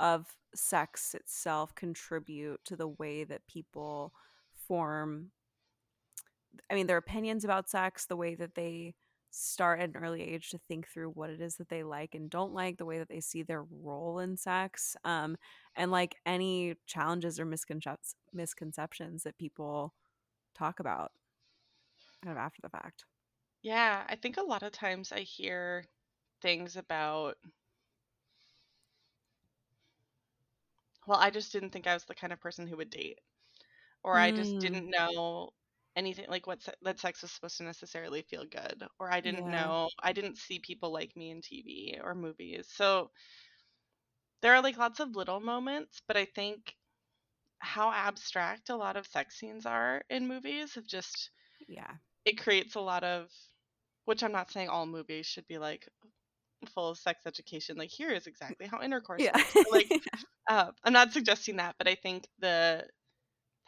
of 0.00 0.36
sex 0.54 1.14
itself 1.14 1.74
contribute 1.76 2.64
to 2.64 2.76
the 2.76 2.88
way 2.88 3.24
that 3.24 3.46
people 3.46 4.12
form 4.54 5.30
I 6.70 6.74
mean 6.74 6.86
their 6.86 6.96
opinions 6.96 7.44
about 7.44 7.68
sex, 7.70 8.06
the 8.06 8.16
way 8.16 8.34
that 8.34 8.54
they 8.54 8.94
start 9.30 9.80
at 9.80 9.90
an 9.90 9.96
early 9.96 10.22
age 10.22 10.50
to 10.50 10.58
think 10.58 10.88
through 10.88 11.10
what 11.10 11.30
it 11.30 11.40
is 11.40 11.56
that 11.56 11.68
they 11.68 11.84
like 11.84 12.14
and 12.14 12.28
don't 12.28 12.52
like, 12.52 12.78
the 12.78 12.84
way 12.84 12.98
that 12.98 13.08
they 13.08 13.20
see 13.20 13.42
their 13.42 13.62
role 13.62 14.18
in 14.18 14.36
sex, 14.36 14.96
um, 15.04 15.36
and 15.76 15.90
like 15.92 16.16
any 16.26 16.74
challenges 16.86 17.38
or 17.38 17.44
misconceptions 17.44 18.14
misconceptions 18.32 19.22
that 19.24 19.38
people 19.38 19.94
talk 20.54 20.80
about 20.80 21.12
kind 22.22 22.32
of 22.32 22.38
after 22.38 22.60
the 22.62 22.68
fact. 22.68 23.04
Yeah, 23.62 24.04
I 24.08 24.16
think 24.16 24.36
a 24.36 24.42
lot 24.42 24.62
of 24.62 24.72
times 24.72 25.12
I 25.12 25.20
hear 25.20 25.84
things 26.40 26.76
about 26.76 27.36
well, 31.10 31.20
I 31.20 31.30
just 31.30 31.52
didn't 31.52 31.70
think 31.72 31.88
I 31.88 31.94
was 31.94 32.06
the 32.06 32.14
kind 32.16 32.32
of 32.32 32.40
person 32.40 32.66
who 32.68 32.78
would 32.78 32.90
date. 32.90 33.20
Or 34.04 34.18
I 34.18 34.32
just 34.32 34.58
Mm, 34.58 34.60
didn't 34.60 34.90
know 34.90 35.50
anything 35.96 36.26
like 36.28 36.46
what 36.46 36.62
se- 36.62 36.74
that 36.82 37.00
sex 37.00 37.22
was 37.22 37.32
supposed 37.32 37.58
to 37.58 37.64
necessarily 37.64 38.22
feel 38.22 38.46
good. 38.46 38.84
Or 39.00 39.12
I 39.12 39.20
didn't 39.20 39.48
yeah. 39.48 39.50
know 39.50 39.90
I 40.02 40.12
didn't 40.14 40.38
see 40.38 40.60
people 40.60 40.92
like 40.92 41.16
me 41.16 41.30
in 41.30 41.42
TV 41.42 42.00
or 42.02 42.14
movies. 42.14 42.68
So 42.72 43.12
there 44.42 44.54
are 44.54 44.62
like 44.62 44.76
lots 44.76 45.00
of 45.00 45.16
little 45.16 45.40
moments, 45.40 46.02
but 46.06 46.16
I 46.16 46.26
think 46.26 46.76
how 47.60 47.90
abstract 47.92 48.70
a 48.70 48.76
lot 48.76 48.96
of 48.96 49.06
sex 49.06 49.36
scenes 49.38 49.66
are 49.66 50.04
in 50.10 50.28
movies 50.28 50.74
have 50.74 50.86
just 50.86 51.30
Yeah. 51.68 51.98
it 52.24 52.38
creates 52.38 52.74
a 52.76 52.80
lot 52.80 53.04
of 53.04 53.30
which 54.06 54.22
I'm 54.22 54.32
not 54.32 54.50
saying 54.50 54.68
all 54.68 54.86
movies 54.86 55.26
should 55.26 55.46
be 55.46 55.58
like 55.58 55.88
full 56.68 56.90
of 56.90 56.98
sex 56.98 57.20
education 57.26 57.76
like 57.76 57.90
here 57.90 58.10
is 58.10 58.26
exactly 58.26 58.66
how 58.66 58.82
intercourse 58.82 59.28
Yeah. 59.28 59.32
works 59.32 59.62
like 59.70 59.90
uh, 60.48 60.70
i'm 60.84 60.92
not 60.92 61.12
suggesting 61.12 61.56
that 61.56 61.74
but 61.78 61.88
i 61.88 61.94
think 61.94 62.28
the 62.38 62.86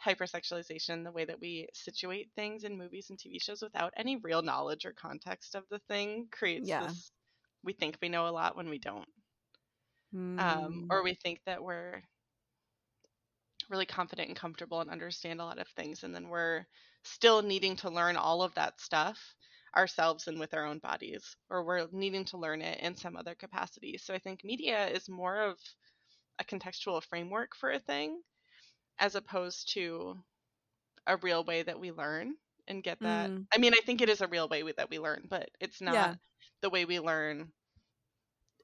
hypersexualization 0.05 1.03
the 1.03 1.11
way 1.11 1.25
that 1.25 1.39
we 1.39 1.67
situate 1.73 2.31
things 2.35 2.63
in 2.63 2.77
movies 2.77 3.09
and 3.09 3.19
tv 3.19 3.41
shows 3.41 3.61
without 3.61 3.93
any 3.97 4.17
real 4.17 4.41
knowledge 4.41 4.85
or 4.85 4.93
context 4.93 5.55
of 5.55 5.63
the 5.69 5.79
thing 5.87 6.27
creates 6.31 6.73
Yeah. 6.73 6.77
this 6.77 7.11
we 7.63 7.73
think 7.73 7.97
we 8.01 8.09
know 8.09 8.27
a 8.27 8.29
lot 8.31 8.55
when 8.57 8.69
we 8.69 8.79
don't 8.79 9.07
um, 10.37 10.83
Mm, 10.83 10.89
or 10.89 11.03
we 11.03 11.13
think 11.13 11.41
that 11.45 11.63
we're 11.63 12.03
really 13.69 13.85
confident 13.85 14.27
and 14.29 14.37
comfortable 14.37 14.81
and 14.81 14.89
understand 14.89 15.39
a 15.41 15.45
lot 15.45 15.59
of 15.59 15.67
things 15.69 16.03
and 16.03 16.13
then 16.13 16.27
we're 16.29 16.65
still 17.03 17.41
needing 17.41 17.75
to 17.75 17.89
learn 17.89 18.15
all 18.15 18.41
of 18.41 18.53
that 18.55 18.79
stuff 18.79 19.35
ourselves 19.75 20.27
and 20.27 20.39
with 20.39 20.53
our 20.53 20.65
own 20.65 20.79
bodies 20.79 21.35
or 21.49 21.63
we're 21.65 21.87
needing 21.91 22.25
to 22.25 22.37
learn 22.37 22.61
it 22.61 22.79
in 22.81 22.95
some 22.95 23.15
other 23.17 23.35
capacity 23.35 23.97
so 23.97 24.13
i 24.13 24.19
think 24.19 24.43
media 24.43 24.87
is 24.89 25.09
more 25.09 25.41
of 25.41 25.59
a 26.39 26.43
contextual 26.43 27.03
framework 27.03 27.55
for 27.55 27.71
a 27.71 27.79
thing 27.79 28.21
as 28.99 29.15
opposed 29.15 29.73
to 29.73 30.15
a 31.07 31.17
real 31.17 31.43
way 31.43 31.63
that 31.63 31.79
we 31.79 31.91
learn 31.91 32.35
and 32.67 32.83
get 32.83 33.01
that 33.03 33.31
mm, 33.31 33.45
i 33.53 33.57
mean 33.57 33.73
i 33.73 33.81
think 33.85 34.01
it 34.01 34.09
is 34.09 34.21
a 34.21 34.27
real 34.27 34.49
way 34.49 34.63
that 34.73 34.89
we 34.89 34.99
learn 34.99 35.25
but 35.29 35.49
it's 35.59 35.81
not 35.81 36.11
yeah. 36.11 36.15
the 36.61 36.69
way 36.69 36.85
we 36.85 36.99
learn 36.99 37.51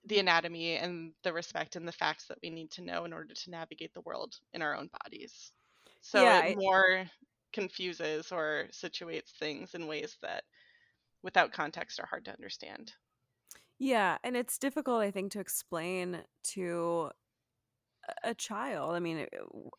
the 0.05 0.19
anatomy 0.19 0.75
and 0.77 1.13
the 1.23 1.33
respect 1.33 1.75
and 1.75 1.87
the 1.87 1.91
facts 1.91 2.27
that 2.27 2.39
we 2.41 2.49
need 2.49 2.71
to 2.71 2.81
know 2.81 3.05
in 3.05 3.13
order 3.13 3.33
to 3.33 3.49
navigate 3.51 3.93
the 3.93 4.01
world 4.01 4.39
in 4.53 4.61
our 4.61 4.75
own 4.75 4.89
bodies. 5.03 5.51
So 6.01 6.29
Yeah. 6.29 6.31
it 6.31 6.45
I- 6.45 6.55
more 6.55 7.05
confuses 7.53 8.31
or 8.31 8.67
situates 8.71 9.31
things 9.31 9.75
in 9.75 9.87
ways 9.87 10.17
that 10.21 10.43
without 11.23 11.51
context 11.53 11.99
are 11.99 12.05
hard 12.07 12.25
to 12.25 12.33
understand. 12.33 12.95
Yeah, 13.77 14.17
and 14.23 14.35
it's 14.35 14.57
difficult, 14.57 15.01
I 15.01 15.11
think, 15.11 15.31
to 15.33 15.39
explain 15.39 16.23
to 16.55 17.11
a- 18.23 18.33
child. 18.35 18.95
I 18.95 18.99
mean, 18.99 19.27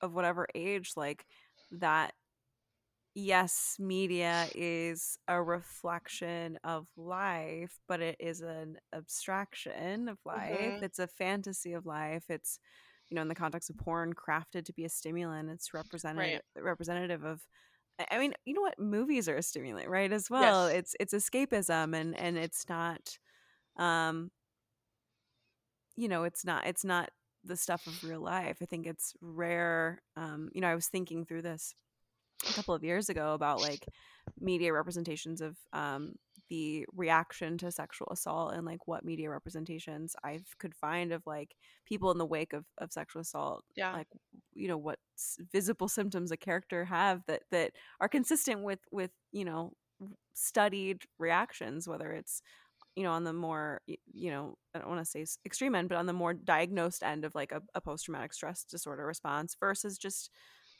of 0.00 0.14
whatever 0.14 0.46
age, 0.54 0.92
like 0.96 1.26
that. 1.72 2.14
Yes, 3.14 3.76
media 3.80 4.48
is 4.54 5.18
a 5.26 5.42
reflection 5.42 6.58
of 6.62 6.88
life, 6.96 7.80
but 7.88 8.00
it 8.00 8.16
is 8.20 8.40
an 8.40 8.78
abstraction 8.92 10.08
of 10.08 10.18
life. 10.24 10.80
Mhm. 10.80 10.82
It's 10.82 11.00
a 11.00 11.08
fantasy 11.08 11.72
of 11.72 11.86
life. 11.86 12.30
It's, 12.30 12.60
you 13.08 13.16
know, 13.16 13.22
in 13.22 13.28
the 13.28 13.34
context 13.34 13.68
of 13.68 13.78
porn, 13.78 14.14
crafted 14.14 14.64
to 14.66 14.72
be 14.72 14.84
a 14.84 14.88
stimulant. 14.88 15.50
It's 15.50 15.74
representative 15.74 16.42
representative 16.56 17.24
of. 17.24 17.46
I 18.10 18.18
mean, 18.18 18.34
you 18.44 18.54
know 18.54 18.62
what? 18.62 18.78
Movies 18.78 19.28
are 19.28 19.36
a 19.36 19.42
stimulant, 19.42 19.88
right? 19.88 20.10
As 20.12 20.30
well, 20.30 20.68
Yes. 20.68 20.94
it's 20.96 20.96
it's 21.00 21.14
escapism, 21.14 21.96
and 21.96 22.16
and 22.18 22.36
it's 22.38 22.68
not 22.68 23.18
um 23.76 24.30
you 25.96 26.08
know 26.08 26.24
it's 26.24 26.44
not 26.44 26.66
it's 26.66 26.84
not 26.84 27.10
the 27.44 27.56
stuff 27.56 27.86
of 27.86 28.02
real 28.02 28.20
life 28.20 28.58
i 28.60 28.64
think 28.66 28.86
it's 28.86 29.14
rare 29.20 30.02
um 30.16 30.50
you 30.52 30.60
know 30.60 30.68
i 30.68 30.74
was 30.74 30.88
thinking 30.88 31.24
through 31.24 31.42
this 31.42 31.74
a 32.48 32.52
couple 32.52 32.74
of 32.74 32.84
years 32.84 33.08
ago 33.08 33.32
about 33.34 33.60
like 33.60 33.86
media 34.40 34.72
representations 34.72 35.40
of 35.40 35.56
um 35.72 36.14
the 36.50 36.86
reaction 36.94 37.56
to 37.58 37.72
sexual 37.72 38.08
assault 38.12 38.52
and 38.54 38.66
like 38.66 38.86
what 38.88 39.04
media 39.04 39.30
representations 39.30 40.16
i 40.24 40.40
could 40.58 40.74
find 40.74 41.12
of 41.12 41.22
like 41.26 41.54
people 41.86 42.10
in 42.12 42.18
the 42.18 42.26
wake 42.26 42.52
of, 42.52 42.66
of 42.78 42.92
sexual 42.92 43.22
assault 43.22 43.64
Yeah. 43.76 43.94
like 43.94 44.08
you 44.54 44.68
know 44.68 44.78
what 44.78 44.98
visible 45.52 45.88
symptoms 45.88 46.30
a 46.32 46.36
character 46.36 46.84
have 46.84 47.22
that 47.26 47.42
that 47.50 47.72
are 48.00 48.08
consistent 48.08 48.62
with 48.62 48.80
with 48.92 49.10
you 49.32 49.44
know 49.44 49.72
studied 50.34 51.02
reactions 51.18 51.88
whether 51.88 52.12
it's 52.12 52.42
you 52.96 53.02
know 53.04 53.12
on 53.12 53.24
the 53.24 53.32
more 53.32 53.80
you 54.12 54.30
know 54.30 54.56
i 54.74 54.78
don't 54.78 54.88
want 54.88 55.00
to 55.00 55.04
say 55.10 55.24
extreme 55.46 55.74
end 55.74 55.88
but 55.88 55.98
on 55.98 56.06
the 56.06 56.12
more 56.12 56.34
diagnosed 56.34 57.02
end 57.02 57.24
of 57.24 57.34
like 57.34 57.52
a, 57.52 57.62
a 57.74 57.80
post-traumatic 57.80 58.32
stress 58.32 58.64
disorder 58.64 59.06
response 59.06 59.56
versus 59.60 59.98
just 59.98 60.30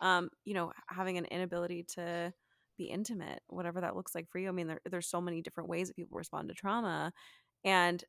um 0.00 0.28
you 0.44 0.54
know 0.54 0.72
having 0.88 1.18
an 1.18 1.26
inability 1.26 1.82
to 1.84 2.32
be 2.80 2.90
intimate 2.90 3.40
whatever 3.48 3.80
that 3.80 3.94
looks 3.96 4.14
like 4.14 4.28
for 4.30 4.38
you. 4.38 4.48
I 4.48 4.52
mean 4.52 4.66
there, 4.68 4.80
there's 4.90 5.06
so 5.08 5.20
many 5.20 5.42
different 5.42 5.68
ways 5.68 5.88
that 5.88 5.96
people 5.96 6.16
respond 6.18 6.48
to 6.48 6.54
trauma 6.54 7.12
and 7.64 8.02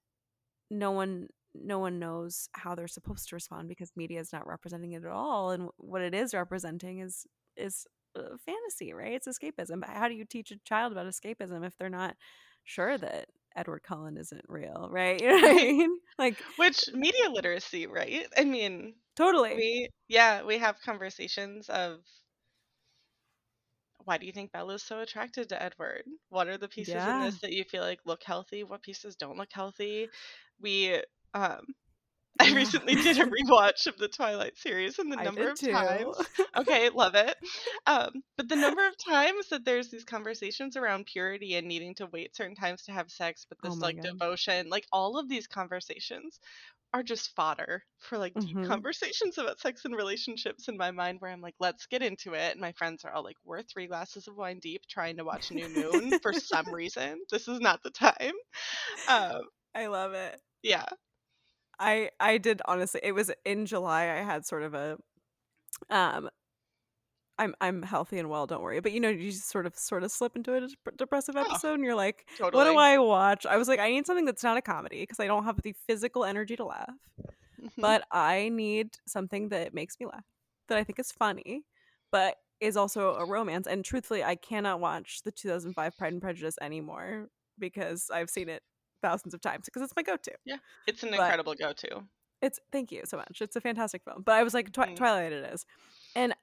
no 0.69 0.91
one 0.91 1.27
no 1.53 1.79
one 1.79 1.99
knows 1.99 2.47
how 2.53 2.73
they're 2.75 2.87
supposed 2.87 3.27
to 3.29 3.35
respond 3.35 3.67
because 3.67 3.91
media 3.97 4.19
is 4.21 4.31
not 4.31 4.47
representing 4.47 4.93
it 4.93 5.03
at 5.03 5.11
all 5.11 5.51
and 5.51 5.67
what 5.77 6.01
it 6.01 6.13
is 6.15 6.33
representing 6.33 6.99
is 6.99 7.25
is 7.57 7.85
uh, 8.17 8.37
fantasy 8.45 8.93
right? 8.93 9.13
It's 9.13 9.27
escapism 9.27 9.83
how 9.85 10.07
do 10.07 10.15
you 10.15 10.25
teach 10.25 10.51
a 10.51 10.57
child 10.65 10.91
about 10.93 11.07
escapism 11.07 11.65
if 11.65 11.77
they're 11.77 11.89
not 11.89 12.15
sure 12.63 12.97
that 12.97 13.27
edward 13.55 13.83
cullen 13.83 14.17
isn't 14.17 14.45
real 14.47 14.87
right? 14.91 15.19
You 15.25 15.27
know 15.29 15.47
what 15.47 15.51
i 15.51 15.53
mean? 15.71 15.97
Like 16.17 16.37
Which 16.57 16.85
media 16.93 17.29
literacy, 17.29 17.87
right? 17.87 18.27
I 18.37 18.45
mean, 18.45 18.93
totally. 19.17 19.55
we 19.55 19.89
yeah, 20.07 20.43
we 20.43 20.57
have 20.59 20.75
conversations 20.85 21.67
of 21.69 21.99
why 24.05 24.17
do 24.17 24.25
you 24.25 24.31
think 24.33 24.51
Bella's 24.51 24.83
so 24.83 24.99
attracted 24.99 25.49
to 25.49 25.61
Edward? 25.61 26.03
What 26.29 26.47
are 26.47 26.57
the 26.57 26.67
pieces 26.69 27.07
in 27.07 27.19
this 27.19 27.39
that 27.41 27.53
you 27.53 27.63
feel 27.65 27.83
like 27.83 27.99
look 28.05 28.23
healthy? 28.23 28.63
What 28.63 28.83
pieces 28.83 29.15
don't 29.15 29.37
look 29.37 29.51
healthy? 29.53 30.09
We 30.59 31.01
um 31.33 31.65
I 32.41 32.51
recently 32.55 32.95
did 32.95 33.17
a 33.19 33.25
rewatch 33.25 33.87
of 33.87 33.97
the 33.97 34.07
Twilight 34.07 34.57
series 34.57 34.99
and 34.99 35.11
the 35.11 35.17
i 35.17 35.27
number 35.27 35.49
of 35.49 35.59
too 35.59 35.71
times 35.71 36.17
okay, 36.57 36.89
love 36.89 37.15
it. 37.15 37.35
Um, 37.85 38.23
but 38.37 38.49
the 38.49 38.55
number 38.55 38.85
of 38.87 38.97
times 38.97 39.49
that 39.49 39.65
there's 39.65 39.89
these 39.89 40.03
conversations 40.03 40.75
around 40.77 41.05
purity 41.05 41.55
and 41.55 41.67
needing 41.67 41.95
to 41.95 42.07
wait 42.07 42.35
certain 42.35 42.55
times 42.55 42.83
to 42.83 42.91
have 42.91 43.11
sex, 43.11 43.45
but 43.47 43.57
oh 43.63 43.73
this 43.73 43.75
my 43.75 43.89
like 43.89 43.99
god 44.01 44.19
devotion, 44.19 44.69
like 44.69 44.87
all 44.91 45.17
of 45.17 45.29
these 45.29 45.47
conversations 45.47 46.39
are 46.93 47.03
just 47.03 47.35
fodder 47.35 47.83
for 47.99 48.17
like 48.17 48.37
deep 48.39 48.57
hmm 48.57 48.65
conversations 48.65 49.37
about 49.37 49.59
sex 49.59 49.85
and 49.85 49.95
relationships 49.95 50.67
in 50.69 50.77
my 50.77 50.91
mind 50.91 51.21
where 51.21 51.31
I'm 51.31 51.41
like, 51.41 51.55
let's 51.59 51.87
get 51.87 52.03
into 52.03 52.33
it. 52.33 52.51
And 52.53 52.61
my 52.61 52.73
friends 52.73 53.05
are 53.05 53.13
all 53.13 53.23
like, 53.23 53.37
we're 53.45 53.63
three 53.63 53.87
glasses 53.87 54.27
of 54.27 54.35
wine 54.37 54.59
deep 54.59 54.83
trying 54.89 55.17
to 55.17 55.25
watch 55.25 55.51
New 55.51 55.69
Moon 55.69 56.13
for 56.21 56.33
some 56.33 56.65
reason. 56.73 57.21
This 57.31 57.47
is 57.47 57.59
not 57.61 57.83
the 57.83 57.91
time. 57.91 58.33
Um, 59.07 59.41
i 59.75 59.87
love 59.87 60.13
it 60.13 60.41
yeah. 60.63 60.85
I 61.81 62.11
I 62.19 62.37
did 62.37 62.61
honestly. 62.65 63.01
It 63.03 63.13
was 63.13 63.31
in 63.45 63.65
July. 63.65 64.03
I 64.03 64.23
had 64.23 64.45
sort 64.45 64.63
of 64.63 64.73
a 64.75 64.97
um. 65.89 66.29
I'm 67.39 67.55
I'm 67.61 67.81
healthy 67.81 68.19
and 68.19 68.29
well. 68.29 68.45
Don't 68.45 68.61
worry. 68.61 68.79
But 68.81 68.91
you 68.91 68.99
know, 68.99 69.09
you 69.09 69.31
just 69.31 69.49
sort 69.49 69.65
of 69.65 69.75
sort 69.75 70.03
of 70.03 70.11
slip 70.11 70.35
into 70.35 70.53
a 70.53 70.61
dep- 70.61 70.97
depressive 70.97 71.35
Oh, 71.35 71.41
episode, 71.41 71.75
and 71.75 71.83
you're 71.83 71.95
like, 71.95 72.27
"What 72.51 72.65
do. 72.65 72.77
I 72.77 72.97
watch?" 72.99 73.45
I 73.45 73.57
was 73.57 73.67
like, 73.67 73.79
"I 73.79 73.89
need 73.89 74.05
something 74.05 74.25
that's 74.25 74.43
not 74.43 74.57
a 74.57 74.61
comedy 74.61 75.01
because 75.01 75.19
I 75.19 75.27
don't 75.27 75.45
have 75.45 75.61
the 75.63 75.73
physical 75.87 76.23
energy 76.25 76.55
to 76.57 76.65
laugh, 76.65 76.93
Mhm. 77.59 77.71
but 77.79 78.05
I 78.11 78.49
need 78.49 78.97
something 79.07 79.49
that 79.49 79.73
makes 79.73 79.99
me 79.99 80.05
laugh, 80.07 80.25
that 80.67 80.77
I 80.77 80.83
think 80.83 80.99
is 80.99 81.11
funny, 81.11 81.63
but 82.11 82.37
is 82.59 82.77
also 82.77 83.15
a 83.15 83.25
romance." 83.25 83.67
And 83.67 83.83
truthfully, 83.85 84.23
I 84.23 84.35
cannot 84.35 84.79
watch 84.79 85.21
the 85.23 85.31
2005 85.31 85.97
Pride 85.97 86.13
and 86.13 86.21
Prejudice 86.21 86.57
anymore 86.61 87.29
because 87.59 88.09
I've 88.11 88.29
seen 88.29 88.49
it 88.49 88.63
thousands 89.01 89.33
of 89.33 89.41
times 89.41 89.65
because 89.65 89.81
it's 89.81 89.93
my 89.95 90.03
go-to. 90.03 90.31
Yeah. 90.45 90.57
It's 90.87 91.03
an 91.03 91.09
But 91.11 91.19
incredible 91.19 91.53
go 91.55 91.73
to. 91.73 92.03
it's 92.41 92.59
thank 92.71 92.91
you 92.91 93.01
so 93.05 93.17
much. 93.17 93.41
It's 93.41 93.55
a 93.55 93.61
fantastic 93.61 94.03
film. 94.03 94.23
But 94.25 94.35
I 94.35 94.43
was 94.43 94.53
like, 94.53 94.71
Twi- 94.71 94.87
Mm. 94.89 94.95
Twilight, 94.95 95.31
it 95.33 95.53
is, 95.53 95.65
and 96.15 96.33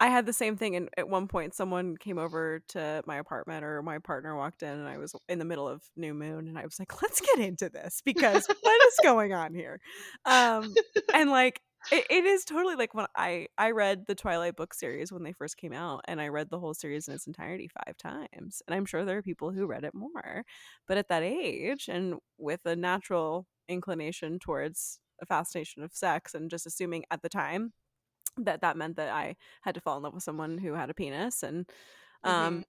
I 0.00 0.06
had 0.08 0.26
the 0.26 0.32
same 0.32 0.56
thing. 0.56 0.76
And 0.76 0.88
at 0.96 1.08
one 1.08 1.26
point, 1.26 1.54
someone 1.54 1.96
came 1.96 2.18
over 2.18 2.60
to 2.68 3.02
my 3.06 3.16
apartment, 3.16 3.64
or 3.64 3.82
my 3.82 3.98
partner 3.98 4.36
walked 4.36 4.62
in, 4.62 4.68
and 4.70 4.86
I 4.88 4.96
was 4.98 5.12
in 5.28 5.38
the 5.40 5.44
middle 5.44 5.66
of 5.68 5.82
New 5.96 6.14
Moon, 6.14 6.46
and 6.46 6.56
I 6.58 6.64
was 6.64 6.78
like, 6.78 7.02
let's 7.02 7.20
get 7.20 7.40
into 7.40 7.68
this 7.68 8.00
because 8.04 8.46
what 8.62 8.86
is 8.86 8.94
going 9.02 9.32
on 9.32 9.54
here? 9.54 9.80
Um, 10.24 10.72
and 11.12 11.30
like. 11.30 11.60
It, 11.90 12.06
it 12.10 12.24
is 12.24 12.44
totally 12.44 12.76
like 12.76 12.92
when 12.94 13.06
I 13.16 13.48
I 13.56 13.70
read 13.70 14.06
the 14.06 14.14
Twilight 14.14 14.56
book 14.56 14.74
series 14.74 15.10
when 15.10 15.22
they 15.22 15.32
first 15.32 15.56
came 15.56 15.72
out, 15.72 16.02
and 16.06 16.20
I 16.20 16.28
read 16.28 16.50
the 16.50 16.58
whole 16.60 16.74
series 16.74 17.08
in 17.08 17.14
its 17.14 17.26
entirety 17.26 17.68
five 17.68 17.96
times. 17.96 18.62
And 18.66 18.74
I'm 18.74 18.84
sure 18.84 19.04
there 19.04 19.18
are 19.18 19.22
people 19.22 19.52
who 19.52 19.66
read 19.66 19.84
it 19.84 19.94
more, 19.94 20.44
but 20.86 20.98
at 20.98 21.08
that 21.08 21.22
age 21.22 21.88
and 21.88 22.16
with 22.36 22.66
a 22.66 22.76
natural 22.76 23.46
inclination 23.68 24.38
towards 24.38 25.00
a 25.20 25.26
fascination 25.26 25.82
of 25.82 25.94
sex, 25.94 26.34
and 26.34 26.50
just 26.50 26.66
assuming 26.66 27.04
at 27.10 27.22
the 27.22 27.28
time 27.30 27.72
that 28.36 28.60
that 28.60 28.76
meant 28.76 28.96
that 28.96 29.08
I 29.10 29.36
had 29.62 29.74
to 29.74 29.80
fall 29.80 29.96
in 29.96 30.02
love 30.04 30.14
with 30.14 30.22
someone 30.22 30.58
who 30.58 30.74
had 30.74 30.90
a 30.90 30.94
penis 30.94 31.42
and 31.42 31.68
Um, 32.24 32.62
Mhm. 32.62 32.64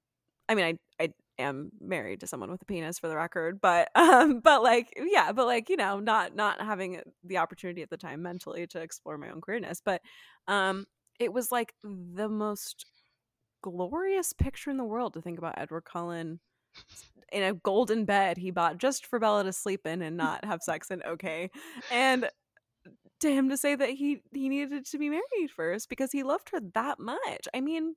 I 0.50 0.56
mean, 0.56 0.66
I 1.00 1.04
I 1.06 1.14
am 1.40 1.72
married 1.82 2.20
to 2.20 2.28
someone 2.28 2.52
with 2.52 2.62
a 2.62 2.66
penis 2.66 3.00
for 3.00 3.08
the 3.08 3.16
record, 3.16 3.60
but 3.62 3.90
um, 3.96 4.40
but 4.40 4.62
like 4.62 4.94
yeah, 4.98 5.32
but 5.32 5.46
like 5.46 5.70
you 5.70 5.78
know, 5.78 6.00
not 6.00 6.36
not 6.36 6.62
having 6.62 7.02
the 7.24 7.38
opportunity 7.38 7.82
at 7.82 7.90
the 7.90 7.98
time 7.98 8.22
mentally 8.22 8.68
to 8.68 8.80
explore 8.80 9.18
my 9.18 9.30
own 9.30 9.42
queerness, 9.42 9.82
but 9.84 10.02
um, 10.48 10.86
it 11.20 11.34
was 11.34 11.52
like 11.52 11.74
the 11.84 12.30
most 12.30 12.86
glorious 13.62 14.34
picture 14.34 14.70
in 14.72 14.78
the 14.78 14.84
world 14.84 15.14
to 15.14 15.22
think 15.22 15.38
about 15.38 15.58
Edward 15.58 15.84
Cullen 15.84 16.40
in 17.32 17.44
a 17.44 17.54
golden 17.54 18.06
bed 18.06 18.38
he 18.38 18.52
bought 18.52 18.78
just 18.78 19.06
for 19.06 19.20
Bella 19.20 19.44
to 19.44 19.54
sleep 19.54 19.86
in 19.86 20.02
and 20.02 20.18
not 20.18 20.46
have 20.46 20.62
sex 20.62 20.92
in. 20.92 21.02
Okay, 21.04 21.50
and 21.92 22.30
to 23.20 23.32
him 23.32 23.50
to 23.50 23.58
say 23.58 23.76
that 23.76 23.90
he 23.90 24.22
he 24.34 24.50
needed 24.50 24.86
to 24.86 24.98
be 24.98 25.10
married 25.10 25.52
first 25.56 25.90
because 25.90 26.12
he 26.12 26.24
loved 26.24 26.50
her 26.52 26.60
that 26.74 27.00
much. 27.00 27.48
I 27.54 27.62
mean, 27.62 27.96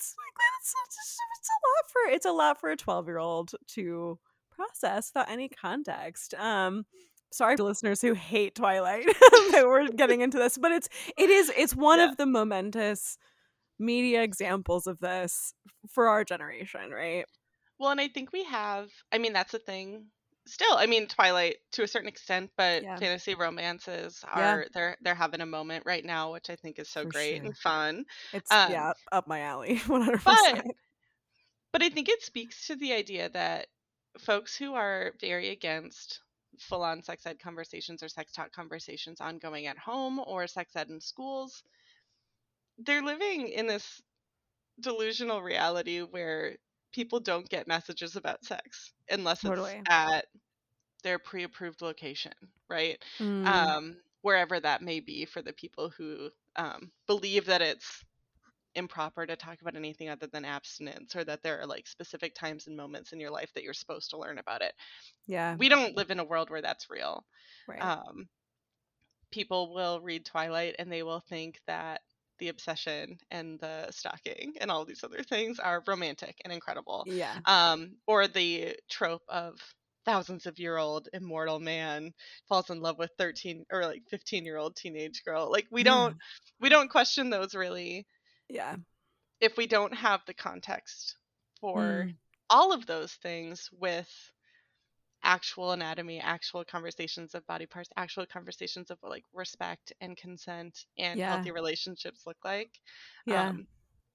let's 0.00 0.14
like 0.16 0.34
that's 0.38 0.74
it's, 0.86 1.16
it's 1.38 1.48
a 1.48 1.60
lot 1.66 1.90
for 1.92 2.14
it's 2.14 2.26
a 2.26 2.32
lot 2.32 2.60
for 2.60 2.70
a 2.70 2.76
12 2.76 3.06
year 3.06 3.18
old 3.18 3.52
to 3.68 4.18
process 4.50 5.10
without 5.14 5.30
any 5.30 5.48
context. 5.48 6.34
Um 6.34 6.84
sorry 7.32 7.56
to 7.56 7.64
listeners 7.64 8.00
who 8.00 8.14
hate 8.14 8.54
Twilight 8.54 9.06
that 9.52 9.64
we're 9.66 9.88
getting 9.88 10.20
into 10.20 10.38
this, 10.38 10.58
but 10.58 10.72
it's 10.72 10.88
it 11.16 11.30
is 11.30 11.52
it's 11.56 11.74
one 11.76 11.98
Yeah. 11.98 12.10
of 12.10 12.16
the 12.16 12.26
momentous 12.26 13.18
media 13.78 14.22
examples 14.22 14.86
of 14.86 14.98
this 15.00 15.54
for 15.90 16.08
our 16.08 16.24
generation, 16.24 16.90
right? 16.90 17.24
Well, 17.78 17.90
and 17.90 18.00
I 18.00 18.08
think 18.08 18.30
we 18.32 18.44
have. 18.44 18.90
I 19.10 19.16
mean, 19.18 19.32
that's 19.32 19.54
a 19.54 19.58
thing. 19.58 20.06
Still, 20.50 20.76
I 20.76 20.86
mean, 20.86 21.06
Twilight 21.06 21.58
to 21.72 21.84
a 21.84 21.88
certain 21.88 22.08
extent, 22.08 22.50
but 22.56 22.84
Yeah. 22.84 22.98
fantasy 22.98 23.34
romances 23.36 24.24
Yeah. 24.34 24.58
are 24.58 24.66
they're 24.72 24.96
they're 25.00 25.14
having 25.14 25.40
a 25.40 25.46
moment 25.46 25.84
right 25.86 26.04
now, 26.04 26.32
which 26.32 26.50
I 26.50 26.56
think 26.56 26.78
is 26.80 26.88
so 26.88 27.04
For 27.04 27.10
great 27.10 27.42
sure. 27.42 27.44
and 27.44 27.56
fun. 27.56 28.04
It's 28.32 28.58
Um, 28.58 28.66
yeah, 28.66 28.94
up 29.12 29.26
my 29.28 29.40
alley 29.40 29.78
100%. 29.78 30.18
But 30.24 30.64
but 31.72 31.82
I 31.82 31.88
think 31.88 32.08
it 32.08 32.22
speaks 32.22 32.68
to 32.68 32.76
the 32.76 32.92
idea 32.92 33.28
that 33.30 33.68
folks 34.18 34.56
who 34.56 34.74
are 34.74 35.14
very 35.20 35.48
against 35.48 36.20
full 36.60 36.82
on 36.82 37.02
sex 37.02 37.26
ed 37.26 37.38
conversations 37.40 38.02
or 38.02 38.08
sex 38.08 38.32
talk 38.32 38.52
conversations 38.52 39.20
ongoing 39.20 39.66
at 39.66 39.78
home 39.78 40.20
or 40.20 40.46
sex 40.46 40.76
ed 40.76 40.90
in 40.90 41.00
schools, 41.00 41.62
they're 42.78 43.02
living 43.02 43.48
in 43.48 43.66
this 43.66 44.00
delusional 44.80 45.42
reality 45.42 46.00
where 46.02 46.56
people 46.92 47.20
don't 47.20 47.48
get 47.48 47.68
messages 47.68 48.16
about 48.16 48.44
sex 48.44 48.92
unless 49.10 49.44
Totally. 49.44 49.88
at 49.88 50.26
their 51.00 51.18
pre 51.18 51.44
approved 51.44 51.82
location, 51.82 52.32
right? 52.68 53.02
Mm, 53.20 53.70
Um, 53.70 54.02
wherever 54.22 54.60
that 54.60 54.82
may 54.82 55.00
be 55.00 55.24
for 55.24 55.42
the 55.42 55.52
people 55.52 55.90
who 55.90 56.30
um, 56.56 56.92
believe 57.06 57.46
that 57.46 57.62
it's 57.62 58.04
improper 58.76 59.26
to 59.26 59.36
talk 59.36 59.60
about 59.62 59.76
anything 59.76 60.08
other 60.08 60.28
than 60.28 60.44
abstinence 60.44 61.16
or 61.16 61.24
that 61.24 61.42
there 61.42 61.60
are 61.60 61.66
like 61.66 61.86
specific 61.88 62.34
times 62.34 62.66
and 62.68 62.76
moments 62.76 63.12
in 63.12 63.20
your 63.20 63.30
life 63.30 63.52
that 63.54 63.64
you're 63.64 63.74
supposed 63.74 64.10
to 64.10 64.18
learn 64.18 64.38
about 64.38 64.62
it. 64.62 64.74
yeah, 65.26 65.58
We 65.58 65.68
don't 65.68 65.96
live 65.96 66.10
in 66.10 66.20
a 66.20 66.24
world 66.24 66.50
where 66.50 66.62
that's 66.62 66.90
real. 66.90 67.24
right. 67.66 67.86
Um, 67.86 68.28
people 69.30 69.72
will 69.74 70.00
read 70.00 70.24
Twilight 70.26 70.76
and 70.78 70.90
they 70.90 71.02
will 71.02 71.20
think 71.20 71.60
that 71.66 72.02
the 72.38 72.48
obsession 72.48 73.18
and 73.30 73.60
the 73.60 73.90
stalking 73.90 74.54
and 74.60 74.70
all 74.70 74.84
these 74.84 75.04
other 75.04 75.22
things 75.22 75.58
are 75.58 75.84
romantic 75.86 76.40
and 76.44 76.52
incredible. 76.52 77.06
yeah. 77.06 77.40
Um, 77.44 77.96
or 78.06 78.26
the 78.28 78.76
trope 78.88 79.22
of 79.28 79.60
thousands 80.04 80.46
of 80.46 80.58
year 80.58 80.76
old 80.76 81.08
immortal 81.12 81.60
man 81.60 82.12
falls 82.48 82.70
in 82.70 82.80
love 82.80 82.98
with 82.98 83.10
13 83.18 83.64
or 83.70 83.84
like 83.84 84.02
15 84.10 84.44
year 84.44 84.56
old 84.56 84.76
teenage 84.76 85.22
girl. 85.24 85.50
Like 85.50 85.66
we 85.70 85.82
don't 85.82 86.16
we 86.60 86.68
don't 86.68 86.90
question 86.90 87.30
those 87.30 87.54
really 87.54 88.06
Yeah. 88.48 88.76
if 89.40 89.56
we 89.56 89.66
don't 89.66 89.94
have 89.94 90.20
the 90.26 90.34
context 90.34 91.16
for 91.60 92.06
Mm. 92.06 92.14
all 92.48 92.72
of 92.72 92.86
those 92.86 93.12
things 93.14 93.68
with 93.72 94.08
actual 95.22 95.72
anatomy, 95.72 96.18
actual 96.18 96.64
conversations 96.64 97.34
of 97.34 97.46
body 97.46 97.66
parts, 97.66 97.90
actual 97.96 98.26
conversations 98.26 98.90
of 98.90 98.98
what 99.00 99.10
like 99.10 99.24
respect 99.32 99.92
and 100.00 100.16
consent 100.16 100.86
and 100.98 101.18
Yeah. 101.20 101.28
healthy 101.28 101.50
relationships 101.50 102.26
look 102.26 102.38
like. 102.44 102.80
Yeah. 103.26 103.50
Um, 103.50 103.66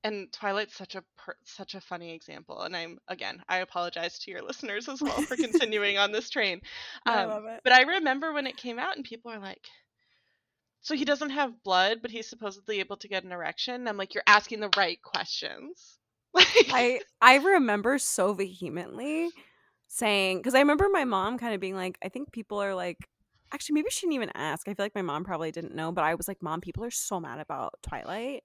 and 0.06 0.32
Twilight's 0.32 0.76
such 0.76 0.95
a 0.95 1.03
per- 1.18 1.36
such 1.43 1.76
a 1.76 1.82
funny 1.82 2.14
example, 2.14 2.62
and 2.62 2.76
I'm 2.76 2.99
again 3.08 3.43
I 3.49 3.58
apologize 3.58 4.20
to 4.20 4.32
your 4.32 4.41
listeners 4.41 4.88
as 4.88 5.01
well 5.01 5.22
for 5.22 5.36
continuing 5.36 5.97
on 5.97 6.12
this 6.12 6.30
train. 6.30 6.62
I 7.06 7.24
Um, 7.24 7.30
love 7.30 7.45
it. 7.45 7.60
but 7.64 7.74
I 7.74 7.82
remember 7.82 8.32
when 8.32 8.47
it 8.47 8.56
came 8.58 8.80
out, 8.80 8.95
and 8.95 9.03
people 9.03 9.32
are 9.32 9.39
like, 9.39 9.68
"So 10.82 10.95
he 10.95 11.06
doesn't 11.06 11.32
have 11.32 11.64
blood, 11.64 12.01
but 12.01 12.12
he's 12.12 12.30
supposedly 12.30 12.80
able 12.80 12.97
to 12.97 13.08
get 13.08 13.24
an 13.24 13.32
erection." 13.32 13.76
And 13.76 13.89
I'm 13.89 13.97
like, 13.97 14.14
"You're 14.14 14.24
asking 14.28 14.60
the 14.62 14.72
right 14.78 15.01
questions." 15.01 15.97
Like, 16.34 16.68
I 16.70 17.01
I 17.22 17.36
remember 17.38 17.97
so 17.97 18.34
vehemently 18.34 19.30
saying 19.88 20.38
because 20.39 20.53
I 20.56 20.60
remember 20.60 20.88
my 20.91 21.06
mom 21.06 21.38
kind 21.38 21.53
of 21.53 21.62
being 21.62 21.76
like, 21.76 21.97
I 22.03 22.10
think 22.10 22.32
people 22.32 22.62
are 22.62 22.76
like, 22.76 22.97
actually 23.53 23.76
maybe 23.76 23.89
she 23.89 24.01
didn't 24.06 24.16
even 24.16 24.32
ask. 24.36 24.68
I 24.68 24.74
feel 24.74 24.86
like 24.86 24.95
my 24.95 25.01
mom 25.01 25.24
probably 25.24 25.51
didn't 25.51 25.76
know, 25.76 25.91
but 25.91 26.03
I 26.03 26.16
was 26.16 26.28
like, 26.28 26.41
Mom, 26.41 26.62
people 26.62 26.84
are 26.84 26.91
so 26.91 27.20
mad 27.20 27.39
about 27.39 27.74
Twilight. 27.82 28.43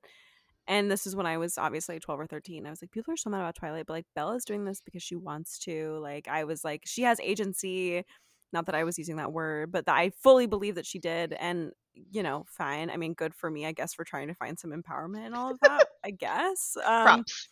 And 0.71 0.89
this 0.89 1.05
is 1.05 1.17
when 1.17 1.27
I 1.27 1.37
was 1.37 1.59
obviously 1.59 1.99
12 1.99 2.21
or 2.21 2.27
13. 2.29 2.65
I 2.65 2.71
was 2.71 2.81
like, 2.81 2.93
people 2.93 3.13
are 3.13 3.17
so 3.17 3.29
mad 3.29 3.41
about 3.41 3.57
Twilight, 3.57 3.87
but 3.87 3.93
like 3.95 4.07
Bella's 4.15 4.45
doing 4.45 4.65
this 4.65 4.81
because 4.81 5.03
she 5.03 5.17
wants 5.17 5.59
to. 5.61 5.99
Like, 6.01 6.29
I 6.29 6.45
was 6.45 6.65
like, 6.65 6.85
she 6.87 7.03
has 7.03 7.19
agency. 7.21 8.05
Not 8.53 8.67
that 8.67 8.77
I 8.77 8.85
was 8.85 8.97
using 8.97 9.17
that 9.17 9.33
word, 9.33 9.73
but 9.73 9.87
that 9.87 9.97
I 9.97 10.11
fully 10.23 10.47
believe 10.47 10.77
that 10.77 10.87
she 10.87 11.01
did. 11.01 11.33
And, 11.33 11.73
you 11.95 12.23
know, 12.23 12.47
fine. 12.49 12.89
I 12.89 12.97
mean, 12.97 13.15
good 13.15 13.35
for 13.35 13.51
me, 13.51 13.67
I 13.67 13.73
guess, 13.73 13.95
for 13.95 14.05
trying 14.05 14.29
to 14.29 14.35
find 14.35 14.59
some 14.59 14.71
empowerment 14.71 15.27
and 15.27 15.35
all 15.35 15.51
of 15.51 15.59
that, 15.61 15.87
I 16.05 16.13
guess. 16.13 16.77
Um, 16.85 17.05
props. 17.05 17.49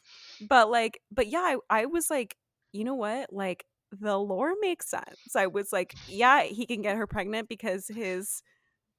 but 0.48 0.70
like 0.70 1.00
but 1.10 1.26
yeah 1.26 1.40
I, 1.40 1.56
I 1.68 1.86
was 1.86 2.10
like 2.10 2.36
you 2.72 2.84
know 2.84 2.94
what 2.94 3.32
like 3.32 3.64
the 3.90 4.18
lore 4.18 4.52
makes 4.60 4.90
sense 4.90 5.34
i 5.34 5.46
was 5.46 5.72
like 5.72 5.94
yeah 6.06 6.42
he 6.42 6.66
can 6.66 6.82
get 6.82 6.96
her 6.96 7.06
pregnant 7.06 7.48
because 7.48 7.88
his 7.88 8.42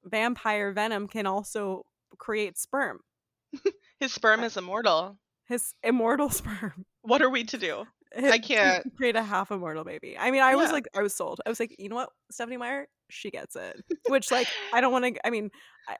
vampire 0.04 0.72
venom 0.72 1.06
can 1.06 1.26
also 1.26 1.84
create 2.18 2.58
sperm 2.58 2.98
His 4.00 4.12
sperm 4.12 4.42
is 4.42 4.56
immortal. 4.56 5.16
his 5.46 5.72
immortal 5.82 6.30
sperm. 6.40 6.84
What 7.02 7.22
are 7.22 7.30
we 7.30 7.44
to 7.44 7.58
do? 7.58 7.84
His- 8.14 8.40
can't- 8.40 8.84
create 8.96 9.14
a 9.14 9.22
half 9.22 9.52
immortal 9.52 9.84
baby. 9.84 10.16
I 10.18 10.32
mean 10.32 10.42
i 10.42 10.56
was 10.56 10.72
like 10.72 10.88
i 10.96 11.02
was 11.02 11.14
sold. 11.14 11.40
I 11.46 11.48
was 11.48 11.60
like 11.60 11.76
you 11.78 11.88
know 11.88 11.94
what 11.96 12.08
stephenie 12.32 12.56
meyer? 12.56 12.88
She 13.08 13.30
gets 13.30 13.54
it. 13.56 13.80
Which 14.08 14.30
like 14.32 14.48
i 14.72 14.80
don't 14.80 14.90
want 14.92 15.04
to 15.14 15.26
i 15.26 15.30
mean 15.30 15.50
I, 15.88 15.96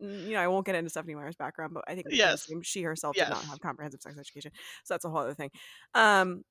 you 0.00 0.32
know 0.34 0.40
i 0.40 0.46
won't 0.48 0.64
get 0.66 0.74
into 0.76 0.88
stephenie 0.90 1.14
meyer's 1.16 1.36
background 1.36 1.72
but 1.74 1.84
i 1.88 1.94
think 1.94 2.06
Yes. 2.10 2.48
she 2.62 2.82
herself 2.82 3.14
did 3.16 3.28
not 3.28 3.44
have 3.44 3.60
comprehensive 3.60 4.00
sex 4.02 4.16
education. 4.18 4.52
So 4.84 4.94
that's 4.94 5.04
a 5.04 5.10
whole 5.10 5.18
other 5.20 5.34
thing. 5.34 5.50
Um 5.94 6.42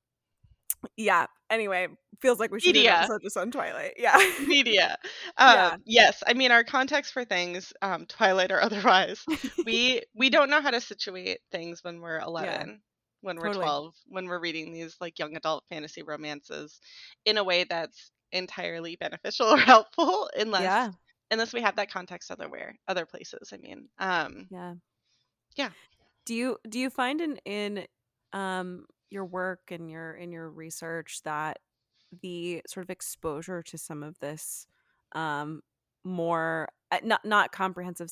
yeah 0.97 1.25
anyway 1.49 1.87
feels 2.21 2.39
like 2.39 2.51
we 2.51 2.59
should 2.59 2.73
do 2.73 2.79
Media. 2.79 2.97
episode 2.97 3.21
just 3.21 3.37
on 3.37 3.51
twilight 3.51 3.93
yeah 3.97 4.17
Media. 4.45 4.97
Uh, 5.37 5.53
Yeah. 5.55 5.75
Yes, 5.85 6.23
I 6.25 6.33
mean 6.33 6.51
our 6.51 6.63
context 6.63 7.13
for 7.13 7.25
things, 7.25 7.73
um, 7.81 8.05
Twilight 8.05 8.51
or 8.51 8.61
otherwise, 8.61 9.23
we 9.65 10.01
we 10.15 10.29
don't 10.29 10.49
know 10.49 10.61
how 10.61 10.71
to 10.71 10.81
situate 10.81 11.39
things 11.51 11.83
when 11.83 11.99
we're 12.01 12.19
11 12.19 12.81
when 13.21 13.35
we're 13.37 13.47
Totally. 13.47 13.65
12 13.65 13.93
when 14.07 14.25
we're 14.27 14.39
reading 14.39 14.73
these 14.73 14.95
like 14.99 15.19
young 15.19 15.35
adult 15.35 15.63
fantasy 15.69 16.01
romances 16.03 16.79
in 17.25 17.37
a 17.37 17.43
way 17.43 17.63
that's 17.63 18.11
entirely 18.31 18.95
beneficial 18.95 19.47
or 19.53 19.57
helpful 19.59 20.29
unless 20.37 20.63
yeah 20.63 20.89
unless 21.29 21.53
we 21.53 21.61
have 21.61 21.75
that 21.75 21.91
context 21.91 22.31
otherwhere 22.31 22.75
other 22.87 23.05
places 23.05 23.51
i 23.53 23.57
mean 23.57 23.87
um 23.99 24.47
yeah 24.49 24.73
Yeah. 25.55 25.69
do 26.25 26.33
you 26.33 26.57
do 26.67 26.79
you 26.79 26.89
find 26.89 27.21
in 27.21 27.37
in 27.45 27.85
um 28.33 28.85
your 29.11 29.25
work 29.25 29.71
and 29.71 29.89
your 29.91 30.13
in 30.15 30.31
your 30.31 30.49
research 30.49 31.21
that 31.23 31.59
the 32.21 32.61
sort 32.67 32.85
of 32.85 32.89
exposure 32.89 33.61
to 33.63 33.77
some 33.77 34.03
of 34.03 34.19
this 34.19 34.67
um 35.13 35.61
more 36.03 36.67
uh, 36.91 36.99
not 37.03 37.23
not 37.25 37.51
comprehensive 37.51 38.09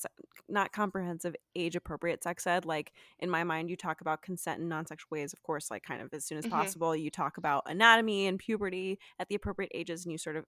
not 0.48 0.72
comprehensive 0.72 1.36
age 1.56 1.76
appropriate 1.76 2.24
sex 2.24 2.46
ed 2.48 2.66
like 2.66 2.94
in 3.20 3.30
my 3.30 3.44
mind 3.44 3.70
you 3.70 3.76
talk 3.76 4.02
about 4.02 4.22
consent 4.22 4.62
in 4.62 4.68
non-sexual 4.70 5.08
ways 5.12 5.34
of 5.34 5.42
course 5.44 5.72
like 5.72 5.84
kind 5.84 6.02
of 6.02 6.10
as 6.14 6.26
soon 6.26 6.38
as 6.38 6.46
Mhm. 6.46 6.52
possible 6.52 6.96
you 6.96 7.10
talk 7.10 7.38
about 7.38 7.64
anatomy 7.68 8.28
and 8.28 8.40
puberty 8.40 9.00
at 9.20 9.28
the 9.30 9.36
appropriate 9.36 9.72
ages 9.74 10.06
and 10.06 10.12
you 10.12 10.18
sort 10.18 10.36
of 10.36 10.46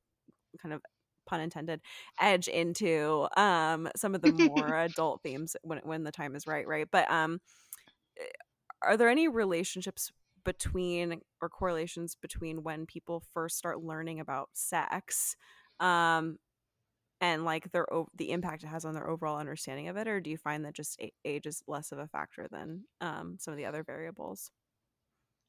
kind 0.61 0.73
of 0.73 0.81
pun 1.27 1.39
intended 1.39 1.81
edge 2.19 2.47
into 2.47 3.27
um 3.37 3.89
some 3.95 4.15
of 4.15 4.21
the 4.21 4.31
more 4.31 4.75
adult 4.77 5.21
themes 5.23 5.55
when 5.63 5.79
when 5.79 6.03
the 6.03 6.11
time 6.11 6.35
is 6.35 6.47
right 6.47 6.67
right 6.67 6.87
but 6.91 7.09
um 7.11 7.39
eh, 8.19 8.25
are 8.83 8.97
there 8.97 9.09
any 9.09 9.27
relationships 9.27 10.11
between 10.43 11.21
or 11.41 11.49
correlations 11.49 12.15
between 12.15 12.63
when 12.63 12.85
people 12.85 13.23
first 13.33 13.57
start 13.57 13.83
learning 13.83 14.19
about 14.19 14.49
sex 14.53 15.35
um 15.79 16.37
and 17.19 17.45
like 17.45 17.71
their 17.71 17.85
the 18.15 18.31
impact 18.31 18.63
it 18.63 18.67
has 18.67 18.85
on 18.85 18.93
their 18.93 19.09
overall 19.09 19.37
understanding 19.37 19.87
of 19.87 19.97
it 19.97 20.07
or 20.07 20.19
do 20.19 20.29
you 20.29 20.37
find 20.37 20.65
that 20.65 20.73
just 20.73 20.99
age 21.25 21.45
is 21.45 21.63
less 21.67 21.91
of 21.91 21.99
a 21.99 22.07
factor 22.07 22.47
than 22.51 22.83
um 23.01 23.37
some 23.39 23.51
of 23.51 23.57
the 23.57 23.65
other 23.65 23.83
variables 23.83 24.51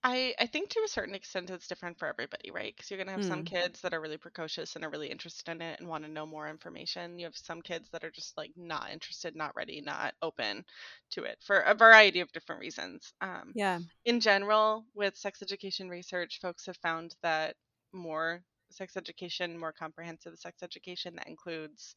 I 0.04 0.34
I 0.38 0.46
think 0.46 0.70
to 0.70 0.82
a 0.84 0.88
certain 0.88 1.14
extent 1.14 1.50
it's 1.50 1.66
different 1.68 1.98
for 1.98 2.08
everybody, 2.08 2.50
right? 2.50 2.74
Because 2.74 2.90
you're 2.90 2.98
gonna 2.98 3.12
have 3.12 3.22
some 3.24 3.42
Mm. 3.42 3.44
kids 3.44 3.80
that 3.82 3.94
are 3.94 4.00
really 4.00 4.16
precocious 4.18 4.74
and 4.74 4.84
are 4.84 4.90
really 4.90 5.08
interested 5.10 5.48
in 5.50 5.62
it 5.62 5.78
and 5.80 5.88
want 5.88 6.04
to 6.04 6.10
know 6.10 6.26
more 6.26 6.48
information. 6.48 7.18
You 7.18 7.26
have 7.26 7.36
some 7.36 7.62
kids 7.62 7.88
that 7.90 8.02
are 8.04 8.10
just 8.10 8.36
like 8.36 8.52
not 8.56 8.90
interested, 8.90 9.36
not 9.36 9.54
ready, 9.54 9.80
not 9.80 10.14
open 10.20 10.64
to 11.10 11.22
it 11.24 11.42
for 11.44 11.60
a 11.60 11.74
variety 11.74 12.20
of 12.20 12.32
different 12.32 12.60
reasons. 12.60 13.12
Um, 13.20 13.54
Yeah. 13.54 13.80
in 14.04 14.18
general, 14.20 14.86
with 14.94 15.16
sex 15.16 15.40
education 15.42 15.88
research, 15.88 16.38
folks 16.40 16.66
have 16.66 16.76
found 16.78 17.14
that 17.22 17.56
more 17.92 18.44
sex 18.72 18.96
education, 18.96 19.56
more 19.58 19.72
comprehensive 19.72 20.36
sex 20.38 20.62
education 20.64 21.14
that 21.16 21.28
includes 21.28 21.94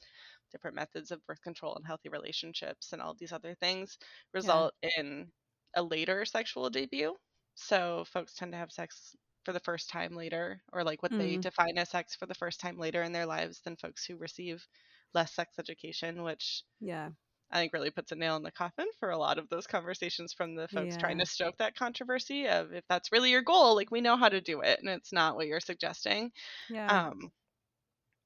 different 0.52 0.76
methods 0.76 1.10
of 1.12 1.26
birth 1.26 1.42
control 1.42 1.76
and 1.76 1.86
healthy 1.88 2.10
relationships 2.10 2.94
and 2.94 3.02
all 3.02 3.16
these 3.16 3.32
other 3.32 3.56
things 3.56 3.98
result 4.34 4.74
in 4.98 5.32
a 5.76 5.82
later 5.84 6.24
sexual 6.26 6.70
debut. 6.70 7.16
So 7.56 8.06
folks 8.06 8.36
tend 8.36 8.52
to 8.52 8.58
have 8.58 8.72
sex 8.72 9.16
for 9.44 9.52
the 9.54 9.60
first 9.60 9.90
time 9.90 10.16
later, 10.16 10.64
or 10.74 10.84
like 10.84 11.02
what 11.04 11.18
they 11.18 11.38
Mm. 11.38 11.38
define 11.38 11.78
as 11.78 11.90
sex 11.90 12.16
for 12.16 12.26
the 12.28 12.36
first 12.36 12.60
time 12.60 12.78
later 12.78 13.02
in 13.04 13.12
their 13.14 13.26
lives 13.26 13.62
than 13.62 13.78
folks 13.78 14.06
who 14.06 14.18
receive 14.18 14.68
less 15.14 15.34
sex 15.34 15.58
education, 15.60 16.24
which 16.24 16.64
Yeah. 16.80 17.12
I 17.52 17.60
think 17.62 17.74
really 17.74 17.92
puts 17.92 18.12
a 18.12 18.16
nail 18.16 18.36
in 18.38 18.44
the 18.44 18.52
coffin 18.52 18.88
for 19.00 19.10
a 19.12 19.18
lot 19.18 19.38
of 19.40 19.50
those 19.50 19.68
conversations 19.68 20.34
from 20.34 20.56
the 20.56 20.68
folks 20.68 20.98
trying 20.98 21.20
to 21.20 21.26
stoke 21.26 21.58
that 21.58 21.76
controversy 21.76 22.48
of 22.48 22.74
if 22.74 22.86
that's 22.90 23.12
really 23.12 23.32
your 23.32 23.42
goal, 23.44 23.76
like 23.76 23.92
we 23.92 24.02
know 24.02 24.18
how 24.18 24.30
to 24.30 24.42
do 24.42 24.62
it 24.62 24.80
and 24.80 24.90
it's 24.90 25.14
not 25.14 25.36
what 25.36 25.48
you're 25.48 25.60
suggesting. 25.62 26.32
Yeah. 26.68 26.90
Um, 26.90 27.32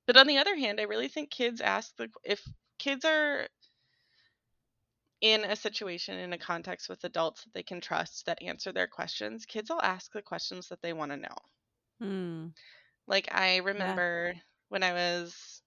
but 0.07 0.17
on 0.17 0.27
the 0.27 0.37
other 0.37 0.55
hand, 0.55 0.79
I 0.79 0.83
really 0.83 1.07
think 1.07 1.29
kids 1.31 1.61
ask 1.61 1.95
the 1.95 2.09
if 2.23 2.45
kids 2.79 3.05
are 3.05 3.47
in 5.21 5.43
a 5.45 5.55
situation 5.55 6.17
in 6.19 6.33
a 6.33 6.37
context 6.37 6.89
with 6.89 7.03
adults 7.03 7.43
that 7.43 7.53
they 7.53 7.63
can 7.63 7.81
trust 7.81 8.25
that 8.25 8.41
answer 8.41 8.71
their 8.71 8.87
questions, 8.87 9.45
kids 9.45 9.69
will 9.69 9.81
ask 9.81 10.11
the 10.11 10.21
questions 10.21 10.69
that 10.69 10.81
they 10.81 10.93
want 10.93 11.11
to 11.11 11.17
know. 11.17 11.35
Mm. 12.01 12.53
Like 13.07 13.33
I 13.33 13.57
remember 13.57 14.35
when 14.69 14.83
I 14.83 14.93
was 14.93 15.61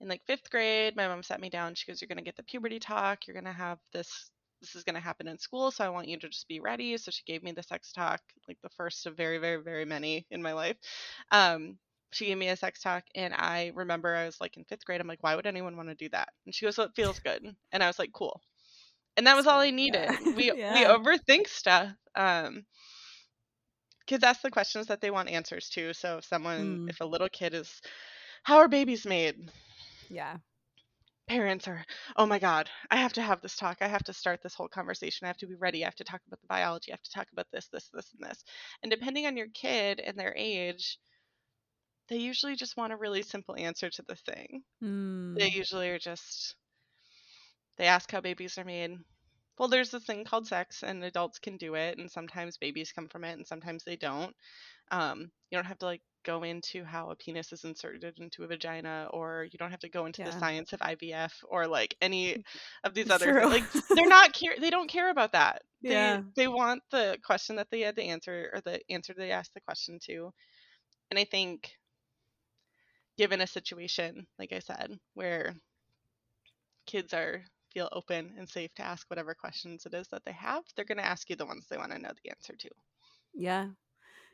in 0.00 0.08
like 0.08 0.26
5th 0.26 0.50
grade, 0.50 0.96
my 0.96 1.08
mom 1.08 1.22
sat 1.22 1.40
me 1.40 1.50
down. 1.50 1.74
She 1.74 1.86
goes, 1.86 2.00
"You're 2.02 2.08
going 2.08 2.18
to 2.18 2.24
get 2.24 2.36
the 2.36 2.42
puberty 2.44 2.78
talk. 2.80 3.26
You're 3.26 3.34
going 3.34 3.44
to 3.46 3.52
have 3.52 3.80
this 3.92 4.30
this 4.60 4.76
is 4.76 4.84
going 4.84 4.94
to 4.96 5.00
happen 5.00 5.28
in 5.28 5.38
school, 5.38 5.70
so 5.72 5.84
I 5.84 5.90
want 5.90 6.08
you 6.08 6.18
to 6.20 6.28
just 6.28 6.48
be 6.48 6.60
ready." 6.60 6.96
So 6.98 7.10
she 7.12 7.24
gave 7.24 7.42
me 7.44 7.52
the 7.52 7.62
sex 7.64 7.92
talk, 7.92 8.22
like 8.48 8.58
the 8.62 8.70
first 8.70 9.06
of 9.06 9.16
very 9.16 9.38
very 9.38 9.62
very 9.62 9.84
many 9.86 10.26
in 10.30 10.42
my 10.42 10.52
life. 10.54 10.78
Um 11.32 11.78
she 12.12 12.26
gave 12.26 12.38
me 12.38 12.48
a 12.50 12.56
sex 12.56 12.80
talk 12.82 13.04
and 13.14 13.34
I 13.34 13.72
remember 13.74 14.14
I 14.16 14.26
was 14.26 14.40
like 14.40 14.56
in 14.58 14.64
5th 14.66 14.84
grade. 14.86 15.00
I'm 15.00 15.08
like, 15.08 15.22
"Why 15.22 15.36
would 15.36 15.46
anyone 15.46 15.76
want 15.76 15.88
to 15.90 15.94
do 15.96 16.08
that?" 16.10 16.30
And 16.46 16.54
she 16.54 16.66
goes, 16.66 16.76
"So 16.76 16.84
it 16.84 16.96
feels 16.96 17.20
good." 17.20 17.56
And 17.72 17.82
I 17.84 17.86
was 17.88 17.98
like, 17.98 18.12
"Cool." 18.14 18.40
And 19.18 19.26
that 19.26 19.36
was 19.36 19.46
all 19.46 19.60
I 19.60 19.70
needed. 19.70 20.10
Yeah. 20.10 20.16
We 20.36 20.52
we 20.52 20.84
overthink 20.84 21.48
stuff. 21.48 21.92
Um 22.16 22.66
kids 24.06 24.24
ask 24.24 24.42
the 24.42 24.50
questions 24.50 24.86
that 24.88 25.00
they 25.00 25.10
want 25.10 25.28
answers 25.28 25.68
to. 25.70 25.92
So 25.94 26.18
if 26.18 26.24
someone 26.24 26.80
Mm. 26.86 26.88
if 26.88 27.00
a 27.00 27.04
little 27.06 27.28
kid 27.28 27.54
is 27.54 27.80
how 28.44 28.58
are 28.58 28.68
babies 28.68 29.06
made? 29.06 29.52
Yeah. 30.10 30.38
Parents 31.28 31.68
are, 31.68 31.84
oh 32.16 32.26
my 32.26 32.38
God, 32.38 32.70
I 32.90 32.96
have 32.96 33.12
to 33.14 33.22
have 33.22 33.40
this 33.42 33.56
talk. 33.56 33.78
I 33.82 33.88
have 33.88 34.04
to 34.04 34.14
start 34.14 34.42
this 34.42 34.54
whole 34.54 34.68
conversation. 34.68 35.26
I 35.26 35.28
have 35.28 35.38
to 35.38 35.46
be 35.46 35.54
ready. 35.56 35.84
I 35.84 35.88
have 35.88 35.96
to 35.96 36.04
talk 36.04 36.22
about 36.26 36.40
the 36.40 36.46
biology. 36.48 36.90
I 36.92 36.94
have 36.94 37.02
to 37.02 37.10
talk 37.12 37.28
about 37.32 37.46
this, 37.52 37.68
this, 37.68 37.88
this, 37.92 38.12
and 38.14 38.30
this. 38.30 38.44
And 38.82 38.90
depending 38.90 39.26
on 39.26 39.36
your 39.36 39.48
kid 39.54 40.00
and 40.00 40.18
their 40.18 40.34
age, 40.36 40.98
they 42.08 42.16
usually 42.16 42.56
just 42.56 42.76
want 42.76 42.92
a 42.92 42.96
really 42.96 43.22
simple 43.22 43.56
answer 43.56 43.90
to 43.90 44.02
the 44.02 44.16
thing. 44.16 44.64
They 45.36 45.50
Mm. 45.50 45.54
usually 45.54 45.90
are 45.90 45.98
just, 45.98 46.56
they 47.78 47.86
ask 47.86 48.10
how 48.10 48.20
babies 48.20 48.58
are 48.58 48.64
made. 48.64 48.98
Well, 49.58 49.68
there's 49.68 49.90
this 49.90 50.04
thing 50.04 50.24
called 50.24 50.46
sex, 50.46 50.82
and 50.82 51.02
adults 51.02 51.38
can 51.38 51.56
do 51.56 51.74
it, 51.74 51.98
and 51.98 52.10
sometimes 52.10 52.58
babies 52.58 52.92
come 52.92 53.08
from 53.08 53.24
it, 53.24 53.36
and 53.36 53.46
sometimes 53.46 53.84
they 53.84 53.96
don't. 53.96 54.34
Um, 54.90 55.30
you 55.50 55.58
don't 55.58 55.66
have 55.66 55.78
to 55.78 55.86
like 55.86 56.02
go 56.24 56.42
into 56.42 56.84
how 56.84 57.10
a 57.10 57.16
penis 57.16 57.52
is 57.52 57.64
inserted 57.64 58.18
into 58.18 58.44
a 58.44 58.46
vagina, 58.46 59.08
or 59.10 59.46
you 59.50 59.58
don't 59.58 59.70
have 59.70 59.80
to 59.80 59.88
go 59.88 60.06
into 60.06 60.22
the 60.22 60.32
science 60.32 60.72
of 60.72 60.80
IVF, 60.80 61.32
or 61.48 61.66
like 61.66 61.96
any 62.00 62.44
of 62.84 62.94
these 62.94 63.10
other 63.10 63.40
true. 63.40 63.48
like 63.48 63.64
they're 63.94 64.06
not 64.06 64.32
care 64.32 64.54
they 64.60 64.70
don't 64.70 64.90
care 64.90 65.10
about 65.10 65.32
that. 65.32 65.62
Yeah. 65.80 66.18
They 66.36 66.42
they 66.42 66.48
want 66.48 66.82
the 66.90 67.18
question 67.24 67.56
that 67.56 67.68
they 67.70 67.80
had 67.80 67.96
to 67.96 68.02
answer, 68.02 68.50
or 68.54 68.60
the 68.60 68.80
answer 68.90 69.14
they 69.16 69.30
asked 69.30 69.54
the 69.54 69.60
question 69.60 69.98
to. 70.06 70.32
And 71.10 71.18
I 71.18 71.24
think, 71.24 71.72
given 73.16 73.40
a 73.40 73.46
situation 73.46 74.26
like 74.38 74.52
I 74.52 74.60
said, 74.60 74.98
where 75.14 75.54
kids 76.86 77.12
are 77.12 77.42
feel 77.78 77.88
open 77.92 78.34
and 78.38 78.48
safe 78.48 78.74
to 78.74 78.82
ask 78.82 79.08
whatever 79.10 79.34
questions 79.34 79.86
it 79.86 79.94
is 79.94 80.08
that 80.08 80.24
they 80.24 80.32
have, 80.32 80.64
they're 80.76 80.84
going 80.84 80.98
to 80.98 81.06
ask 81.06 81.30
you 81.30 81.36
the 81.36 81.46
ones 81.46 81.66
they 81.68 81.76
want 81.78 81.92
to 81.92 81.98
know 81.98 82.12
the 82.24 82.30
answer 82.30 82.56
to. 82.56 82.70
Yeah. 83.34 83.70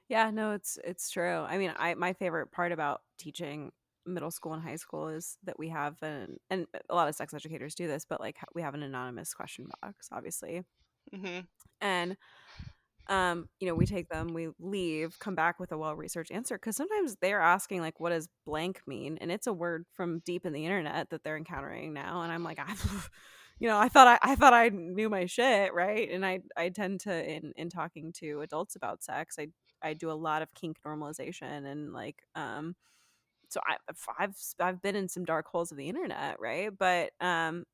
Yeah, 0.09 0.31
no, 0.31 0.53
it's 0.53 0.79
it's 0.85 1.11
true. 1.11 1.39
I 1.41 1.59
mean, 1.59 1.75
I 1.77 1.95
my 1.95 2.13
favorite 2.15 2.53
part 2.53 2.73
about 2.73 3.03
teaching 3.19 3.73
middle 4.07 4.31
school 4.33 4.55
and 4.55 4.63
high 4.63 4.77
school 4.77 5.09
is 5.09 5.39
that 5.45 5.59
we 5.59 5.71
have 5.71 6.03
an 6.03 6.39
and 6.51 6.67
a 6.91 6.95
lot 6.95 7.09
of 7.09 7.17
sex 7.17 7.35
educators 7.35 7.75
do 7.75 7.89
this, 7.89 8.07
but 8.07 8.21
like 8.21 8.39
we 8.55 8.63
have 8.63 8.75
an 8.75 8.83
anonymous 8.85 9.35
question 9.35 9.69
box, 9.83 10.09
obviously. 10.13 10.65
hmm 11.13 11.47
And 11.81 12.17
um, 13.09 13.49
you 13.61 13.67
know, 13.69 13.75
we 13.75 13.87
take 13.87 14.09
them, 14.09 14.29
we 14.29 14.49
leave, 14.59 15.19
come 15.19 15.35
back 15.35 15.61
with 15.61 15.73
a 15.73 15.79
well-researched 15.79 16.31
answer 16.33 16.59
cuz 16.59 16.77
sometimes 16.77 17.17
they're 17.21 17.41
asking 17.41 17.81
like 17.81 18.01
what 18.01 18.11
does 18.11 18.29
blank 18.47 18.81
mean? 18.87 19.19
And 19.21 19.31
it's 19.31 19.47
a 19.47 19.53
word 19.53 19.87
from 19.93 20.21
deep 20.21 20.47
in 20.47 20.53
the 20.53 20.65
internet 20.65 21.11
that 21.11 21.23
they're 21.23 21.37
encountering 21.37 21.93
now 21.93 22.23
and 22.23 22.33
I'm 22.33 22.43
like 22.45 22.59
I 22.59 22.75
you 23.61 23.69
know, 23.69 23.79
I 23.79 23.89
thought 23.89 24.07
I, 24.09 24.19
I 24.23 24.35
thought 24.37 24.55
I 24.55 24.69
knew 24.71 25.09
my 25.09 25.27
shit, 25.27 25.73
right? 25.75 26.11
And 26.11 26.25
I 26.27 26.41
I 26.57 26.71
tend 26.71 27.01
to 27.01 27.31
in 27.31 27.53
in 27.57 27.71
talking 27.71 28.13
to 28.21 28.41
adults 28.41 28.77
about 28.77 29.03
sex, 29.05 29.37
I 29.39 29.49
I 29.83 29.95
do 29.95 30.11
a 30.11 30.13
lot 30.13 30.43
of 30.43 30.53
kink 30.55 30.79
normalization 30.87 31.67
and 31.71 31.93
like 31.93 32.23
um 32.35 32.75
so 33.49 33.61
I 33.67 33.77
I've 34.19 34.37
I've 34.61 34.83
been 34.83 34.97
in 34.97 35.09
some 35.09 35.25
dark 35.25 35.47
holes 35.49 35.73
of 35.73 35.79
the 35.79 35.89
internet, 35.89 36.41
right? 36.41 36.71
But 36.77 37.13
um 37.21 37.65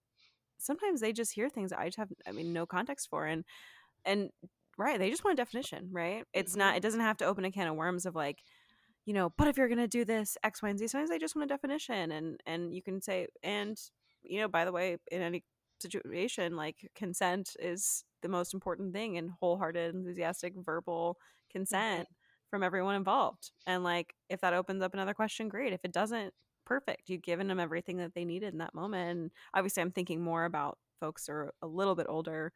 sometimes 0.58 1.00
they 1.00 1.12
just 1.12 1.32
hear 1.34 1.48
things 1.50 1.72
I 1.72 1.86
just 1.86 1.98
have 1.98 2.10
I 2.26 2.32
mean 2.32 2.52
no 2.52 2.66
context 2.66 3.08
for 3.10 3.26
and 3.26 3.44
and 4.04 4.30
right, 4.80 4.98
they 4.98 5.10
just 5.10 5.24
want 5.24 5.38
a 5.38 5.42
definition, 5.42 5.90
right? 5.92 6.24
It's 6.34 6.56
not 6.56 6.76
Mhm. 6.76 6.78
it 6.78 6.82
doesn't 6.82 7.00
have 7.00 7.18
to 7.18 7.26
open 7.26 7.44
a 7.44 7.52
can 7.52 7.68
of 7.68 7.76
worms 7.76 8.06
of 8.06 8.14
like 8.16 8.42
you 9.06 9.14
know, 9.14 9.30
but 9.38 9.48
if 9.48 9.56
you're 9.56 9.68
gonna 9.68 9.88
do 9.88 10.04
this 10.04 10.36
X, 10.44 10.62
Y, 10.62 10.68
and 10.70 10.78
Z, 10.78 10.88
sometimes 10.88 11.10
they 11.10 11.18
just 11.18 11.36
want 11.36 11.50
a 11.50 11.54
definition, 11.54 12.12
and 12.12 12.40
and 12.46 12.74
you 12.74 12.82
can 12.82 13.00
say, 13.02 13.28
and 13.42 13.78
you 14.22 14.40
know, 14.40 14.48
by 14.48 14.64
the 14.64 14.72
way, 14.72 14.98
in 15.10 15.22
any 15.22 15.44
situation, 15.80 16.56
like 16.56 16.90
consent 16.94 17.56
is 17.60 18.04
the 18.22 18.28
most 18.28 18.54
important 18.54 18.92
thing, 18.94 19.16
and 19.18 19.30
wholehearted, 19.40 19.94
enthusiastic, 19.94 20.54
verbal 20.56 21.18
consent 21.50 22.08
from 22.50 22.62
everyone 22.62 22.96
involved. 22.96 23.52
And 23.66 23.84
like, 23.84 24.14
if 24.28 24.40
that 24.42 24.54
opens 24.54 24.82
up 24.82 24.94
another 24.94 25.14
question, 25.14 25.48
great. 25.48 25.72
If 25.72 25.84
it 25.84 25.92
doesn't, 25.92 26.34
perfect. 26.66 27.08
You've 27.08 27.22
given 27.22 27.48
them 27.48 27.60
everything 27.60 27.96
that 27.98 28.14
they 28.14 28.24
needed 28.24 28.52
in 28.52 28.58
that 28.58 28.74
moment. 28.74 29.10
And 29.10 29.30
obviously, 29.54 29.82
I'm 29.82 29.92
thinking 29.92 30.20
more 30.22 30.44
about 30.44 30.78
folks 31.00 31.26
who 31.26 31.32
are 31.32 31.54
a 31.62 31.66
little 31.66 31.94
bit 31.94 32.06
older 32.08 32.52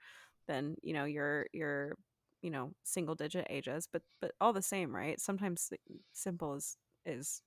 than 0.46 0.76
you 0.82 0.92
know 0.92 1.04
your 1.04 1.46
your 1.52 1.96
you 2.44 2.50
know 2.52 2.74
single 2.84 3.16
digit 3.16 3.46
ages 3.50 3.88
but 3.92 4.04
but 4.22 4.34
all 4.40 4.54
the 4.54 4.62
same 4.62 4.94
right 4.96 5.20
sometimes 5.20 5.72
simple 6.12 6.54
is 6.54 6.78
is 7.06 7.42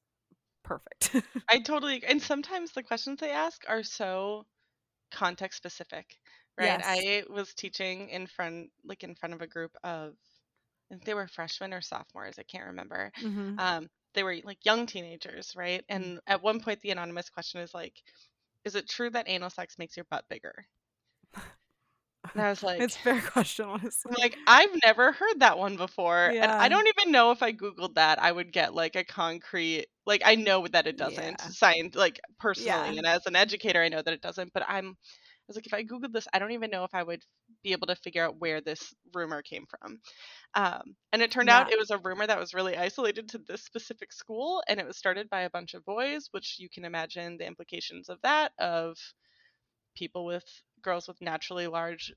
perfect 0.63 1.15
I 1.49 1.59
totally 1.59 2.05
and 2.05 2.21
sometimes 2.23 2.71
the 2.71 2.83
questions 2.83 3.19
they 3.19 3.31
ask 3.31 3.63
are 3.67 3.83
so 3.83 4.45
context 5.11 5.57
specific, 5.57 6.17
right? 6.57 6.79
Yes. 6.79 6.83
I 6.83 7.25
was 7.29 7.53
teaching 7.55 8.09
in 8.09 8.27
front 8.27 8.71
like 8.83 9.03
in 9.03 9.15
front 9.15 9.33
of 9.35 9.41
a 9.41 9.47
group 9.47 9.75
of 9.83 10.15
I 10.91 10.95
think 10.95 11.05
they 11.05 11.15
were 11.15 11.27
freshmen 11.27 11.73
or 11.73 11.81
sophomores, 11.81 12.39
I 12.39 12.43
can't 12.43 12.67
remember. 12.67 13.11
Mhm. 13.19 13.59
Um 13.59 13.89
they 14.13 14.23
were 14.23 14.37
like 14.43 14.65
young 14.65 14.87
teenagers, 14.87 15.55
right? 15.55 15.85
Mm. 15.93 16.07
And 16.07 16.21
at 16.27 16.43
one 16.43 16.61
point 16.61 16.81
the 16.81 16.91
anonymous 16.91 17.29
question 17.31 17.61
is 17.61 17.73
like 17.73 18.01
is 18.65 18.75
it 18.75 18.89
true 18.89 19.09
that 19.11 19.29
anal 19.29 19.51
sex 19.51 19.77
makes 19.79 19.97
your 19.97 20.05
butt 20.05 20.29
bigger? 20.29 20.67
And 22.35 22.43
I 22.45 22.49
was 22.49 22.63
like 22.63 22.85
it's 22.85 22.95
a 22.95 22.99
fair 22.99 23.21
question 23.21 23.65
honestly 23.65 24.15
like 24.21 24.37
I've 24.47 24.69
never 24.85 25.11
heard 25.11 25.39
that 25.41 25.57
one 25.57 25.75
before 25.75 26.33
and 26.39 26.51
I 26.59 26.69
don't 26.69 26.87
even 26.87 27.11
know 27.11 27.31
if 27.31 27.43
I 27.43 27.51
googled 27.51 27.95
that 27.95 28.21
I 28.21 28.31
would 28.31 28.53
get 28.53 28.73
like 28.73 28.95
a 28.95 29.03
concrete 29.03 29.87
like 30.05 30.21
I 30.25 30.35
know 30.35 30.65
that 30.67 30.87
it 30.87 30.97
doesn't 30.97 31.41
Yeah. 31.41 31.49
science 31.49 31.95
like 31.95 32.19
personally 32.39 32.89
Yeah. 32.89 32.95
and 32.97 33.05
as 33.05 33.25
an 33.25 33.35
educator 33.35 33.81
I 33.81 33.89
know 33.89 34.01
that 34.01 34.13
it 34.13 34.21
doesn't 34.21 34.53
but 34.53 34.63
I'm 34.67 34.91
I 34.91 34.93
was 35.49 35.57
like 35.57 35.67
if 35.67 35.73
I 35.73 35.83
googled 35.83 36.13
this 36.13 36.27
I 36.33 36.39
don't 36.39 36.51
even 36.53 36.69
know 36.71 36.83
if 36.85 36.93
I 36.93 37.03
would 37.03 37.23
be 37.63 37.73
able 37.73 37.87
to 37.87 37.95
figure 37.95 38.23
out 38.23 38.39
where 38.39 38.61
this 38.61 38.93
rumor 39.13 39.41
came 39.41 39.65
from 39.67 39.99
um, 40.55 40.95
and 41.13 41.21
it 41.21 41.31
turned 41.31 41.49
out 41.49 41.71
it 41.71 41.79
was 41.79 41.91
a 41.91 41.99
rumor 41.99 42.27
that 42.27 42.39
was 42.39 42.53
really 42.53 42.77
isolated 42.77 43.29
to 43.29 43.39
this 43.39 43.63
specific 43.65 44.13
school 44.13 44.63
and 44.69 44.79
it 44.79 44.87
was 44.87 44.97
started 44.97 45.29
by 45.29 45.41
a 45.41 45.49
bunch 45.51 45.73
of 45.75 45.85
boys 45.85 46.27
which 46.31 46.57
you 46.59 46.69
can 46.69 46.85
imagine 46.85 47.37
the 47.37 47.47
implications 47.47 48.09
of 48.09 48.19
that 48.23 48.53
of 48.59 48.97
people 49.95 50.25
with 50.25 50.45
girls 50.87 51.07
with 51.07 51.21
naturally 51.21 51.67
large 51.67 52.13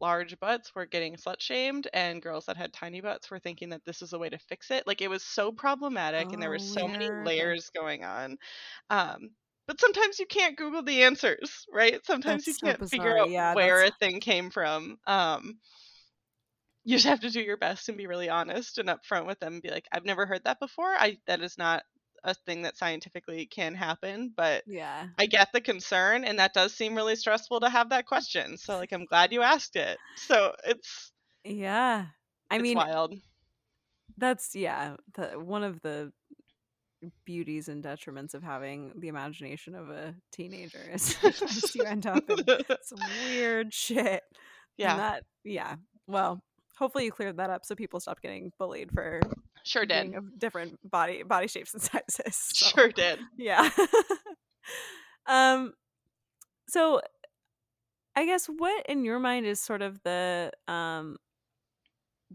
large 0.00 0.38
butts 0.40 0.74
were 0.74 0.86
getting 0.86 1.16
slut 1.16 1.40
shamed 1.40 1.88
and 1.92 2.22
girls 2.22 2.46
that 2.46 2.56
had 2.56 2.72
tiny 2.72 3.00
butts 3.00 3.30
were 3.30 3.40
thinking 3.40 3.70
that 3.70 3.84
this 3.84 4.00
was 4.00 4.12
a 4.12 4.18
way 4.18 4.28
to 4.28 4.38
fix 4.38 4.70
it. 4.70 4.86
Like 4.86 5.02
it 5.02 5.10
was 5.10 5.24
so 5.24 5.52
problematic 5.52 6.32
and 6.32 6.42
there 6.42 6.50
were 6.50 6.58
Oh, 6.58 6.66
so 6.76 6.88
many 6.88 7.10
layers 7.12 7.70
going 7.74 8.04
on. 8.04 8.38
Um 8.90 9.30
but 9.66 9.80
sometimes 9.80 10.18
you 10.20 10.26
can't 10.26 10.56
google 10.58 10.82
the 10.82 11.02
answers 11.04 11.66
right? 11.72 12.04
Sometimes 12.06 12.46
That's 12.46 12.46
you 12.46 12.54
can't 12.64 12.80
figure 12.90 13.14
out 13.20 13.30
Yeah, 13.30 13.54
where 13.54 13.82
that's- 13.82 13.84
a 13.84 13.92
thing 14.00 14.20
came 14.20 14.50
from. 14.50 14.98
Um 15.06 15.60
you 16.84 16.96
just 16.96 17.06
have 17.06 17.20
to 17.20 17.30
do 17.30 17.40
your 17.40 17.56
best 17.56 17.88
and 17.88 17.98
be 17.98 18.06
really 18.06 18.28
honest 18.28 18.78
and 18.78 18.88
upfront 18.88 19.26
with 19.26 19.38
them 19.40 19.54
and 19.54 19.62
be 19.62 19.70
like, 19.70 19.86
I've 19.92 20.04
never 20.04 20.26
heard 20.26 20.44
that 20.44 20.60
before. 20.60 20.94
I 20.98 21.18
that 21.26 21.42
is 21.42 21.58
not 21.58 21.84
a 22.24 22.34
thing 22.34 22.62
that 22.62 22.76
scientifically 22.76 23.46
can 23.46 23.74
happen, 23.74 24.32
but 24.36 24.62
Yeah. 24.66 25.06
I 25.18 25.26
get 25.26 25.48
the 25.52 25.60
concern 25.60 26.24
and 26.24 26.38
that 26.38 26.52
does 26.54 26.74
seem 26.74 26.94
really 26.94 27.16
stressful 27.16 27.60
to 27.60 27.68
have 27.70 27.90
that 27.90 28.06
question. 28.06 28.56
So 28.56 28.76
like 28.76 28.92
I'm 28.92 29.04
glad 29.06 29.32
you 29.32 29.42
asked 29.42 29.76
it. 29.76 29.98
So 30.16 30.54
it's 30.64 31.12
Yeah. 31.44 32.06
I 32.50 32.56
it's 32.56 32.62
mean, 32.62 32.76
wild. 32.76 33.14
that's 34.18 34.54
yeah, 34.54 34.96
the, 35.14 35.28
one 35.40 35.62
of 35.64 35.80
the 35.82 36.12
beauties 37.24 37.68
and 37.68 37.82
detriments 37.82 38.34
of 38.34 38.42
having 38.42 38.92
the 38.98 39.08
imagination 39.08 39.74
of 39.74 39.88
a 39.88 40.14
teenager 40.32 40.80
is 40.92 41.16
you 41.74 41.84
end 41.84 42.06
up 42.06 42.22
in 42.28 42.38
some 42.82 42.98
weird 43.30 43.72
shit. 43.72 44.22
yeah, 44.76 44.90
And 44.92 45.00
that 45.00 45.24
yeah. 45.44 45.76
Well, 46.06 46.42
hopefully 46.76 47.04
you 47.04 47.12
cleared 47.12 47.38
that 47.38 47.48
up 47.50 47.64
so 47.64 47.74
people 47.74 48.00
stop 48.00 48.20
getting 48.20 48.52
bullied 48.58 48.90
for 48.92 49.20
sure 49.64 49.86
did. 49.86 50.14
of 50.14 50.38
different 50.38 50.78
body 50.88 51.22
body 51.22 51.46
shapes 51.48 51.72
and 51.74 51.82
sizes. 52.08 52.36
So, 52.54 52.66
Sure 52.66 52.88
did. 52.88 53.18
Yeah. 53.36 53.68
um 55.26 55.72
so 56.68 57.00
I 58.16 58.26
guess 58.26 58.46
what 58.46 58.86
in 58.88 59.04
your 59.04 59.18
mind 59.18 59.46
is 59.46 59.60
sort 59.60 59.82
of 59.82 60.02
the 60.02 60.52
um 60.68 61.16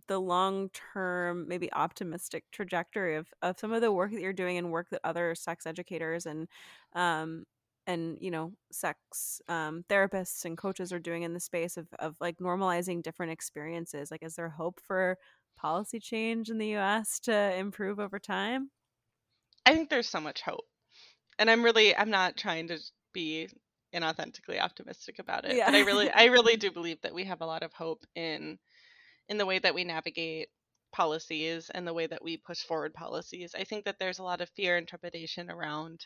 the 0.07 0.19
long 0.19 0.69
term 0.93 1.47
maybe 1.47 1.71
optimistic 1.73 2.43
trajectory 2.51 3.15
of 3.15 3.27
of 3.41 3.57
some 3.59 3.71
of 3.71 3.81
the 3.81 3.91
work 3.91 4.11
that 4.11 4.21
you're 4.21 4.33
doing 4.33 4.57
and 4.57 4.71
work 4.71 4.89
that 4.89 5.01
other 5.03 5.33
sex 5.35 5.65
educators 5.65 6.25
and 6.25 6.47
um 6.95 7.45
and 7.87 8.17
you 8.19 8.29
know 8.29 8.51
sex 8.71 9.41
um 9.47 9.85
therapists 9.89 10.43
and 10.43 10.57
coaches 10.57 10.91
are 10.91 10.99
doing 10.99 11.23
in 11.23 11.33
the 11.33 11.39
space 11.39 11.77
of 11.77 11.87
of 11.99 12.17
like 12.19 12.37
normalizing 12.39 13.01
different 13.01 13.31
experiences 13.31 14.11
like 14.11 14.23
is 14.23 14.35
there 14.35 14.49
hope 14.49 14.79
for 14.85 15.17
policy 15.57 15.99
change 15.99 16.49
in 16.49 16.57
the 16.57 16.75
US 16.75 17.19
to 17.21 17.55
improve 17.55 17.99
over 17.99 18.19
time 18.19 18.69
I 19.65 19.73
think 19.73 19.89
there's 19.89 20.09
so 20.09 20.19
much 20.21 20.41
hope. 20.41 20.65
And 21.39 21.49
I'm 21.49 21.63
really 21.63 21.95
I'm 21.95 22.11
not 22.11 22.37
trying 22.37 22.67
to 22.67 22.79
be 23.13 23.49
inauthentically 23.93 24.59
optimistic 24.59 25.19
about 25.19 25.45
it. 25.45 25.55
Yeah. 25.55 25.65
But 25.65 25.75
I 25.75 25.81
really 25.81 26.11
I 26.11 26.25
really 26.25 26.55
do 26.55 26.71
believe 26.71 27.01
that 27.01 27.13
we 27.13 27.25
have 27.25 27.41
a 27.41 27.45
lot 27.45 27.63
of 27.63 27.73
hope 27.73 28.05
in 28.15 28.57
in 29.27 29.37
the 29.37 29.45
way 29.45 29.59
that 29.59 29.73
we 29.73 29.83
navigate 29.83 30.49
policies 30.93 31.69
and 31.73 31.85
the 31.85 31.93
way 31.93 32.07
that 32.07 32.23
we 32.23 32.37
push 32.37 32.61
forward 32.61 32.93
policies. 32.93 33.55
I 33.57 33.63
think 33.63 33.85
that 33.85 33.97
there's 33.99 34.19
a 34.19 34.23
lot 34.23 34.41
of 34.41 34.49
fear 34.55 34.77
and 34.77 34.87
trepidation 34.87 35.49
around 35.49 36.05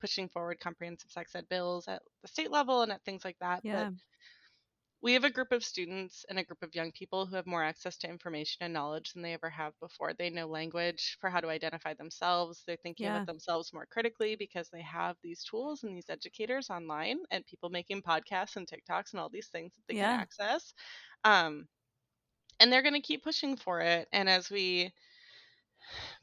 pushing 0.00 0.28
forward 0.28 0.58
comprehensive 0.60 1.10
sex 1.10 1.34
ed 1.34 1.48
bills 1.48 1.86
at 1.88 2.02
the 2.22 2.28
state 2.28 2.50
level 2.50 2.82
and 2.82 2.92
at 2.92 3.04
things 3.04 3.24
like 3.24 3.36
that. 3.40 3.60
yeah 3.62 3.90
But 3.90 3.94
we 5.02 5.14
have 5.14 5.24
a 5.24 5.30
group 5.30 5.52
of 5.52 5.64
students 5.64 6.24
and 6.28 6.38
a 6.38 6.44
group 6.44 6.62
of 6.62 6.74
young 6.74 6.92
people 6.92 7.26
who 7.26 7.36
have 7.36 7.46
more 7.46 7.64
access 7.64 7.96
to 7.98 8.08
information 8.08 8.64
and 8.64 8.74
knowledge 8.74 9.12
than 9.12 9.22
they 9.22 9.32
ever 9.32 9.48
have 9.50 9.72
before. 9.80 10.12
They 10.14 10.28
know 10.30 10.46
language 10.46 11.16
for 11.20 11.30
how 11.30 11.40
to 11.40 11.48
identify 11.48 11.94
themselves. 11.94 12.62
They're 12.66 12.76
thinking 12.76 13.06
Yeah. 13.06 13.08
about 13.08 13.26
themselves 13.26 13.72
more 13.72 13.86
critically 13.86 14.36
because 14.36 14.68
they 14.70 14.82
have 14.82 15.16
these 15.22 15.42
tools 15.44 15.82
and 15.84 15.96
these 15.96 16.10
educators 16.10 16.70
online 16.70 17.20
and 17.30 17.46
people 17.46 17.70
making 17.70 18.02
podcasts 18.02 18.56
and 18.56 18.68
TikToks 18.68 19.12
and 19.12 19.20
all 19.20 19.30
these 19.30 19.48
things 19.48 19.74
that 19.74 19.82
they 19.88 19.94
Yeah. 19.94 20.08
can 20.08 20.20
access. 20.20 20.74
Um, 21.24 21.68
and 22.60 22.72
they're 22.72 22.82
going 22.82 22.94
to 22.94 23.00
keep 23.00 23.24
pushing 23.24 23.56
for 23.56 23.80
it. 23.80 24.08
And 24.12 24.28
as 24.28 24.50
we 24.50 24.92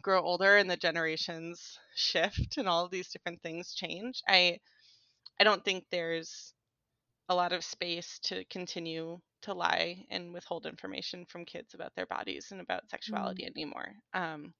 grow 0.01 0.21
older 0.21 0.57
and 0.57 0.69
the 0.69 0.78
generations 0.78 1.80
shift 1.95 2.57
and 2.57 2.67
all 2.67 2.86
of 2.86 2.91
these 2.91 3.09
different 3.09 3.41
things 3.41 3.73
change, 3.73 4.21
I 4.28 4.59
I 5.39 5.45
don't 5.45 5.65
think 5.65 5.86
there's 5.91 6.55
a 7.30 7.36
lot 7.36 7.53
of 7.53 7.63
space 7.63 8.19
to 8.19 8.43
continue 8.45 9.19
to 9.41 9.53
lie 9.53 10.05
and 10.09 10.34
withhold 10.34 10.65
information 10.65 11.25
from 11.25 11.45
kids 11.45 11.73
about 11.73 11.93
their 11.95 12.05
bodies 12.05 12.51
and 12.51 12.61
about 12.61 12.89
sexuality 12.89 13.45
anymore. 13.45 13.93
Um, 14.13 14.53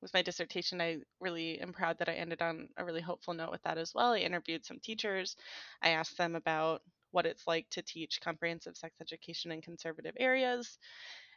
with 0.00 0.12
my 0.14 0.22
dissertation, 0.22 0.80
I 0.80 0.98
really 1.20 1.60
am 1.60 1.72
proud 1.72 1.98
that 1.98 2.08
I 2.08 2.14
ended 2.14 2.42
on 2.42 2.68
a 2.76 2.84
really 2.84 3.00
hopeful 3.00 3.34
note 3.34 3.50
with 3.52 3.62
that 3.62 3.78
as 3.78 3.94
well. 3.94 4.12
I 4.12 4.18
interviewed 4.18 4.64
some 4.66 4.80
teachers. 4.80 5.36
I 5.80 5.90
asked 5.90 6.18
them 6.18 6.34
about 6.34 6.82
what 7.12 7.26
it's 7.26 7.46
like 7.46 7.68
to 7.70 7.82
teach 7.82 8.20
comprehensive 8.20 8.76
sex 8.76 8.96
education 9.00 9.52
in 9.52 9.62
conservative 9.62 10.14
areas. 10.18 10.78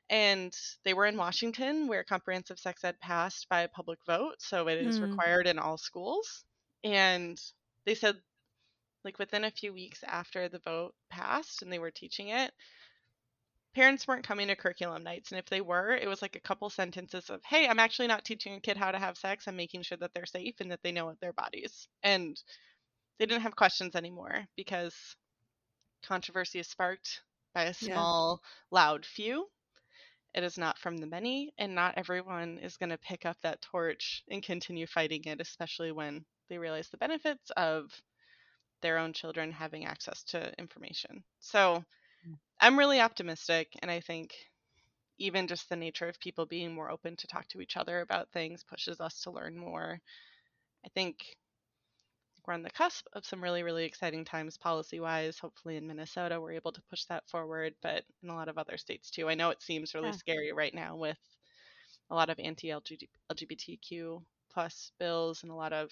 And 0.09 0.55
they 0.83 0.93
were 0.93 1.05
in 1.05 1.17
Washington, 1.17 1.87
where 1.87 2.03
comprehensive 2.03 2.59
sex 2.59 2.83
ed 2.83 2.99
passed 2.99 3.49
by 3.49 3.61
a 3.61 3.69
public 3.69 3.99
vote. 4.05 4.35
So 4.41 4.67
it 4.67 4.79
is 4.79 5.01
Mm. 5.01 5.01
required 5.01 5.47
in 5.47 5.59
all 5.59 5.77
schools. 5.77 6.45
And 6.83 7.39
they 7.85 7.95
said 7.95 8.17
like 9.05 9.19
within 9.19 9.45
a 9.45 9.51
few 9.51 9.73
weeks 9.73 10.03
after 10.03 10.49
the 10.49 10.59
vote 10.59 10.95
passed 11.09 11.61
and 11.61 11.71
they 11.71 11.79
were 11.79 11.91
teaching 11.91 12.29
it 12.29 12.53
parents 13.75 14.07
weren't 14.07 14.25
coming 14.25 14.47
to 14.47 14.55
curriculum 14.55 15.03
nights. 15.03 15.31
And 15.31 15.39
if 15.39 15.45
they 15.47 15.61
were 15.61 15.91
it 15.95 16.07
was 16.07 16.21
like 16.21 16.35
a 16.35 16.39
couple 16.41 16.69
sentences 16.69 17.29
of 17.29 17.43
hey 17.45 17.67
i'm 17.67 17.79
actually 17.79 18.07
not 18.07 18.25
teaching 18.25 18.55
a 18.55 18.61
kid 18.61 18.77
how 18.77 18.91
to 18.91 18.99
have 18.99 19.17
sex. 19.17 19.47
I'm 19.47 19.55
making 19.57 19.83
sure 19.83 19.97
that 19.99 20.13
they're 20.13 20.25
safe 20.25 20.55
and 20.61 20.71
that 20.71 20.81
they 20.83 20.91
know 20.91 21.05
what 21.05 21.19
their 21.19 21.33
bodies. 21.33 21.87
And 22.03 22.41
they 23.19 23.25
didn't 23.25 23.43
have 23.43 23.55
questions 23.55 23.95
anymore 23.95 24.45
because 24.57 25.15
controversy 26.03 26.59
is 26.59 26.67
sparked 26.69 27.21
by 27.53 27.63
a 27.65 27.73
Yeah. 27.79 28.05
small 28.05 28.41
loud 28.71 29.05
few. 29.05 29.47
It 30.33 30.43
is 30.43 30.57
not 30.57 30.77
from 30.79 30.97
the 30.97 31.07
many 31.07 31.53
and 31.57 31.75
not 31.75 31.97
everyone 31.97 32.59
is 32.59 32.77
going 32.77 32.91
to 32.91 32.97
pick 32.97 33.25
up 33.25 33.37
that 33.41 33.61
torch 33.61 34.23
and 34.29 34.43
continue 34.43 34.87
fighting 34.87 35.23
it 35.25 35.41
especially 35.41 35.91
when 35.91 36.25
they 36.49 36.57
realize 36.57 36.89
the 36.89 36.97
benefits 36.97 37.49
of 37.51 37.91
their 38.81 38.97
own 38.97 39.13
children 39.13 39.51
having 39.51 39.85
access 39.85 40.23
to 40.25 40.53
information. 40.59 41.23
So 41.39 41.83
Mm. 42.25 42.35
I'm 42.61 42.79
really 42.79 43.01
optimistic, 43.01 43.73
and 43.81 43.91
I 43.91 44.01
think 44.01 44.35
even 45.19 45.47
just 45.47 45.69
the 45.69 45.75
nature 45.77 46.07
of 46.09 46.19
people 46.19 46.45
being 46.47 46.73
more 46.73 46.91
open 46.91 47.15
to 47.17 47.27
talk 47.27 47.47
to 47.49 47.61
each 47.61 47.77
other 47.77 48.01
about 48.01 48.31
things 48.31 48.63
pushes 48.63 49.01
us 49.01 49.21
to 49.23 49.31
learn 49.31 49.57
more. 49.57 50.01
I 50.85 50.89
think 50.89 51.37
we're 52.45 52.53
on 52.53 52.61
the 52.61 52.69
cusp 52.69 53.07
of 53.13 53.25
some 53.25 53.41
really, 53.43 53.63
really 53.63 53.85
exciting 53.85 54.23
times 54.23 54.57
policy 54.57 54.99
wise. 54.99 55.39
Hopefully, 55.39 55.77
in 55.77 55.87
Minnesota, 55.87 56.39
we're 56.39 56.51
able 56.53 56.71
to 56.71 56.81
push 56.83 57.05
that 57.05 57.27
forward, 57.27 57.75
but 57.81 58.05
in 58.21 58.29
a 58.29 58.35
lot 58.35 58.47
of 58.49 58.57
other 58.57 58.77
states 58.77 59.09
too. 59.09 59.27
I 59.29 59.33
know 59.35 59.49
it 59.49 59.61
seems 59.63 59.93
really 59.95 60.11
Yeah. 60.11 60.13
scary 60.13 60.51
right 60.53 60.73
now 60.73 60.95
with 60.95 61.17
a 62.09 62.15
lot 62.15 62.29
of 62.29 62.39
anti 62.39 62.71
LGBTQ 62.71 64.25
plus 64.51 64.91
bills 64.99 65.43
and 65.43 65.51
a 65.51 65.55
lot 65.55 65.73
of 65.73 65.91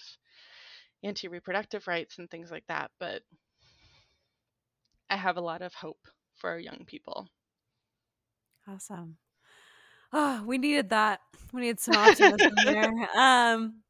anti 1.04 1.28
reproductive 1.28 1.86
rights 1.86 2.18
and 2.18 2.30
things 2.30 2.50
like 2.50 2.66
that, 2.68 2.90
but 2.98 3.22
I 5.10 5.16
have 5.16 5.36
a 5.36 5.42
lot 5.42 5.62
of 5.62 5.74
hope 5.74 6.08
for 6.34 6.50
our 6.50 6.58
young 6.58 6.84
people. 6.86 7.28
Awesome. 8.66 9.18
Oh, 10.12 10.42
we 10.46 10.58
needed 10.58 10.90
that. 10.90 11.20
We 11.52 11.62
needed 11.62 11.80
some 11.80 11.94
optimism 11.98 12.52
there. 12.64 12.92
Um, 13.16 13.82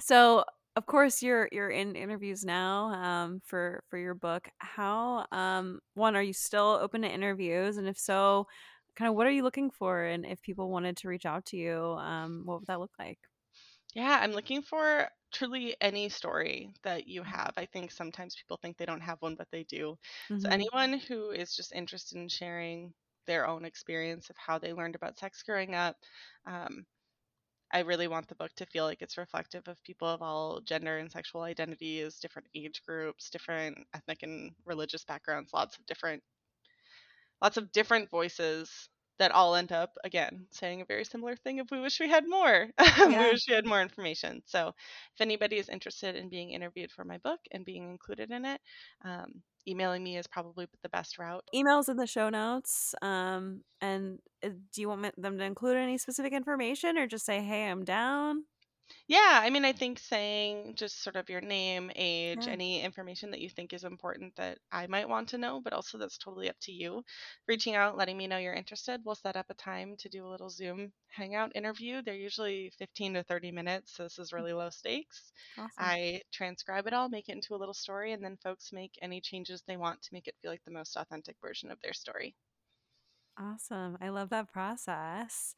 so 0.00 0.44
of 0.76 0.86
course 0.86 1.22
you're 1.22 1.48
you're 1.50 1.70
in 1.70 1.96
interviews 1.96 2.44
now 2.44 2.92
um, 2.92 3.40
for 3.44 3.82
for 3.88 3.98
your 3.98 4.14
book. 4.14 4.48
How 4.58 5.26
um, 5.32 5.80
one 5.94 6.16
are 6.16 6.22
you 6.22 6.32
still 6.32 6.78
open 6.80 7.02
to 7.02 7.08
interviews, 7.08 7.76
and 7.76 7.88
if 7.88 7.98
so, 7.98 8.46
kind 8.94 9.08
of 9.08 9.16
what 9.16 9.26
are 9.26 9.32
you 9.32 9.42
looking 9.42 9.70
for? 9.70 10.04
And 10.04 10.24
if 10.24 10.40
people 10.42 10.70
wanted 10.70 10.96
to 10.98 11.08
reach 11.08 11.26
out 11.26 11.44
to 11.46 11.56
you, 11.56 11.96
um, 11.98 12.42
what 12.44 12.60
would 12.60 12.66
that 12.68 12.80
look 12.80 12.92
like? 12.98 13.18
Yeah, 13.94 14.18
I'm 14.22 14.32
looking 14.32 14.62
for 14.62 15.08
truly 15.32 15.76
any 15.80 16.08
story 16.08 16.74
that 16.82 17.06
you 17.06 17.22
have. 17.22 17.52
I 17.56 17.66
think 17.66 17.90
sometimes 17.92 18.36
people 18.36 18.58
think 18.58 18.76
they 18.76 18.86
don't 18.86 19.00
have 19.00 19.20
one, 19.22 19.36
but 19.36 19.50
they 19.50 19.64
do. 19.64 19.98
So 20.38 20.48
Mhm. 20.48 20.52
anyone 20.52 20.94
who 20.98 21.30
is 21.30 21.54
just 21.56 21.72
interested 21.72 22.18
in 22.18 22.28
sharing 22.28 22.94
their 23.26 23.46
own 23.46 23.64
experience 23.64 24.30
of 24.30 24.36
how 24.38 24.58
they 24.58 24.72
learned 24.72 24.94
about 24.96 25.18
sex 25.18 25.42
growing 25.42 25.74
up, 25.74 25.96
um, 26.46 26.86
I 27.72 27.80
really 27.80 28.08
want 28.08 28.28
the 28.28 28.36
book 28.36 28.52
to 28.56 28.66
feel 28.66 28.84
like 28.84 29.02
it's 29.02 29.18
reflective 29.18 29.68
of 29.68 29.82
people 29.82 30.08
of 30.08 30.22
all 30.22 30.60
gender 30.60 30.98
and 30.98 31.10
sexual 31.10 31.42
identities, 31.42 32.20
different 32.20 32.48
age 32.54 32.82
groups, 32.84 33.30
different 33.30 33.86
ethnic 33.94 34.22
and 34.22 34.54
religious 34.64 35.04
backgrounds, 35.04 35.52
lots 35.52 35.78
of 35.78 35.86
different 35.86 36.22
lots 37.42 37.56
of 37.56 37.72
different 37.72 38.10
voices 38.10 38.88
that 39.20 39.30
all 39.32 39.54
end 39.54 39.70
up 39.70 39.96
again 40.02 40.46
saying 40.50 40.80
a 40.80 40.84
very 40.86 41.04
similar 41.04 41.36
thing 41.36 41.60
of 41.60 41.70
we 41.70 41.78
wish 41.78 42.00
we 42.00 42.08
had 42.08 42.26
more. 42.26 42.68
we 42.98 43.16
wish 43.16 43.42
we 43.48 43.54
had 43.54 43.66
more 43.66 43.82
information. 43.82 44.42
So 44.46 44.68
if 45.14 45.20
anybody 45.20 45.56
is 45.56 45.68
interested 45.68 46.16
in 46.16 46.30
being 46.30 46.50
interviewed 46.50 46.90
for 46.90 47.04
my 47.04 47.18
book 47.18 47.38
and 47.52 47.64
being 47.64 47.88
included 47.90 48.30
in 48.30 48.46
it, 48.46 48.60
um, 49.04 49.42
emailing 49.68 50.02
me 50.02 50.16
is 50.16 50.26
probably 50.26 50.66
the 50.82 50.88
best 50.88 51.18
route. 51.18 51.44
Emails 51.54 51.90
in 51.90 51.98
the 51.98 52.06
show 52.06 52.30
notes. 52.30 52.94
Um, 53.02 53.60
and 53.82 54.18
uh, 54.42 54.48
do 54.72 54.80
you 54.80 54.88
want 54.88 55.20
them 55.20 55.38
to 55.38 55.44
include 55.44 55.76
any 55.76 55.98
specific 55.98 56.32
information, 56.32 56.96
or 56.96 57.06
just 57.06 57.26
say, 57.26 57.42
"Hey, 57.42 57.68
I'm 57.68 57.84
down"? 57.84 58.44
Yeah, 59.06 59.40
I 59.42 59.50
mean, 59.50 59.64
I 59.64 59.72
think 59.72 59.98
saying 59.98 60.74
just 60.76 61.02
sort 61.02 61.16
of 61.16 61.28
your 61.28 61.40
name, 61.42 61.90
age, 61.94 62.46
Yeah. 62.46 62.48
any 62.48 62.80
information 62.80 63.30
that 63.32 63.40
you 63.40 63.50
think 63.50 63.72
is 63.72 63.84
important 63.84 64.36
that 64.36 64.58
I 64.72 64.86
might 64.86 65.08
want 65.08 65.28
to 65.30 65.38
know, 65.38 65.60
but 65.60 65.72
also 65.74 65.98
that's 65.98 66.16
totally 66.18 66.48
up 66.48 66.58
to 66.60 66.72
you. 66.72 67.04
Reaching 67.46 67.74
out, 67.74 67.96
letting 67.96 68.16
me 68.16 68.26
know 68.26 68.38
you're 68.38 68.54
interested. 68.54 69.02
We'll 69.04 69.14
set 69.16 69.36
up 69.36 69.50
a 69.50 69.54
time 69.54 69.96
to 69.98 70.08
do 70.08 70.26
a 70.26 70.30
little 70.30 70.48
Zoom 70.50 70.92
hangout 71.08 71.52
interview. 71.54 72.00
They're 72.02 72.14
usually 72.14 72.70
15 72.70 73.14
to 73.14 73.22
30 73.22 73.52
minutes, 73.52 73.92
so 73.92 74.04
this 74.04 74.18
is 74.18 74.32
really 74.32 74.52
low 74.54 74.70
stakes. 74.70 75.32
Awesome. 75.56 75.94
I 76.00 76.22
transcribe 76.32 76.86
it 76.86 76.94
all, 76.94 77.08
make 77.10 77.28
it 77.28 77.32
into 77.32 77.54
a 77.54 77.58
little 77.60 77.74
story, 77.74 78.12
and 78.12 78.24
then 78.24 78.38
folks 78.38 78.72
make 78.72 78.98
any 79.02 79.20
changes 79.20 79.62
they 79.62 79.76
want 79.76 80.00
to 80.02 80.14
make 80.14 80.26
it 80.26 80.36
feel 80.40 80.50
like 80.50 80.64
the 80.64 80.70
most 80.70 80.96
authentic 80.96 81.36
version 81.40 81.70
of 81.70 81.80
their 81.80 81.92
story. 81.92 82.36
Awesome. 83.36 83.96
I 84.00 84.10
love 84.10 84.28
that 84.30 84.52
process. 84.52 85.54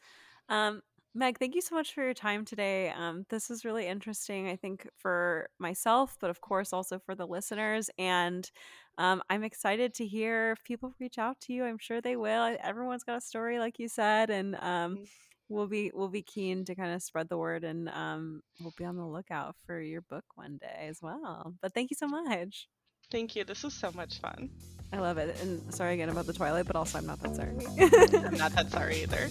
Um, 0.49 0.83
Meg, 1.15 1.39
thank 1.39 1.55
you 1.55 1.61
so 1.61 1.75
much 1.75 1.93
for 1.93 2.03
your 2.03 2.15
time 2.15 2.45
today. 2.45 2.89
Um, 2.91 3.27
this 3.29 3.51
was 3.51 3.65
really 3.67 3.87
interesting, 3.87 4.49
I 4.49 4.57
think, 4.57 4.89
for 4.97 5.49
myself, 5.59 6.17
but 6.21 6.31
of 6.31 6.41
course 6.41 6.73
also 6.73 6.99
for 6.99 7.15
the 7.15 7.27
listeners. 7.27 7.91
And 7.99 8.51
um, 8.97 9.23
I'm 9.29 9.45
excited 9.45 9.93
to 9.95 10.07
hear 10.07 10.53
if 10.53 10.65
people 10.65 10.95
reach 10.99 11.19
out 11.19 11.39
to 11.43 11.53
you. 11.53 11.65
I'm 11.65 11.77
sure 11.79 12.01
they 12.01 12.17
will. 12.17 12.57
Everyone's 12.63 13.05
got 13.05 13.19
a 13.19 13.21
story, 13.21 13.59
like 13.59 13.79
you 13.79 13.89
said, 13.89 14.31
and 14.31 14.55
um, 14.57 14.97
Mm. 14.97 15.07
we'll 15.51 15.67
be 15.67 15.91
we'll 15.95 16.09
be 16.09 16.23
keen 16.23 16.65
to 16.65 16.75
kind 16.75 16.95
of 16.95 17.03
spread 17.03 17.29
the 17.29 17.37
word, 17.39 17.63
and 17.65 17.89
um, 17.91 18.41
we'll 18.59 18.75
be 18.77 18.85
on 18.87 18.97
the 18.97 19.07
lookout 19.07 19.57
for 19.67 19.81
your 19.81 20.01
book 20.03 20.25
one 20.37 20.57
day 20.59 20.87
as 20.89 21.01
well. 21.03 21.55
But 21.61 21.75
thank 21.75 21.91
you 21.91 21.97
so 21.97 22.07
much. 22.09 22.69
Thank 23.13 23.37
you. 23.37 23.45
This 23.45 23.63
was 23.63 23.75
so 23.75 23.93
much 23.93 24.21
fun. 24.21 24.49
I 24.91 24.99
love 24.99 25.19
it. 25.19 25.39
And 25.43 25.73
sorry 25.73 25.93
again 25.95 26.09
about 26.09 26.27
the 26.27 26.33
Twilight, 26.33 26.67
but 26.67 26.77
also 26.77 26.97
I'm 26.97 27.07
not 27.07 27.21
that 27.21 27.37
sorry. 27.37 27.51
I'm 28.25 28.39
not 28.39 28.53
that 28.55 28.71
sorry 28.71 29.03
either. 29.03 29.29